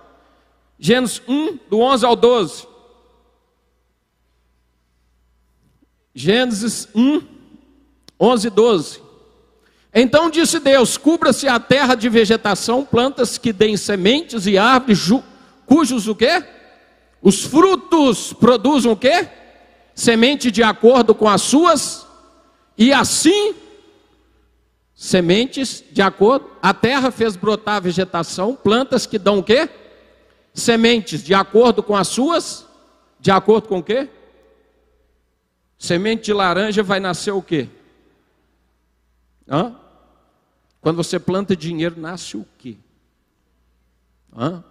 Gênesis 0.78 1.20
1, 1.28 1.58
do 1.72 1.80
11 1.80 2.06
ao 2.06 2.16
12. 2.16 2.68
Gênesis 6.14 6.88
1, 6.94 7.22
11 8.20 8.48
e 8.48 8.50
12. 8.52 9.02
Então 9.96 10.30
disse 10.30 10.60
Deus: 10.60 10.98
Cubra-se 10.98 11.48
a 11.48 11.60
terra 11.60 11.96
de 11.96 12.10
vegetação, 12.10 12.86
plantas 12.86 13.40
que 13.40 13.52
deem 13.52 13.76
sementes 13.76 14.46
e 14.46 14.56
árvores, 14.56 15.10
cujos 15.66 16.08
o 16.08 16.14
quê? 16.14 16.46
Os 17.24 17.44
frutos 17.44 18.34
produzam 18.34 18.92
o 18.92 18.96
quê? 18.96 19.28
Semente 19.98 20.52
de 20.52 20.62
acordo 20.62 21.16
com 21.16 21.28
as 21.28 21.42
suas, 21.42 22.06
e 22.78 22.94
assim, 22.94 23.56
sementes 24.94 25.84
de 25.92 26.04
acordo, 26.04 26.52
a 26.62 26.72
terra 26.72 27.10
fez 27.10 27.36
brotar 27.36 27.82
vegetação, 27.82 28.56
plantas 28.56 29.08
que 29.08 29.18
dão 29.18 29.40
o 29.40 29.44
quê? 29.44 29.68
Sementes 30.54 31.24
de 31.24 31.34
acordo 31.34 31.82
com 31.82 31.96
as 31.96 32.10
suas, 32.10 32.64
de 33.20 33.32
acordo 33.32 33.68
com 33.68 33.80
o 33.80 33.84
quê? 33.84 34.08
Semente 35.80 36.26
de 36.26 36.34
laranja 36.34 36.84
vai 36.84 37.00
nascer 37.00 37.32
o 37.32 37.42
quê? 37.42 37.68
Hã? 39.50 39.76
Quando 40.80 40.98
você 40.98 41.20
planta 41.20 41.56
dinheiro, 41.56 42.00
nasce 42.00 42.38
o 42.38 42.46
quê? 42.60 42.78
Hã? 44.32 44.64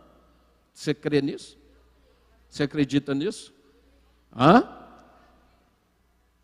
Você 0.72 0.95
crê 0.95 1.20
nisso? 1.20 1.59
Você 2.49 2.62
acredita 2.62 3.12
nisso? 3.12 3.53
Hã? 4.33 4.86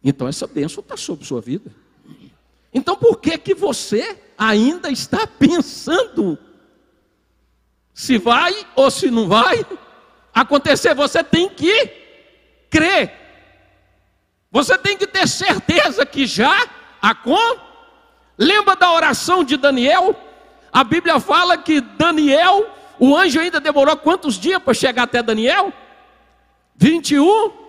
Então 0.05 0.27
essa 0.27 0.47
bênção 0.47 0.81
está 0.81 0.97
sobre 0.97 1.25
sua 1.25 1.41
vida. 1.41 1.71
Então 2.73 2.97
por 2.97 3.21
que 3.21 3.37
que 3.39 3.55
você 3.55 4.19
ainda 4.37 4.91
está 4.91 5.27
pensando 5.27 6.39
se 7.95 8.19
vai 8.19 8.55
ou 8.75 8.91
se 8.91 9.11
não 9.11 9.29
vai 9.29 9.65
acontecer? 10.35 10.95
Você 10.95 11.23
tem 11.23 11.49
que 11.49 11.91
crer. 12.71 13.13
Você 14.51 14.77
tem 14.77 14.97
que 14.97 15.07
ter 15.07 15.29
certeza 15.29 16.05
que 16.05 16.27
já 16.27 16.67
a 17.01 17.15
com. 17.15 17.59
Lembra 18.37 18.75
da 18.75 18.91
oração 18.93 19.45
de 19.45 19.57
Daniel? 19.57 20.17
A 20.73 20.83
Bíblia 20.83 21.21
fala 21.21 21.57
que 21.59 21.81
Daniel, 21.81 22.67
o 22.99 23.15
anjo 23.17 23.39
ainda 23.39 23.61
demorou 23.61 23.97
quantos 23.97 24.39
dias 24.39 24.61
para 24.63 24.75
chegar 24.75 25.05
até 25.05 25.23
Daniel? 25.23 25.73
21 26.77 27.62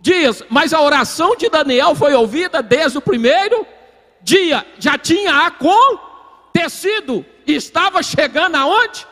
dias. 0.00 0.42
Mas 0.48 0.72
a 0.72 0.80
oração 0.80 1.36
de 1.36 1.48
Daniel 1.48 1.94
foi 1.94 2.14
ouvida 2.14 2.62
desde 2.62 2.98
o 2.98 3.02
primeiro 3.02 3.66
dia. 4.22 4.66
Já 4.78 4.98
tinha 4.98 5.46
acontecido. 5.46 7.24
Estava 7.46 8.02
chegando 8.02 8.56
aonde? 8.56 9.06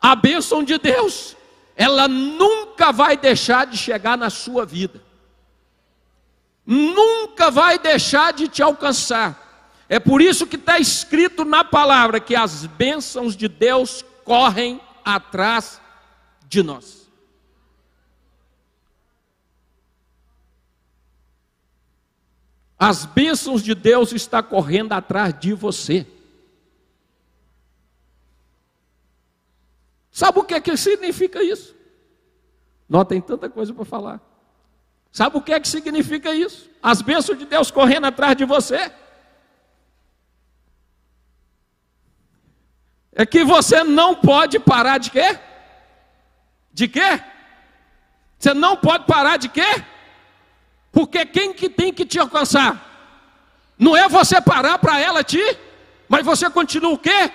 A 0.00 0.14
bênção 0.14 0.62
de 0.62 0.78
Deus. 0.78 1.36
Ela 1.76 2.08
nunca 2.08 2.92
vai 2.92 3.16
deixar 3.16 3.66
de 3.66 3.76
chegar 3.76 4.16
na 4.16 4.30
sua 4.30 4.64
vida 4.64 5.06
nunca 6.66 7.50
vai 7.50 7.78
deixar 7.78 8.32
de 8.32 8.48
te 8.48 8.62
alcançar. 8.62 9.44
É 9.88 10.00
por 10.00 10.20
isso 10.20 10.46
que 10.46 10.56
está 10.56 10.80
escrito 10.80 11.44
na 11.44 11.62
palavra 11.62 12.18
que 12.18 12.34
as 12.34 12.66
bênçãos 12.66 13.36
de 13.36 13.46
Deus 13.46 14.04
correm 14.24 14.80
atrás 15.04 15.80
de 16.48 16.62
nós. 16.62 17.05
As 22.78 23.06
bênçãos 23.06 23.62
de 23.62 23.74
Deus 23.74 24.12
estão 24.12 24.42
correndo 24.42 24.92
atrás 24.92 25.38
de 25.38 25.52
você. 25.54 26.06
Sabe 30.10 30.38
o 30.38 30.44
que, 30.44 30.54
é 30.54 30.60
que 30.60 30.76
significa 30.76 31.42
isso? 31.42 31.74
Não 32.88 33.04
tem 33.04 33.20
tanta 33.20 33.48
coisa 33.48 33.72
para 33.72 33.84
falar. 33.84 34.20
Sabe 35.10 35.38
o 35.38 35.42
que 35.42 35.52
é 35.52 35.60
que 35.60 35.68
significa 35.68 36.34
isso? 36.34 36.70
As 36.82 37.00
bênçãos 37.00 37.38
de 37.38 37.46
Deus 37.46 37.70
correndo 37.70 38.06
atrás 38.06 38.36
de 38.36 38.44
você. 38.44 38.92
É 43.12 43.24
que 43.24 43.42
você 43.42 43.82
não 43.82 44.14
pode 44.14 44.58
parar 44.58 44.98
de 44.98 45.10
quê? 45.10 45.38
De 46.70 46.86
quê? 46.86 47.22
Você 48.38 48.52
não 48.52 48.76
pode 48.76 49.06
parar 49.06 49.38
de 49.38 49.48
quê? 49.48 49.82
Porque 50.96 51.26
quem 51.26 51.52
que 51.52 51.68
tem 51.68 51.92
que 51.92 52.06
te 52.06 52.18
alcançar? 52.18 52.72
Não 53.78 53.94
é 53.94 54.08
você 54.08 54.40
parar 54.40 54.78
para 54.78 54.98
ela 54.98 55.22
te, 55.22 55.44
mas 56.08 56.24
você 56.24 56.48
continua 56.48 56.92
o 56.94 56.96
quê? 56.98 57.30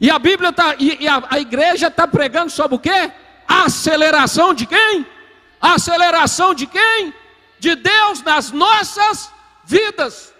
E 0.00 0.10
a 0.10 0.18
Bíblia 0.18 0.50
está, 0.50 0.74
e, 0.76 1.04
e 1.04 1.06
a, 1.06 1.22
a 1.30 1.38
igreja 1.38 1.86
está 1.86 2.08
pregando 2.08 2.50
sobre 2.50 2.74
o 2.74 2.80
quê? 2.80 3.12
aceleração 3.46 4.52
de 4.52 4.66
quem? 4.66 5.06
Aceleração 5.60 6.52
de 6.52 6.66
quem? 6.66 7.14
De 7.60 7.76
Deus 7.76 8.20
nas 8.22 8.50
nossas 8.50 9.30
vidas. 9.64 10.34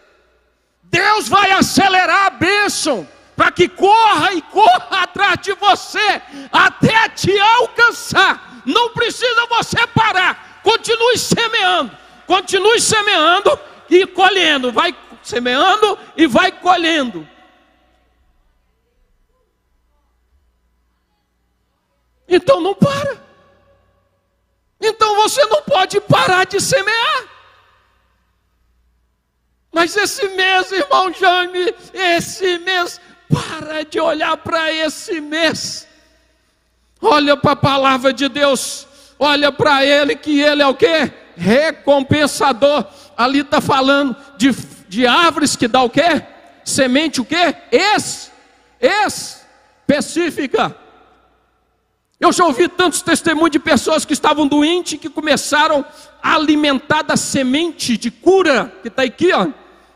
Deus 0.83 1.29
vai 1.29 1.53
acelerar 1.53 2.27
a 2.27 2.31
bênção 2.31 3.09
para 3.37 3.53
que 3.53 3.69
corra 3.69 4.33
e 4.33 4.43
corra 4.43 5.03
atrás 5.03 5.39
de 5.41 5.53
você 5.53 6.21
até 6.51 7.09
te 7.11 7.39
alcançar. 7.39 8.63
Não 8.67 8.91
precisa 8.91 9.47
você 9.47 9.87
parar. 9.87 10.61
Continue 10.65 11.17
semeando, 11.17 12.04
continue 12.27 12.81
semeando 12.81 13.59
e 13.89 14.07
colhendo. 14.07 14.73
Vai 14.73 14.95
semeando 15.23 15.99
e 16.17 16.27
vai 16.27 16.53
colhendo. 16.53 17.29
Então 22.29 22.61
não 22.61 22.75
para. 22.75 23.23
Então 24.81 25.15
você 25.17 25.45
não 25.47 25.63
pode 25.63 26.01
parar 26.01 26.45
de 26.45 26.61
semear. 26.61 27.29
Mas 29.73 29.97
esse 29.97 30.29
mês, 30.29 30.71
irmão 30.71 31.13
Jaime, 31.13 31.75
esse 31.93 32.59
mês, 32.59 33.01
para 33.29 33.85
de 33.85 33.99
olhar 33.99 34.37
para 34.37 34.73
esse 34.73 35.21
mês. 35.21 35.89
Olha 37.01 37.37
para 37.37 37.53
a 37.53 37.57
palavra 37.57 38.13
de 38.13 38.29
Deus, 38.29 38.87
olha 39.19 39.51
para 39.51 39.85
ele 39.85 40.15
que 40.17 40.41
ele 40.41 40.63
é 40.63 40.67
o 40.67 40.75
quê? 40.75 41.13
Recompensador. 41.37 42.87
Ali 43.17 43.41
está 43.41 43.61
falando 43.61 44.17
de, 44.37 44.55
de 44.89 45.07
árvores 45.07 45.57
que 45.57 45.69
dá 45.69 45.83
o 45.83 45.91
quê? 45.91 46.23
Semente 46.65 47.21
o 47.21 47.25
quê? 47.25 47.55
Es, 47.71 48.33
específica. 48.81 50.77
Eu 52.19 52.33
já 52.33 52.45
ouvi 52.45 52.69
tantos 52.69 53.03
testemunhos 53.03 53.51
de 53.51 53.59
pessoas 53.59 54.05
que 54.05 54.13
estavam 54.13 54.47
doentes 54.47 54.99
que 54.99 55.11
começaram 55.11 55.85
a 56.23 56.37
alimentar 56.37 57.03
da 57.03 57.17
semente 57.17 57.99
de 57.99 58.11
cura, 58.11 58.73
que 58.81 58.89
está 58.89 59.03
aqui, 59.03 59.33
ó, 59.33 59.49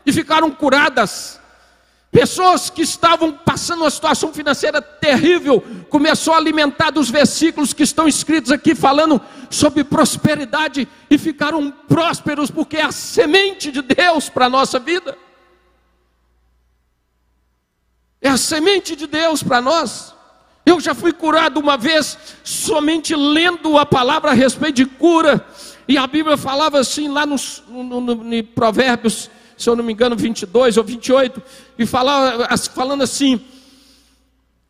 e 0.05 0.13
ficaram 0.13 0.51
curadas. 0.51 1.38
Pessoas 2.11 2.71
que 2.71 2.81
estavam 2.81 3.31
passando 3.31 3.81
uma 3.81 3.91
situação 3.91 4.33
financeira 4.33 4.81
terrível, 4.81 5.63
começou 5.89 6.33
a 6.33 6.37
alimentar 6.37 6.89
dos 6.89 7.09
versículos 7.09 7.71
que 7.71 7.83
estão 7.83 8.07
escritos 8.07 8.51
aqui 8.51 8.73
falando 8.73 9.21
sobre 9.47 9.83
prosperidade 9.83 10.87
e 11.07 11.17
ficaram 11.19 11.69
prósperos 11.87 12.49
porque 12.49 12.77
é 12.77 12.83
a 12.83 12.91
semente 12.91 13.71
de 13.71 13.83
Deus 13.83 14.27
para 14.27 14.47
a 14.47 14.49
nossa 14.49 14.79
vida. 14.79 15.15
É 18.19 18.29
a 18.29 18.37
semente 18.37 18.95
de 18.95 19.05
Deus 19.05 19.43
para 19.43 19.61
nós. 19.61 20.15
Eu 20.65 20.79
já 20.79 20.95
fui 20.95 21.13
curado 21.13 21.59
uma 21.59 21.77
vez 21.77 22.17
somente 22.43 23.15
lendo 23.15 23.77
a 23.77 23.85
palavra 23.85 24.31
a 24.31 24.33
respeito 24.33 24.77
de 24.77 24.85
cura. 24.85 25.45
E 25.87 25.95
a 25.95 26.07
Bíblia 26.07 26.37
falava 26.37 26.79
assim 26.79 27.07
lá 27.07 27.23
nos 27.25 27.63
no, 27.67 27.83
no, 27.83 28.01
no 28.15 28.43
Provérbios 28.43 29.29
se 29.59 29.69
eu 29.69 29.75
não 29.75 29.83
me 29.83 29.91
engano, 29.91 30.15
22 30.15 30.77
ou 30.77 30.83
28, 30.85 31.43
e 31.77 31.85
falava, 31.85 32.57
falando 32.57 33.03
assim: 33.03 33.45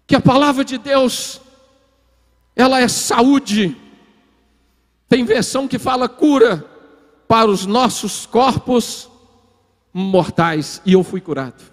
que 0.07 0.15
a 0.15 0.19
palavra 0.19 0.65
de 0.65 0.79
Deus, 0.79 1.39
ela 2.55 2.81
é 2.81 2.87
saúde. 2.87 3.77
Tem 5.07 5.23
versão 5.23 5.67
que 5.67 5.77
fala 5.77 6.09
cura 6.09 6.65
para 7.27 7.47
os 7.47 7.67
nossos 7.67 8.25
corpos 8.25 9.07
mortais, 9.93 10.81
e 10.83 10.93
eu 10.93 11.03
fui 11.03 11.21
curado. 11.21 11.63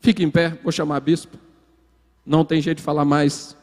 Fique 0.00 0.24
em 0.24 0.30
pé, 0.30 0.58
vou 0.64 0.72
chamar 0.72 0.96
a 0.96 1.00
bispo. 1.00 1.38
Não 2.26 2.44
tem 2.44 2.60
jeito 2.60 2.78
de 2.78 2.84
falar 2.84 3.04
mais. 3.04 3.56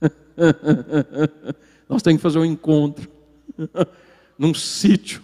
Nós 1.88 2.02
temos 2.02 2.18
que 2.18 2.22
fazer 2.22 2.38
um 2.38 2.44
encontro 2.44 3.10
num 4.38 4.54
sítio, 4.54 5.22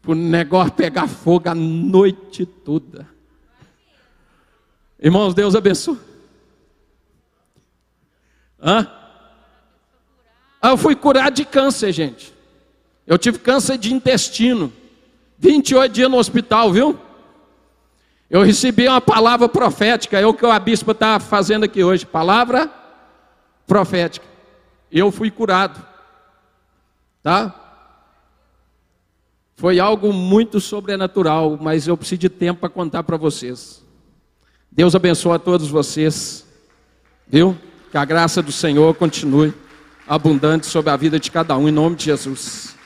para 0.00 0.12
o 0.12 0.14
negócio 0.14 0.72
pegar 0.72 1.08
fogo 1.08 1.48
a 1.48 1.54
noite 1.54 2.46
toda. 2.46 3.06
Irmãos, 5.00 5.34
Deus 5.34 5.54
abençoe. 5.54 5.98
Hã? 8.60 8.90
Ah, 10.60 10.70
eu 10.70 10.76
fui 10.76 10.96
curado 10.96 11.34
de 11.34 11.44
câncer, 11.44 11.92
gente. 11.92 12.34
Eu 13.06 13.16
tive 13.18 13.38
câncer 13.38 13.78
de 13.78 13.92
intestino. 13.92 14.72
28 15.38 15.92
dias 15.92 16.10
no 16.10 16.16
hospital, 16.16 16.72
viu? 16.72 16.98
Eu 18.28 18.42
recebi 18.42 18.86
uma 18.86 19.00
palavra 19.00 19.48
profética, 19.48 20.18
é 20.18 20.26
o 20.26 20.34
que 20.34 20.44
o 20.44 20.60
bispo 20.60 20.90
está 20.90 21.18
fazendo 21.18 21.64
aqui 21.64 21.82
hoje. 21.82 22.04
Palavra 22.04 22.70
profética. 23.66 24.26
Eu 24.90 25.10
fui 25.10 25.30
curado. 25.30 25.84
Tá? 27.22 27.67
Foi 29.58 29.80
algo 29.80 30.12
muito 30.12 30.60
sobrenatural, 30.60 31.58
mas 31.60 31.88
eu 31.88 31.96
preciso 31.96 32.20
de 32.20 32.28
tempo 32.28 32.60
para 32.60 32.68
contar 32.68 33.02
para 33.02 33.16
vocês. 33.16 33.84
Deus 34.70 34.94
abençoe 34.94 35.34
a 35.34 35.38
todos 35.40 35.68
vocês, 35.68 36.46
viu? 37.26 37.58
Que 37.90 37.98
a 37.98 38.04
graça 38.04 38.40
do 38.40 38.52
Senhor 38.52 38.94
continue 38.94 39.52
abundante 40.06 40.66
sobre 40.66 40.90
a 40.90 40.96
vida 40.96 41.18
de 41.18 41.28
cada 41.32 41.58
um, 41.58 41.68
em 41.68 41.72
nome 41.72 41.96
de 41.96 42.04
Jesus. 42.04 42.76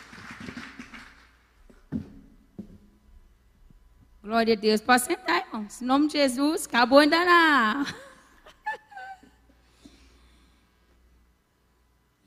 Glória 4.23 4.55
a 4.55 4.57
Deus. 4.57 4.81
Pode 4.81 5.03
sentar, 5.03 5.45
irmãos. 5.47 5.83
Em 5.83 5.85
nome 5.85 6.07
de 6.07 6.15
Jesus, 6.15 6.65
acabou 6.65 7.01
ainda 7.01 7.23
não. 7.23 7.85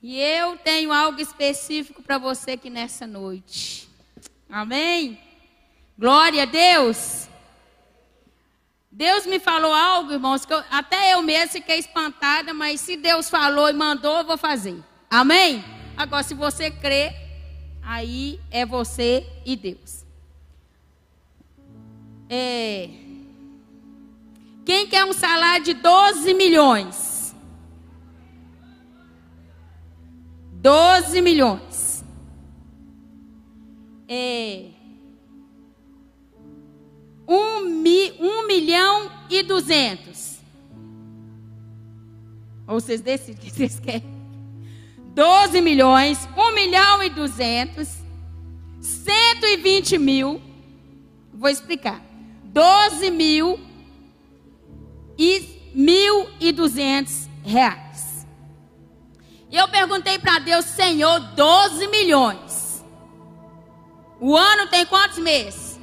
e 0.04 0.20
eu 0.20 0.56
tenho 0.58 0.94
algo 0.94 1.20
específico 1.20 2.04
para 2.04 2.20
você 2.20 2.52
aqui 2.52 2.70
nessa 2.70 3.08
noite. 3.08 3.95
Amém? 4.50 5.20
Glória 5.98 6.44
a 6.44 6.46
Deus. 6.46 7.28
Deus 8.92 9.26
me 9.26 9.40
falou 9.40 9.74
algo, 9.74 10.14
irmãos, 10.14 10.46
que 10.46 10.54
eu, 10.54 10.64
até 10.72 11.14
eu 11.14 11.22
mesmo 11.22 11.54
fiquei 11.54 11.80
espantada, 11.80 12.54
mas 12.54 12.80
se 12.80 12.96
Deus 12.96 13.30
falou 13.30 13.70
e 13.70 13.74
mandou, 13.74 14.20
eu 14.20 14.26
vou 14.26 14.38
fazer. 14.38 14.82
Amém? 15.10 15.64
Agora, 15.98 16.24
se 16.24 16.34
você 16.34 16.72
crê, 16.72 17.14
aí 17.84 18.40
é 18.50 18.66
você 18.66 19.26
e 19.46 19.56
Deus. 19.56 20.06
É, 22.30 22.90
quem 24.66 24.88
quer 24.88 25.06
um 25.06 25.14
salário 25.14 25.64
de 25.64 25.74
12 25.74 26.34
milhões? 26.34 27.36
12 30.54 31.22
milhões 31.22 31.85
é, 34.08 34.66
um, 37.28 37.62
mi, 37.62 38.14
um 38.20 38.48
milhão 38.48 39.12
e 39.30 39.44
duzentos. 39.44 40.38
Ou 42.68 42.80
vocês 42.80 43.02
decidem 43.02 43.36
o 43.36 43.38
que 43.46 43.52
vocês 43.52 43.80
querem. 43.80 44.16
12 45.14 45.62
milhões, 45.62 46.28
1 46.36 46.56
milhão 46.56 47.02
e 47.02 47.10
200, 47.10 47.88
120 48.82 49.98
mil. 49.98 50.42
Vou 51.34 51.50
explicar. 51.50 52.04
12 52.44 53.12
mil 53.12 53.60
e 55.18 55.72
1.200 55.76 57.28
reais. 57.44 58.28
E 59.50 59.56
eu 59.56 59.68
perguntei 59.70 60.20
para 60.20 60.40
Deus, 60.40 60.66
Senhor, 60.66 61.20
12 61.20 61.88
milhões. 61.88 62.55
O 64.20 64.36
ano 64.36 64.68
tem 64.68 64.86
quantos 64.86 65.18
meses? 65.18 65.80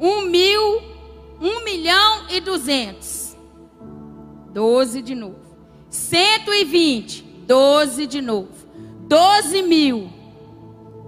Um 0.00 0.22
mil, 0.22 0.82
um 1.40 1.64
milhão 1.64 2.26
e 2.28 2.40
duzentos. 2.40 3.36
Doze 4.50 5.00
de 5.00 5.14
novo. 5.14 5.40
Cento 5.88 6.52
e 6.52 6.64
vinte. 6.64 7.22
Doze 7.22 8.06
de 8.06 8.20
novo. 8.20 8.66
Doze 9.06 9.62
mil. 9.62 10.10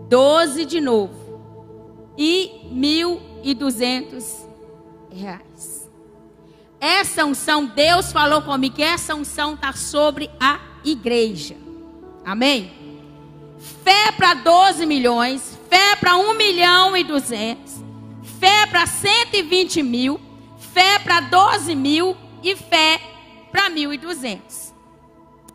Doze 0.08 0.64
de 0.64 0.80
novo. 0.80 2.14
E 2.16 2.68
mil 2.70 3.20
e 3.42 3.52
duzentos 3.54 4.46
reais. 5.10 5.90
Essa 6.80 7.24
unção, 7.24 7.66
Deus 7.66 8.12
falou 8.12 8.42
comigo 8.42 8.76
que 8.76 8.82
essa 8.82 9.14
unção 9.14 9.54
está 9.54 9.72
sobre 9.72 10.30
a 10.38 10.60
igreja. 10.84 11.56
Amém? 12.24 12.83
Fé 13.82 14.12
para 14.12 14.34
12 14.34 14.84
milhões, 14.84 15.58
fé 15.68 15.96
para 15.96 16.16
1 16.16 16.34
milhão 16.34 16.96
e 16.96 17.02
200, 17.02 17.82
fé 18.38 18.66
para 18.66 18.86
120 18.86 19.82
mil, 19.82 20.20
fé 20.72 20.98
para 20.98 21.20
12 21.20 21.74
mil 21.74 22.16
e 22.42 22.54
fé 22.54 23.00
para 23.50 23.70
1.200. 23.70 24.72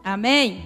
Amém? 0.03 0.63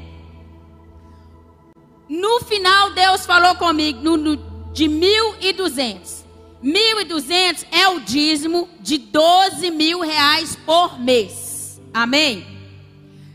No 2.08 2.42
final, 2.42 2.92
Deus 2.92 3.26
falou 3.26 3.56
comigo 3.56 4.00
no, 4.02 4.16
no, 4.16 4.36
de 4.72 4.86
1.200. 4.86 6.24
1.200 6.64 7.66
é 7.72 7.90
o 7.90 8.00
dízimo 8.00 8.70
de 8.80 8.98
12 8.98 9.70
mil 9.72 10.00
reais 10.00 10.56
por 10.66 10.98
mês. 11.00 11.82
Amém? 11.94 12.48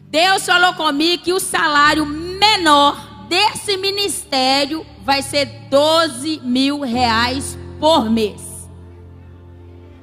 Deus 0.04 0.46
falou 0.46 0.72
comigo 0.74 1.24
que 1.24 1.32
o 1.32 1.40
salário 1.40 2.06
menor 2.06 3.07
desse 3.28 3.76
ministério 3.76 4.84
vai 5.04 5.22
ser 5.22 5.46
12 5.70 6.40
mil 6.42 6.80
reais 6.80 7.56
por 7.78 8.10
mês. 8.10 8.68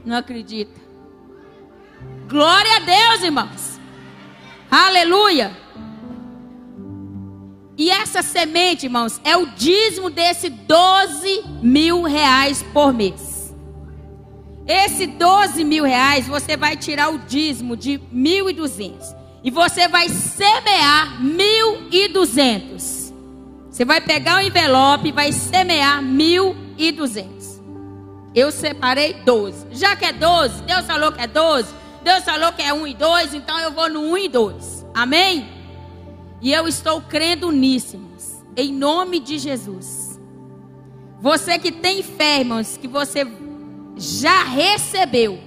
Não 0.06 0.18
acredita? 0.18 0.80
Glória 2.30 2.76
a 2.78 2.80
Deus, 2.80 3.24
irmãos. 3.24 3.80
Aleluia. 4.70 5.56
E 7.78 7.90
essa 7.90 8.22
semente, 8.22 8.86
irmãos, 8.86 9.20
é 9.24 9.36
o 9.36 9.48
dízimo 9.48 10.10
desse 10.10 10.50
12 10.50 11.44
mil 11.62 12.04
reais 12.04 12.64
por 12.74 12.94
mês. 12.94 13.54
Esse 14.68 15.06
12 15.06 15.64
mil 15.64 15.84
reais, 15.84 16.28
você 16.28 16.58
vai 16.58 16.76
tirar 16.76 17.10
o 17.10 17.20
dízimo 17.20 17.78
de 17.78 18.00
1.200. 18.14 19.16
E 19.44 19.52
você 19.52 19.88
vai 19.88 20.10
semear 20.10 21.22
1.200. 21.22 23.05
Você 23.76 23.84
vai 23.84 24.00
pegar 24.00 24.38
o 24.38 24.40
envelope 24.40 25.10
e 25.10 25.12
vai 25.12 25.34
semear 25.34 26.02
mil 26.02 26.56
e 26.78 26.94
duzentos. 26.94 27.62
Eu 28.34 28.50
separei 28.50 29.16
doze. 29.26 29.68
Já 29.70 29.98
que 29.98 30.06
é 30.06 30.14
doze, 30.14 30.64
Deus 30.64 30.86
falou 30.86 31.12
que 31.12 31.20
é 31.20 31.28
doze. 31.28 31.76
Deus 32.02 32.24
falou 32.24 32.54
que 32.54 32.62
é 32.62 32.74
um 32.74 32.88
e 32.88 32.94
dois, 32.94 33.34
então 33.34 33.60
eu 33.60 33.74
vou 33.74 33.90
no 33.90 34.00
um 34.00 34.18
e 34.18 34.30
dois. 34.30 34.86
Amém? 34.94 35.50
E 36.42 36.54
eu 36.54 36.70
estou 36.70 37.02
crendo 37.02 37.52
nisso, 37.52 37.98
irmãos. 37.98 38.42
Em 38.56 38.72
nome 38.72 39.20
de 39.20 39.38
Jesus. 39.38 40.22
Você 41.20 41.60
que 41.60 41.70
tem 41.70 42.02
fé, 42.02 42.40
irmãos, 42.40 42.78
que 42.78 42.88
você 42.88 43.28
já 43.98 44.46
recebeu, 44.46 45.38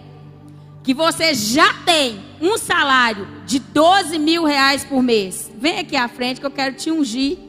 que 0.83 0.93
você 0.93 1.33
já 1.33 1.73
tem 1.83 2.23
um 2.43 2.59
salário 2.59 3.27
de 3.47 3.59
12 3.59 4.19
mil 4.19 4.45
reais 4.45 4.85
por 4.85 5.03
mês, 5.03 5.51
vem 5.57 5.79
aqui 5.79 5.97
à 5.97 6.09
frente 6.09 6.41
que 6.41 6.47
eu 6.47 6.51
quero 6.51 6.75
te 6.75 6.91
ungir 6.91 7.48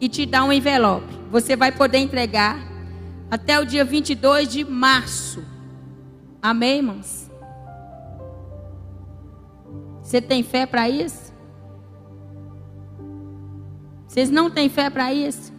e 0.00 0.08
te 0.08 0.24
dar 0.24 0.44
um 0.44 0.52
envelope. 0.52 1.18
Você 1.30 1.56
vai 1.56 1.72
poder 1.72 1.98
entregar 1.98 2.58
até 3.30 3.58
o 3.58 3.64
dia 3.64 3.84
22 3.84 4.48
de 4.48 4.64
março. 4.64 5.44
Amém, 6.40 6.78
irmãos? 6.78 7.30
Você 10.02 10.20
tem 10.20 10.42
fé 10.42 10.64
para 10.64 10.88
isso? 10.88 11.32
Vocês 14.06 14.30
não 14.30 14.50
têm 14.50 14.68
fé 14.68 14.88
para 14.88 15.12
isso? 15.12 15.52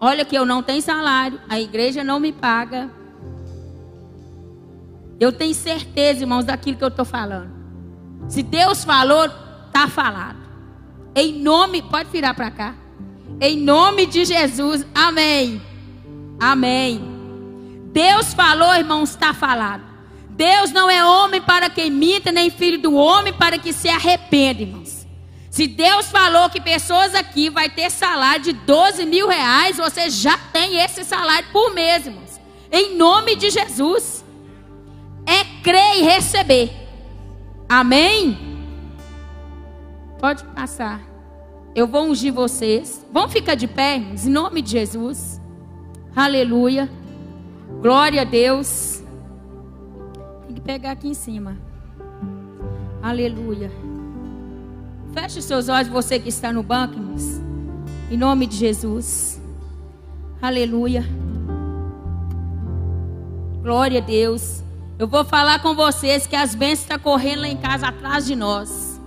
Olha 0.00 0.24
que 0.24 0.36
eu 0.36 0.46
não 0.46 0.62
tenho 0.62 0.80
salário, 0.80 1.40
a 1.48 1.60
igreja 1.60 2.02
não 2.02 2.18
me 2.18 2.32
paga. 2.32 2.90
Eu 5.20 5.32
tenho 5.32 5.54
certeza, 5.54 6.22
irmãos, 6.22 6.44
daquilo 6.44 6.76
que 6.76 6.84
eu 6.84 6.88
estou 6.88 7.04
falando. 7.04 7.52
Se 8.28 8.42
Deus 8.42 8.84
falou, 8.84 9.26
está 9.66 9.86
falado. 9.88 10.38
Em 11.14 11.40
nome, 11.40 11.82
pode 11.82 12.08
virar 12.10 12.34
para 12.34 12.50
cá. 12.50 12.74
Em 13.40 13.56
nome 13.56 14.06
de 14.06 14.24
Jesus, 14.24 14.86
amém. 14.94 15.60
Amém. 16.40 17.00
Deus 17.92 18.34
falou, 18.34 18.74
irmãos, 18.74 19.10
está 19.10 19.32
falado. 19.32 19.82
Deus 20.30 20.72
não 20.72 20.90
é 20.90 21.04
homem 21.04 21.40
para 21.40 21.70
quem 21.70 21.90
minta, 21.90 22.32
nem 22.32 22.50
filho 22.50 22.78
do 22.80 22.94
homem 22.94 23.32
para 23.32 23.56
que 23.58 23.72
se 23.72 23.88
arrependa, 23.88 24.62
irmãos. 24.62 25.06
Se 25.48 25.68
Deus 25.68 26.10
falou 26.10 26.50
que 26.50 26.60
pessoas 26.60 27.14
aqui 27.14 27.48
vai 27.48 27.70
ter 27.70 27.88
salário 27.88 28.42
de 28.42 28.52
12 28.52 29.06
mil 29.06 29.28
reais, 29.28 29.76
você 29.76 30.10
já 30.10 30.36
tem 30.36 30.78
esse 30.78 31.04
salário 31.04 31.48
por 31.52 31.72
mês, 31.72 32.06
irmãos. 32.06 32.40
Em 32.72 32.96
nome 32.96 33.36
de 33.36 33.50
Jesus. 33.50 34.24
É 35.24 35.44
crer 35.62 35.98
e 35.98 36.02
receber. 36.02 36.72
Amém? 37.68 38.36
Pode 40.18 40.42
passar. 40.46 41.13
Eu 41.74 41.88
vou 41.88 42.04
ungir 42.04 42.32
vocês. 42.32 43.04
Vão 43.12 43.28
ficar 43.28 43.56
de 43.56 43.66
pé, 43.66 43.96
em 43.96 44.28
nome 44.28 44.62
de 44.62 44.70
Jesus. 44.70 45.40
Aleluia. 46.14 46.88
Glória 47.82 48.22
a 48.22 48.24
Deus. 48.24 49.02
Tem 50.46 50.54
que 50.54 50.60
pegar 50.60 50.92
aqui 50.92 51.08
em 51.08 51.14
cima. 51.14 51.58
Aleluia. 53.02 53.72
Feche 55.12 55.40
os 55.40 55.44
seus 55.44 55.68
olhos, 55.68 55.88
você 55.88 56.18
que 56.18 56.28
está 56.28 56.52
no 56.52 56.62
banco, 56.62 56.94
irmãos. 56.94 57.40
Em 58.10 58.16
nome 58.16 58.46
de 58.46 58.56
Jesus. 58.56 59.40
Aleluia. 60.40 61.04
Glória 63.62 64.00
a 64.00 64.04
Deus. 64.04 64.62
Eu 64.96 65.08
vou 65.08 65.24
falar 65.24 65.60
com 65.60 65.74
vocês 65.74 66.26
que 66.26 66.36
as 66.36 66.54
bênçãos 66.54 66.82
estão 66.82 66.98
correndo 67.00 67.40
lá 67.40 67.48
em 67.48 67.56
casa 67.56 67.88
atrás 67.88 68.26
de 68.26 68.36
nós. 68.36 69.00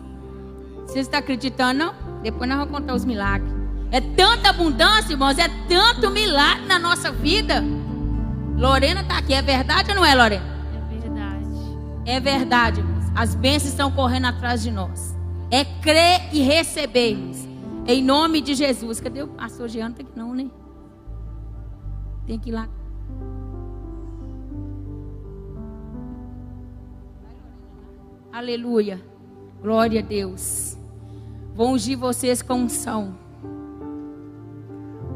Vocês 0.86 1.06
estão 1.06 1.20
acreditando, 1.20 1.86
não? 1.86 2.07
Depois 2.22 2.50
nós 2.50 2.60
vamos 2.60 2.74
contar 2.74 2.94
os 2.94 3.06
milagres. 3.06 3.52
É 3.92 4.02
tanta 4.02 4.50
abundância, 4.50 5.14
irmãos, 5.14 5.38
é 5.38 5.48
tanto 5.70 6.12
milagre 6.12 6.66
na 6.68 6.78
nossa 6.78 7.12
vida. 7.12 7.64
Lorena 8.58 9.02
está 9.02 9.20
aqui, 9.20 9.34
é 9.34 9.42
verdade 9.42 9.92
ou 9.92 9.96
não 9.96 10.06
é, 10.06 10.14
Lorena? 10.16 10.44
É 10.74 11.00
verdade. 11.00 11.46
É 12.06 12.20
verdade, 12.20 12.80
irmãos. 12.82 13.06
As 13.16 13.34
bênçãos 13.34 13.72
estão 13.72 13.92
correndo 13.92 14.26
atrás 14.26 14.62
de 14.62 14.72
nós. 14.72 15.16
É 15.50 15.64
crer 15.64 16.30
e 16.34 16.42
recebermos. 16.42 17.48
Em 17.86 18.04
nome 18.04 18.42
de 18.42 18.54
Jesus. 18.54 19.00
Cadê 19.00 19.24
o 19.24 19.28
pastor 19.28 19.70
Jean? 19.70 19.92
Tem 19.92 20.06
que 20.06 20.18
não, 20.18 20.34
né? 20.34 20.50
Tem 22.26 22.38
que 22.38 22.50
ir 22.50 22.54
lá. 22.54 22.68
Aleluia. 28.32 29.02
Glória 29.62 30.02
a 30.02 30.04
Deus. 30.04 30.77
Vou 31.58 31.72
ungir 31.72 31.98
vocês 31.98 32.44
com 32.44 32.54
unção 32.54 33.18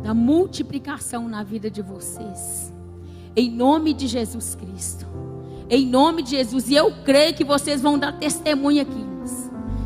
da 0.03 0.11
multiplicação 0.11 1.29
na 1.29 1.43
vida 1.43 1.69
de 1.69 1.83
vocês. 1.83 2.73
Em 3.35 3.47
nome 3.47 3.93
de 3.93 4.07
Jesus 4.07 4.55
Cristo. 4.55 5.05
Em 5.69 5.85
nome 5.85 6.23
de 6.23 6.31
Jesus. 6.31 6.67
E 6.67 6.73
eu 6.73 6.91
creio 7.05 7.35
que 7.35 7.43
vocês 7.43 7.79
vão 7.79 7.95
dar 7.95 8.13
testemunho 8.13 8.81
aqui. 8.81 9.05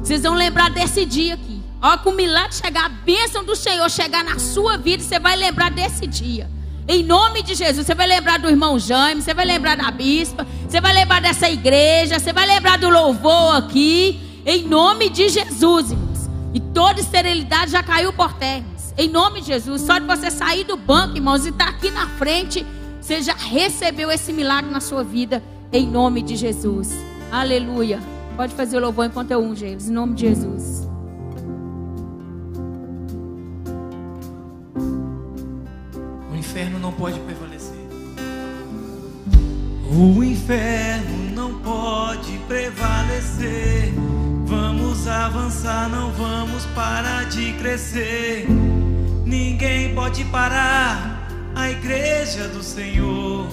Vocês 0.01 0.23
vão 0.23 0.33
lembrar 0.33 0.71
desse 0.71 1.03
dia 1.03 1.33
aqui. 1.33 1.61
Ó, 1.81 1.97
com 1.97 2.11
o 2.11 2.15
milagre 2.15 2.55
chegar, 2.55 2.85
a 2.85 2.89
bênção 2.89 3.43
do 3.43 3.53
Senhor 3.53 3.89
chegar 3.91 4.23
na 4.23 4.39
sua 4.39 4.77
vida, 4.77 5.03
você 5.03 5.19
vai 5.19 5.35
lembrar 5.35 5.69
desse 5.69 6.07
dia. 6.07 6.49
Em 6.87 7.03
nome 7.03 7.43
de 7.43 7.53
Jesus, 7.53 7.85
você 7.85 7.93
vai 7.93 8.07
lembrar 8.07 8.39
do 8.39 8.47
irmão 8.47 8.79
Jaime, 8.79 9.21
você 9.21 9.33
vai 9.33 9.45
lembrar 9.45 9.75
da 9.75 9.91
bispa, 9.91 10.47
você 10.65 10.79
vai 10.79 10.93
lembrar 10.93 11.19
dessa 11.19 11.49
igreja, 11.49 12.17
você 12.17 12.31
vai 12.31 12.47
lembrar 12.47 12.77
do 12.77 12.89
louvor 12.89 13.57
aqui. 13.57 14.21
Em 14.45 14.63
nome 14.63 15.09
de 15.09 15.27
Jesus, 15.27 15.91
irmãos. 15.91 16.14
E 16.55 16.59
toda 16.61 17.01
esterilidade 17.01 17.71
já 17.71 17.83
caiu 17.83 18.13
por 18.13 18.31
terra. 18.31 18.63
Em 18.97 19.09
nome 19.09 19.41
de 19.41 19.47
Jesus. 19.47 19.81
Só 19.81 19.99
de 19.99 20.05
você 20.05 20.31
sair 20.31 20.63
do 20.63 20.77
banco, 20.77 21.17
irmãos, 21.17 21.45
e 21.45 21.49
estar 21.49 21.65
tá 21.65 21.71
aqui 21.71 21.91
na 21.91 22.07
frente, 22.07 22.65
você 23.01 23.21
já 23.21 23.33
recebeu 23.33 24.09
esse 24.09 24.31
milagre 24.31 24.71
na 24.71 24.79
sua 24.79 25.03
vida. 25.03 25.43
Em 25.73 25.85
nome 25.85 26.21
de 26.21 26.37
Jesus. 26.37 26.95
Aleluia. 27.29 27.99
Pode 28.37 28.55
fazer 28.55 28.77
o 28.77 28.79
louvor 28.79 29.05
enquanto 29.05 29.31
eu 29.31 29.39
unjo 29.41 29.65
eles. 29.65 29.89
Em 29.89 29.91
nome 29.91 30.15
de 30.15 30.29
Jesus. 30.29 30.87
O 36.31 36.35
inferno 36.37 36.79
não 36.79 36.93
pode 36.93 37.19
prevalecer. 37.19 37.75
O 39.91 40.23
inferno 40.23 41.35
não 41.35 41.59
pode 41.59 42.37
prevalecer. 42.47 44.04
Vamos 45.05 45.21
avançar, 45.23 45.87
não 45.87 46.11
vamos 46.13 46.65
parar 46.73 47.25
de 47.25 47.53
crescer. 47.53 48.47
Ninguém 49.23 49.93
pode 49.93 50.23
parar 50.25 51.29
a 51.53 51.69
igreja 51.69 52.47
do 52.47 52.63
Senhor. 52.63 53.47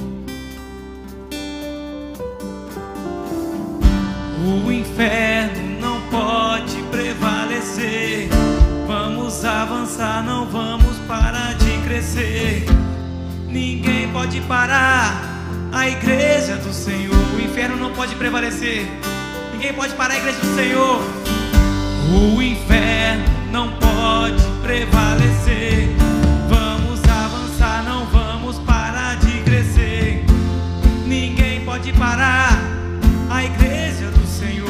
O 4.40 4.72
inferno 4.72 5.78
não 5.78 6.00
pode 6.08 6.82
prevalecer. 6.90 8.30
Vamos 8.86 9.44
avançar, 9.44 10.24
não 10.24 10.46
vamos 10.46 10.96
parar 11.06 11.54
de 11.56 11.76
crescer. 11.86 12.64
Ninguém 13.46 14.10
pode 14.10 14.40
parar 14.42 15.20
a 15.70 15.86
igreja 15.86 16.56
do 16.56 16.72
Senhor. 16.72 17.14
O 17.36 17.42
inferno 17.42 17.76
não 17.76 17.92
pode 17.92 18.14
prevalecer. 18.14 18.86
Ninguém 19.52 19.74
pode 19.74 19.92
parar 19.96 20.14
a 20.14 20.16
igreja 20.16 20.38
do 20.38 20.56
Senhor. 20.56 21.41
O 22.10 22.42
inferno 22.42 23.24
não 23.50 23.70
pode 23.72 24.42
prevalecer. 24.62 25.88
Vamos 26.48 27.00
avançar, 27.04 27.84
não 27.84 28.06
vamos 28.06 28.58
parar 28.58 29.16
de 29.16 29.40
crescer. 29.42 30.24
Ninguém 31.06 31.64
pode 31.64 31.92
parar 31.92 32.58
a 33.30 33.44
igreja 33.44 34.10
do 34.10 34.26
Senhor. 34.26 34.68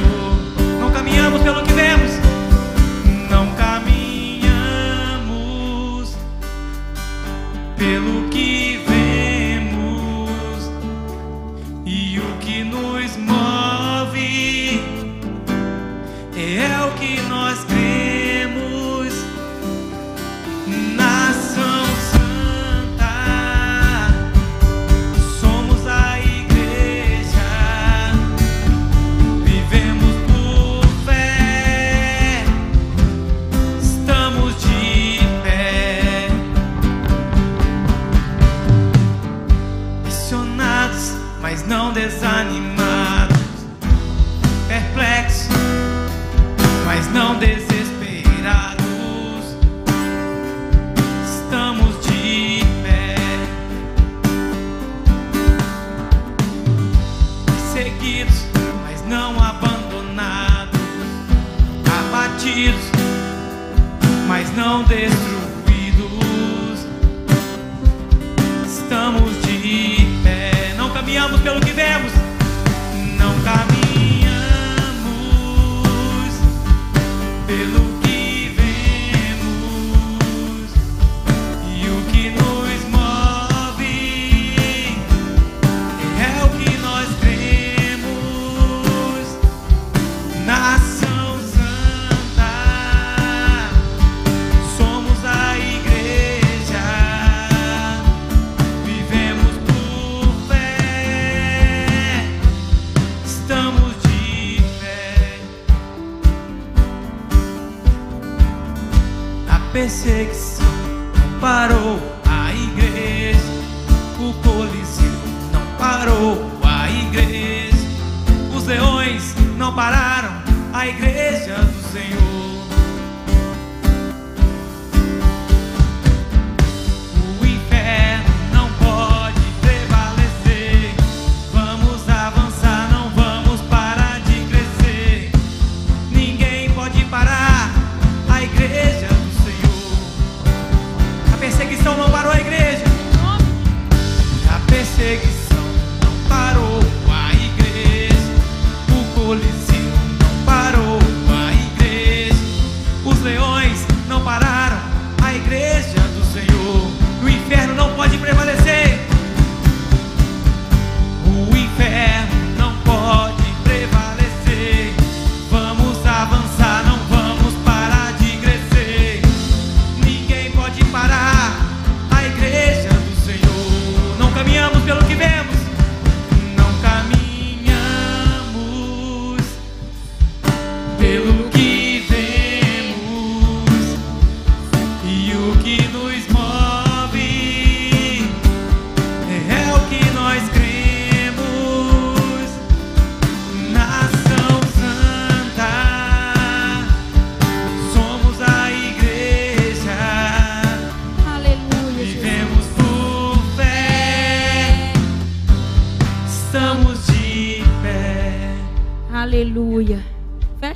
Não 0.81 0.91
caminhamos 0.91 1.43
pelo 1.43 1.63
que 1.63 1.72
mas 64.89 65.12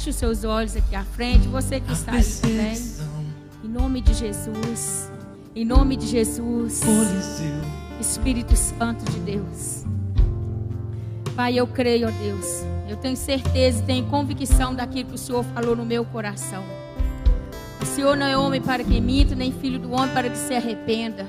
Feche 0.07 0.11
os 0.11 0.17
seus 0.17 0.45
olhos 0.45 0.77
aqui 0.77 0.95
à 0.95 1.03
frente. 1.03 1.49
Você 1.49 1.81
que 1.81 1.93
está 1.93 2.13
aí 2.13 2.25
também. 2.41 2.81
Em 3.65 3.69
nome 3.69 4.01
de 4.01 4.15
Jesus. 4.15 5.11
Em 5.55 5.65
nome 5.65 5.97
de 5.97 6.07
Jesus. 6.07 6.81
Espírito 8.01 8.55
Santo 8.55 9.05
de 9.11 9.19
Deus. 9.19 9.85
Pai, 11.35 11.59
eu 11.59 11.67
creio, 11.67 12.07
ó 12.07 12.11
Deus. 12.11 12.47
Eu 12.89 12.97
tenho 12.97 13.17
certeza 13.17 13.81
e 13.81 13.83
tenho 13.83 14.07
convicção 14.07 14.73
daquilo 14.73 15.09
que 15.09 15.15
o 15.17 15.19
Senhor 15.19 15.45
falou 15.47 15.75
no 15.75 15.85
meu 15.85 16.05
coração. 16.05 16.63
O 17.83 17.85
Senhor 17.85 18.17
não 18.17 18.27
é 18.27 18.39
homem 18.39 18.63
para 18.63 18.85
que 18.85 19.01
minta, 19.01 19.35
nem 19.35 19.51
filho 19.51 19.81
do 19.81 19.91
homem 19.91 20.15
para 20.15 20.31
que 20.31 20.39
se 20.39 20.55
arrependa. 20.55 21.27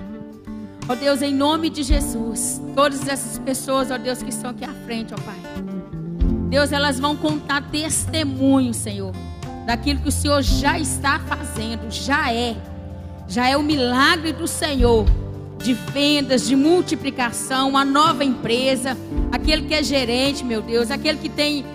Ó 0.88 0.94
Deus, 0.94 1.24
em 1.24 1.34
nome 1.34 1.72
de 1.72 1.82
Jesus, 1.82 2.62
todas 2.76 3.08
essas 3.08 3.40
pessoas, 3.40 3.90
ó 3.90 3.98
Deus, 3.98 4.22
que 4.22 4.30
estão 4.30 4.52
aqui 4.52 4.64
à 4.64 4.74
frente, 4.86 5.16
ó 5.16 5.18
Pai. 5.18 5.77
Deus, 6.50 6.72
elas 6.72 7.00
vão 7.00 7.16
contar 7.16 7.62
testemunho, 7.70 8.74
Senhor, 8.74 9.14
daquilo 9.66 10.00
que 10.00 10.10
o 10.10 10.12
Senhor 10.12 10.42
já 10.42 10.80
está 10.80 11.20
fazendo, 11.20 11.92
já 11.92 12.34
é. 12.34 12.56
Já 13.28 13.50
é 13.50 13.58
o 13.58 13.64
milagre 13.64 14.32
do 14.32 14.48
Senhor 14.48 15.06
de 15.62 15.74
vendas, 15.74 16.48
de 16.48 16.56
multiplicação, 16.56 17.70
uma 17.70 17.84
nova 17.84 18.24
empresa, 18.24 18.96
aquele 19.32 19.64
que 19.64 19.74
é 19.74 19.84
gerente, 19.84 20.44
meu 20.44 20.62
Deus, 20.62 20.92
aquele 20.92 21.18
que 21.18 21.30
tem 21.30 21.66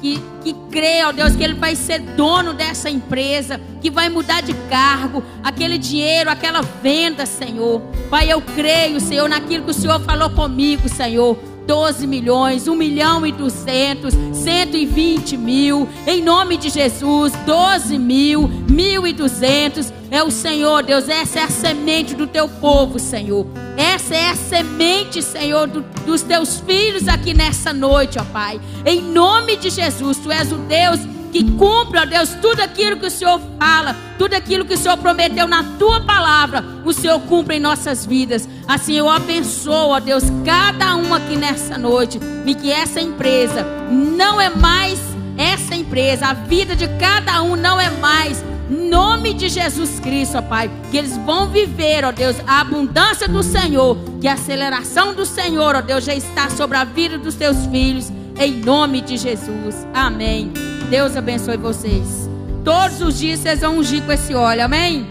que, 0.00 0.20
que 0.42 0.54
crê, 0.70 1.02
ó 1.02 1.12
Deus, 1.12 1.34
que 1.34 1.42
ele 1.42 1.54
vai 1.54 1.74
ser 1.74 1.98
dono 1.98 2.52
dessa 2.52 2.90
empresa, 2.90 3.58
que 3.80 3.90
vai 3.90 4.10
mudar 4.10 4.42
de 4.42 4.52
cargo, 4.68 5.24
aquele 5.42 5.78
dinheiro, 5.78 6.28
aquela 6.28 6.60
venda, 6.60 7.24
Senhor. 7.24 7.80
Pai, 8.10 8.30
eu 8.30 8.42
creio, 8.42 9.00
Senhor, 9.00 9.26
naquilo 9.26 9.64
que 9.64 9.70
o 9.70 9.74
Senhor 9.74 9.98
falou 10.00 10.28
comigo, 10.28 10.90
Senhor. 10.90 11.38
12 11.66 12.06
milhões, 12.06 12.68
1 12.68 12.74
milhão 12.74 13.26
e 13.26 13.32
200, 13.32 14.12
120 14.32 15.36
mil, 15.36 15.88
em 16.06 16.22
nome 16.22 16.56
de 16.56 16.68
Jesus, 16.68 17.32
12 17.46 17.98
mil, 17.98 18.48
1.200, 18.68 19.92
é 20.10 20.22
o 20.22 20.30
Senhor, 20.30 20.82
Deus, 20.82 21.08
essa 21.08 21.40
é 21.40 21.42
a 21.44 21.48
semente 21.48 22.14
do 22.14 22.26
teu 22.26 22.48
povo, 22.48 22.98
Senhor, 22.98 23.46
essa 23.76 24.14
é 24.14 24.30
a 24.30 24.34
semente, 24.36 25.22
Senhor, 25.22 25.66
do- 25.66 25.82
dos 26.06 26.22
teus 26.22 26.60
filhos 26.60 27.08
aqui 27.08 27.34
nessa 27.34 27.72
noite, 27.72 28.18
ó 28.18 28.24
Pai, 28.24 28.60
em 28.84 29.00
nome 29.00 29.56
de 29.56 29.70
Jesus, 29.70 30.18
tu 30.18 30.30
és 30.30 30.52
o 30.52 30.56
Deus 30.56 31.00
que 31.34 31.42
cumpre, 31.42 31.98
ó 31.98 32.04
Deus, 32.04 32.30
tudo 32.40 32.60
aquilo 32.60 32.96
que 32.96 33.06
o 33.06 33.10
Senhor 33.10 33.40
fala, 33.58 33.96
tudo 34.16 34.34
aquilo 34.34 34.64
que 34.64 34.74
o 34.74 34.78
Senhor 34.78 34.96
prometeu 34.96 35.48
na 35.48 35.64
tua 35.80 36.00
palavra, 36.00 36.64
o 36.84 36.92
Senhor 36.92 37.18
cumpre 37.22 37.56
em 37.56 37.60
nossas 37.60 38.06
vidas. 38.06 38.48
Assim 38.68 38.94
eu 38.94 39.10
abençoo, 39.10 39.90
ó 39.90 39.98
Deus, 39.98 40.22
cada 40.44 40.94
um 40.94 41.12
aqui 41.12 41.34
nessa 41.34 41.76
noite, 41.76 42.20
e 42.46 42.54
que 42.54 42.70
essa 42.70 43.00
empresa 43.00 43.66
não 43.90 44.40
é 44.40 44.48
mais 44.48 45.00
essa 45.36 45.74
empresa, 45.74 46.26
a 46.26 46.34
vida 46.34 46.76
de 46.76 46.86
cada 46.98 47.42
um 47.42 47.56
não 47.56 47.80
é 47.80 47.90
mais. 47.90 48.44
Nome 48.70 49.34
de 49.34 49.48
Jesus 49.48 49.98
Cristo, 49.98 50.38
ó 50.38 50.42
Pai, 50.42 50.70
que 50.92 50.96
eles 50.96 51.16
vão 51.16 51.48
viver, 51.48 52.04
ó 52.04 52.12
Deus, 52.12 52.36
a 52.46 52.60
abundância 52.60 53.26
do 53.26 53.42
Senhor, 53.42 53.98
que 54.20 54.28
a 54.28 54.34
aceleração 54.34 55.12
do 55.12 55.26
Senhor, 55.26 55.74
ó 55.74 55.80
Deus, 55.80 56.04
já 56.04 56.14
está 56.14 56.48
sobre 56.48 56.76
a 56.76 56.84
vida 56.84 57.18
dos 57.18 57.34
teus 57.34 57.66
filhos, 57.66 58.12
em 58.38 58.52
nome 58.52 59.00
de 59.00 59.16
Jesus. 59.16 59.84
Amém. 59.92 60.73
Deus 60.90 61.16
abençoe 61.16 61.56
vocês. 61.56 62.28
Todos 62.64 63.00
os 63.00 63.18
dias 63.18 63.40
vocês 63.40 63.60
vão 63.60 63.78
ungir 63.78 64.02
com 64.02 64.12
esse 64.12 64.34
óleo, 64.34 64.64
amém? 64.64 65.06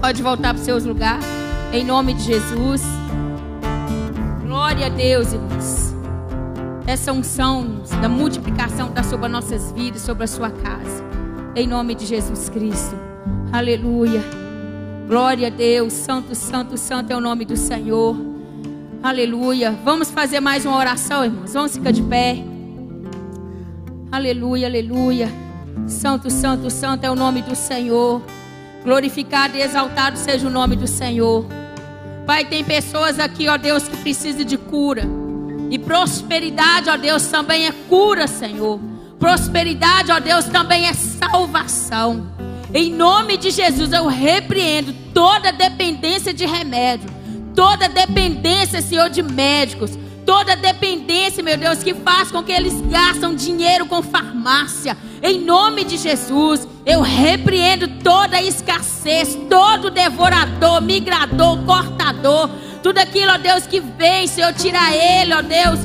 Pode 0.00 0.22
voltar 0.22 0.54
para 0.54 0.58
os 0.58 0.64
seus 0.64 0.84
lugares, 0.84 1.24
em 1.72 1.84
nome 1.84 2.14
de 2.14 2.22
Jesus. 2.22 2.82
Glória 4.46 4.86
a 4.86 4.88
Deus, 4.88 5.32
irmãos. 5.32 5.94
Essa 6.86 7.12
unção 7.12 7.82
da 8.00 8.08
multiplicação 8.08 8.88
está 8.88 9.02
sobre 9.02 9.26
as 9.26 9.32
nossas 9.32 9.72
vidas, 9.72 10.02
sobre 10.02 10.24
a 10.24 10.26
sua 10.26 10.50
casa. 10.50 11.04
Em 11.54 11.66
nome 11.66 11.94
de 11.94 12.06
Jesus 12.06 12.48
Cristo. 12.48 12.96
Aleluia. 13.52 14.22
Glória 15.06 15.48
a 15.48 15.50
Deus. 15.50 15.92
Santo, 15.92 16.34
santo, 16.34 16.76
santo 16.76 17.12
é 17.12 17.16
o 17.16 17.20
nome 17.20 17.44
do 17.44 17.56
Senhor. 17.56 18.16
Aleluia. 19.02 19.78
Vamos 19.84 20.10
fazer 20.10 20.40
mais 20.40 20.66
uma 20.66 20.76
oração, 20.76 21.24
irmãos. 21.24 21.52
Vamos 21.52 21.76
ficar 21.76 21.92
de 21.92 22.02
pé. 22.02 22.42
Aleluia, 24.10 24.66
aleluia. 24.66 25.30
Santo, 25.86 26.30
santo, 26.30 26.70
santo 26.70 27.04
é 27.04 27.10
o 27.10 27.14
nome 27.14 27.42
do 27.42 27.54
Senhor. 27.54 28.22
Glorificado 28.82 29.54
e 29.54 29.60
exaltado 29.60 30.16
seja 30.16 30.46
o 30.46 30.50
nome 30.50 30.76
do 30.76 30.86
Senhor. 30.86 31.44
Pai, 32.26 32.46
tem 32.46 32.64
pessoas 32.64 33.18
aqui, 33.18 33.48
ó 33.48 33.58
Deus, 33.58 33.86
que 33.86 33.96
precisam 33.98 34.44
de 34.44 34.56
cura. 34.56 35.02
E 35.70 35.78
prosperidade, 35.78 36.88
ó 36.88 36.96
Deus, 36.96 37.26
também 37.26 37.66
é 37.66 37.72
cura, 37.86 38.26
Senhor. 38.26 38.80
Prosperidade, 39.18 40.10
ó 40.10 40.18
Deus, 40.18 40.46
também 40.46 40.86
é 40.86 40.94
salvação. 40.94 42.28
Em 42.72 42.90
nome 42.90 43.36
de 43.36 43.50
Jesus, 43.50 43.92
eu 43.92 44.06
repreendo 44.06 44.94
toda 45.12 45.52
dependência 45.52 46.32
de 46.32 46.46
remédio, 46.46 47.10
toda 47.54 47.88
dependência, 47.90 48.80
Senhor, 48.80 49.10
de 49.10 49.22
médicos, 49.22 49.98
toda 50.28 50.54
dependência, 50.54 51.42
meu 51.42 51.56
Deus, 51.56 51.82
que 51.82 51.94
faz 51.94 52.30
com 52.30 52.42
que 52.42 52.52
eles 52.52 52.78
gastam 52.82 53.34
dinheiro 53.34 53.86
com 53.86 54.02
farmácia. 54.02 54.94
Em 55.22 55.40
nome 55.40 55.84
de 55.84 55.96
Jesus, 55.96 56.68
eu 56.84 57.00
repreendo 57.00 57.88
toda 58.04 58.38
escassez, 58.42 59.38
todo 59.48 59.90
devorador, 59.90 60.82
migrador, 60.82 61.64
cortador, 61.64 62.50
tudo 62.82 62.98
aquilo, 62.98 63.32
ó 63.32 63.38
Deus, 63.38 63.66
que 63.66 63.80
vem, 63.80 64.26
Senhor, 64.26 64.52
tira 64.52 64.94
ele, 64.94 65.32
ó 65.32 65.40
Deus 65.40 65.80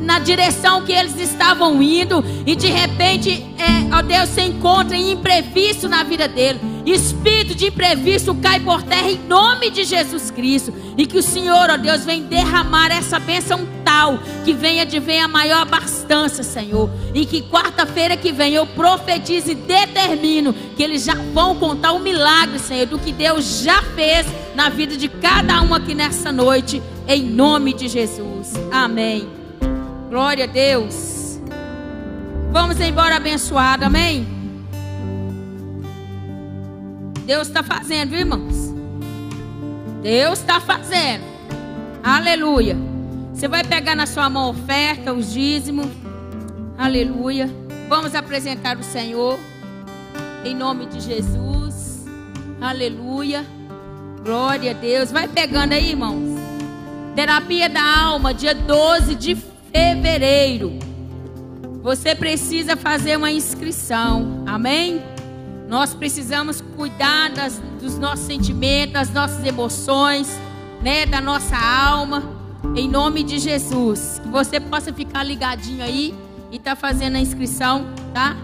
na 0.00 0.18
direção 0.18 0.84
que 0.84 0.92
eles 0.92 1.18
estavam 1.18 1.82
indo 1.82 2.24
e 2.46 2.54
de 2.54 2.68
repente, 2.68 3.30
é, 3.58 3.96
ó 3.96 4.02
Deus, 4.02 4.28
se 4.28 4.42
encontra 4.42 4.96
em 4.96 5.12
imprevisto 5.12 5.88
na 5.88 6.02
vida 6.02 6.28
dele. 6.28 6.60
Espírito 6.86 7.52
de 7.52 7.66
imprevisto 7.66 8.32
cai 8.36 8.60
por 8.60 8.80
terra 8.82 9.10
em 9.10 9.18
nome 9.18 9.70
de 9.70 9.82
Jesus 9.82 10.30
Cristo. 10.30 10.72
E 10.96 11.04
que 11.04 11.18
o 11.18 11.22
Senhor, 11.22 11.68
ó 11.68 11.76
Deus, 11.76 12.04
venha 12.04 12.22
derramar 12.22 12.92
essa 12.92 13.18
bênção 13.18 13.66
tal 13.84 14.18
que 14.44 14.52
venha 14.52 14.86
de 14.86 15.00
venha 15.00 15.24
a 15.24 15.28
maior 15.28 15.62
abastança, 15.62 16.44
Senhor. 16.44 16.88
E 17.12 17.26
que 17.26 17.42
quarta-feira 17.42 18.16
que 18.16 18.30
vem 18.30 18.54
eu 18.54 18.66
profetize 18.66 19.50
e 19.50 19.54
determino 19.54 20.52
que 20.76 20.82
eles 20.82 21.04
já 21.04 21.14
vão 21.34 21.56
contar 21.56 21.90
o 21.92 21.98
milagre, 21.98 22.60
Senhor, 22.60 22.86
do 22.86 23.00
que 23.00 23.12
Deus 23.12 23.62
já 23.62 23.82
fez 23.82 24.24
na 24.54 24.68
vida 24.68 24.96
de 24.96 25.08
cada 25.08 25.60
um 25.62 25.74
aqui 25.74 25.92
nessa 25.92 26.30
noite, 26.30 26.80
em 27.08 27.24
nome 27.24 27.72
de 27.72 27.88
Jesus. 27.88 28.52
Amém. 28.70 29.28
Glória 30.08 30.44
a 30.44 30.48
Deus. 30.48 31.40
Vamos 32.52 32.80
embora 32.80 33.16
abençoado, 33.16 33.84
amém? 33.84 34.35
Deus 37.26 37.48
está 37.48 37.60
fazendo, 37.60 38.10
viu, 38.10 38.20
irmãos? 38.20 38.72
Deus 40.00 40.38
está 40.38 40.60
fazendo. 40.60 41.24
Aleluia. 42.00 42.76
Você 43.34 43.48
vai 43.48 43.64
pegar 43.64 43.96
na 43.96 44.06
sua 44.06 44.30
mão 44.30 44.44
a 44.44 44.48
oferta, 44.50 45.12
os 45.12 45.32
dízimos. 45.32 45.88
Aleluia. 46.78 47.50
Vamos 47.88 48.14
apresentar 48.14 48.78
o 48.78 48.84
Senhor. 48.84 49.40
Em 50.44 50.54
nome 50.54 50.86
de 50.86 51.00
Jesus. 51.00 52.06
Aleluia. 52.60 53.44
Glória 54.22 54.70
a 54.70 54.74
Deus. 54.74 55.10
Vai 55.10 55.26
pegando 55.26 55.72
aí, 55.72 55.90
irmãos. 55.90 56.38
Terapia 57.16 57.68
da 57.68 58.04
alma, 58.04 58.32
dia 58.32 58.54
12 58.54 59.16
de 59.16 59.36
fevereiro. 59.72 60.78
Você 61.82 62.14
precisa 62.14 62.76
fazer 62.76 63.16
uma 63.16 63.32
inscrição. 63.32 64.44
Amém? 64.46 65.02
Nós 65.68 65.94
precisamos 65.94 66.60
cuidar 66.76 67.30
das, 67.30 67.60
dos 67.80 67.98
nossos 67.98 68.24
sentimentos, 68.26 68.92
das 68.92 69.10
nossas 69.10 69.44
emoções, 69.44 70.28
né, 70.80 71.06
da 71.06 71.20
nossa 71.20 71.56
alma. 71.56 72.22
Em 72.74 72.88
nome 72.88 73.22
de 73.22 73.38
Jesus, 73.38 74.20
que 74.22 74.28
você 74.28 74.60
possa 74.60 74.92
ficar 74.92 75.22
ligadinho 75.22 75.82
aí 75.82 76.14
e 76.50 76.58
tá 76.58 76.76
fazendo 76.76 77.16
a 77.16 77.20
inscrição, 77.20 77.86
tá? 78.12 78.36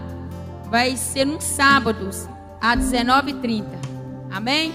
Vai 0.69 0.97
ser 0.97 1.27
um 1.27 1.39
sábado, 1.39 2.09
às 2.59 2.79
19h30. 2.79 3.65
Amém? 4.31 4.73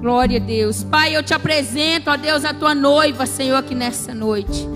Glória 0.00 0.38
a 0.38 0.42
Deus. 0.42 0.82
Pai, 0.82 1.14
eu 1.14 1.22
te 1.22 1.34
apresento, 1.34 2.10
ó 2.10 2.16
Deus, 2.16 2.44
a 2.44 2.54
tua 2.54 2.74
noiva, 2.74 3.26
Senhor, 3.26 3.56
aqui 3.56 3.74
nessa 3.74 4.14
noite. 4.14 4.66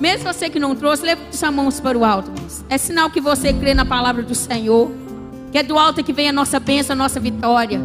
Mesmo 0.00 0.32
você 0.32 0.50
que 0.50 0.58
não 0.58 0.74
trouxe, 0.74 1.04
levante 1.04 1.36
suas 1.36 1.54
mãos 1.54 1.80
para 1.80 1.96
o 1.96 2.04
alto. 2.04 2.30
É 2.68 2.76
sinal 2.76 3.08
que 3.08 3.20
você 3.20 3.52
crê 3.52 3.72
na 3.72 3.84
palavra 3.84 4.22
do 4.22 4.34
Senhor. 4.34 4.90
Que 5.52 5.58
é 5.58 5.62
do 5.62 5.78
alto 5.78 6.02
que 6.02 6.12
vem 6.12 6.28
a 6.28 6.32
nossa 6.32 6.58
bênção, 6.58 6.94
a 6.94 6.96
nossa 6.96 7.20
vitória. 7.20 7.80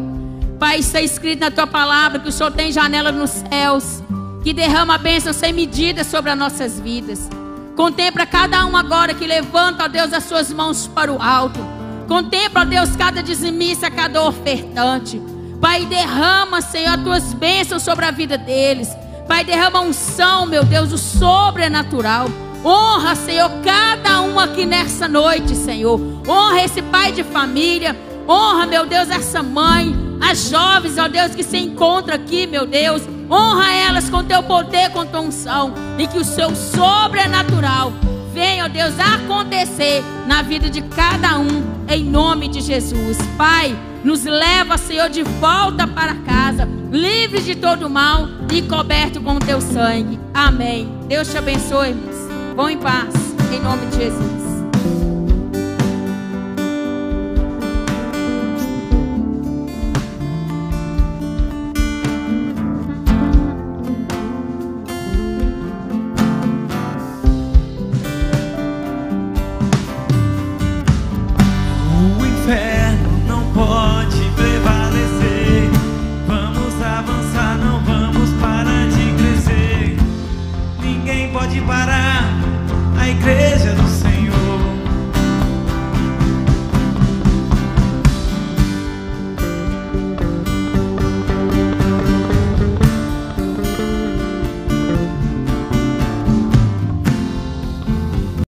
Pai, 0.58 0.78
está 0.78 1.00
escrito 1.00 1.40
na 1.40 1.50
tua 1.50 1.66
palavra 1.66 2.18
que 2.20 2.28
o 2.28 2.32
Senhor 2.32 2.52
tem 2.52 2.70
janela 2.70 3.10
nos 3.10 3.30
céus. 3.30 4.02
Que 4.42 4.52
derrama 4.52 4.94
a 4.94 4.98
bênção 4.98 5.32
sem 5.32 5.52
medida 5.52 6.04
sobre 6.04 6.30
as 6.30 6.38
nossas 6.38 6.78
vidas. 6.78 7.28
Contempla 7.76 8.26
cada 8.26 8.66
um 8.66 8.76
agora 8.76 9.14
que 9.14 9.26
levanta, 9.26 9.84
ó 9.84 9.88
Deus, 9.88 10.12
as 10.12 10.24
suas 10.24 10.52
mãos 10.52 10.86
para 10.86 11.12
o 11.12 11.22
alto. 11.22 11.58
Contempla, 12.06 12.62
ó 12.62 12.64
Deus, 12.64 12.94
cada 12.96 13.22
dizimista, 13.22 13.90
cada 13.90 14.22
ofertante. 14.22 15.20
Pai, 15.60 15.86
derrama, 15.86 16.60
Senhor, 16.60 16.98
as 16.98 17.02
tuas 17.02 17.32
bênçãos 17.32 17.82
sobre 17.82 18.04
a 18.04 18.10
vida 18.10 18.36
deles. 18.36 18.88
Pai, 19.28 19.44
derrama 19.44 19.80
unção, 19.80 20.44
meu 20.44 20.64
Deus, 20.64 20.92
o 20.92 20.98
sobrenatural. 20.98 22.26
Honra, 22.64 23.14
Senhor, 23.16 23.50
cada 23.64 24.20
um 24.22 24.38
aqui 24.38 24.64
nessa 24.64 25.08
noite, 25.08 25.54
Senhor. 25.56 26.00
Honra 26.26 26.64
esse 26.64 26.80
pai 26.80 27.10
de 27.10 27.24
família. 27.24 27.96
Honra, 28.28 28.66
meu 28.66 28.86
Deus, 28.86 29.10
essa 29.10 29.42
mãe. 29.42 29.94
As 30.20 30.48
jovens, 30.48 30.96
ó 30.96 31.08
Deus, 31.08 31.34
que 31.34 31.42
se 31.42 31.58
encontram 31.58 32.14
aqui, 32.14 32.46
meu 32.46 32.64
Deus. 32.64 33.02
Honra 33.28 33.72
elas 33.72 34.08
com 34.08 34.22
teu 34.22 34.42
poder, 34.44 34.90
com 34.90 35.04
tua 35.04 35.20
unção. 35.20 35.74
E 35.98 36.06
que 36.06 36.18
o 36.18 36.24
seu 36.24 36.54
sobrenatural 36.54 37.92
venha, 38.32 38.66
ó 38.66 38.68
Deus, 38.68 38.94
acontecer 38.98 40.04
na 40.26 40.42
vida 40.42 40.70
de 40.70 40.82
cada 40.82 41.38
um. 41.38 41.64
Em 41.88 42.04
nome 42.04 42.46
de 42.48 42.60
Jesus. 42.60 43.18
Pai. 43.36 43.76
Nos 44.04 44.24
leva, 44.24 44.76
Senhor, 44.76 45.08
de 45.08 45.22
volta 45.22 45.86
para 45.86 46.16
casa, 46.16 46.68
livre 46.90 47.40
de 47.40 47.54
todo 47.54 47.88
mal 47.88 48.28
e 48.52 48.60
coberto 48.62 49.20
com 49.20 49.38
teu 49.38 49.60
sangue. 49.60 50.18
Amém. 50.34 50.88
Deus 51.06 51.30
te 51.30 51.38
abençoe, 51.38 51.90
irmãos. 51.90 52.21
Vão 52.54 52.68
em 52.68 52.78
paz, 52.78 53.14
em 53.50 53.60
nome 53.60 53.86
de 53.86 53.96
Jesus. 53.96 54.41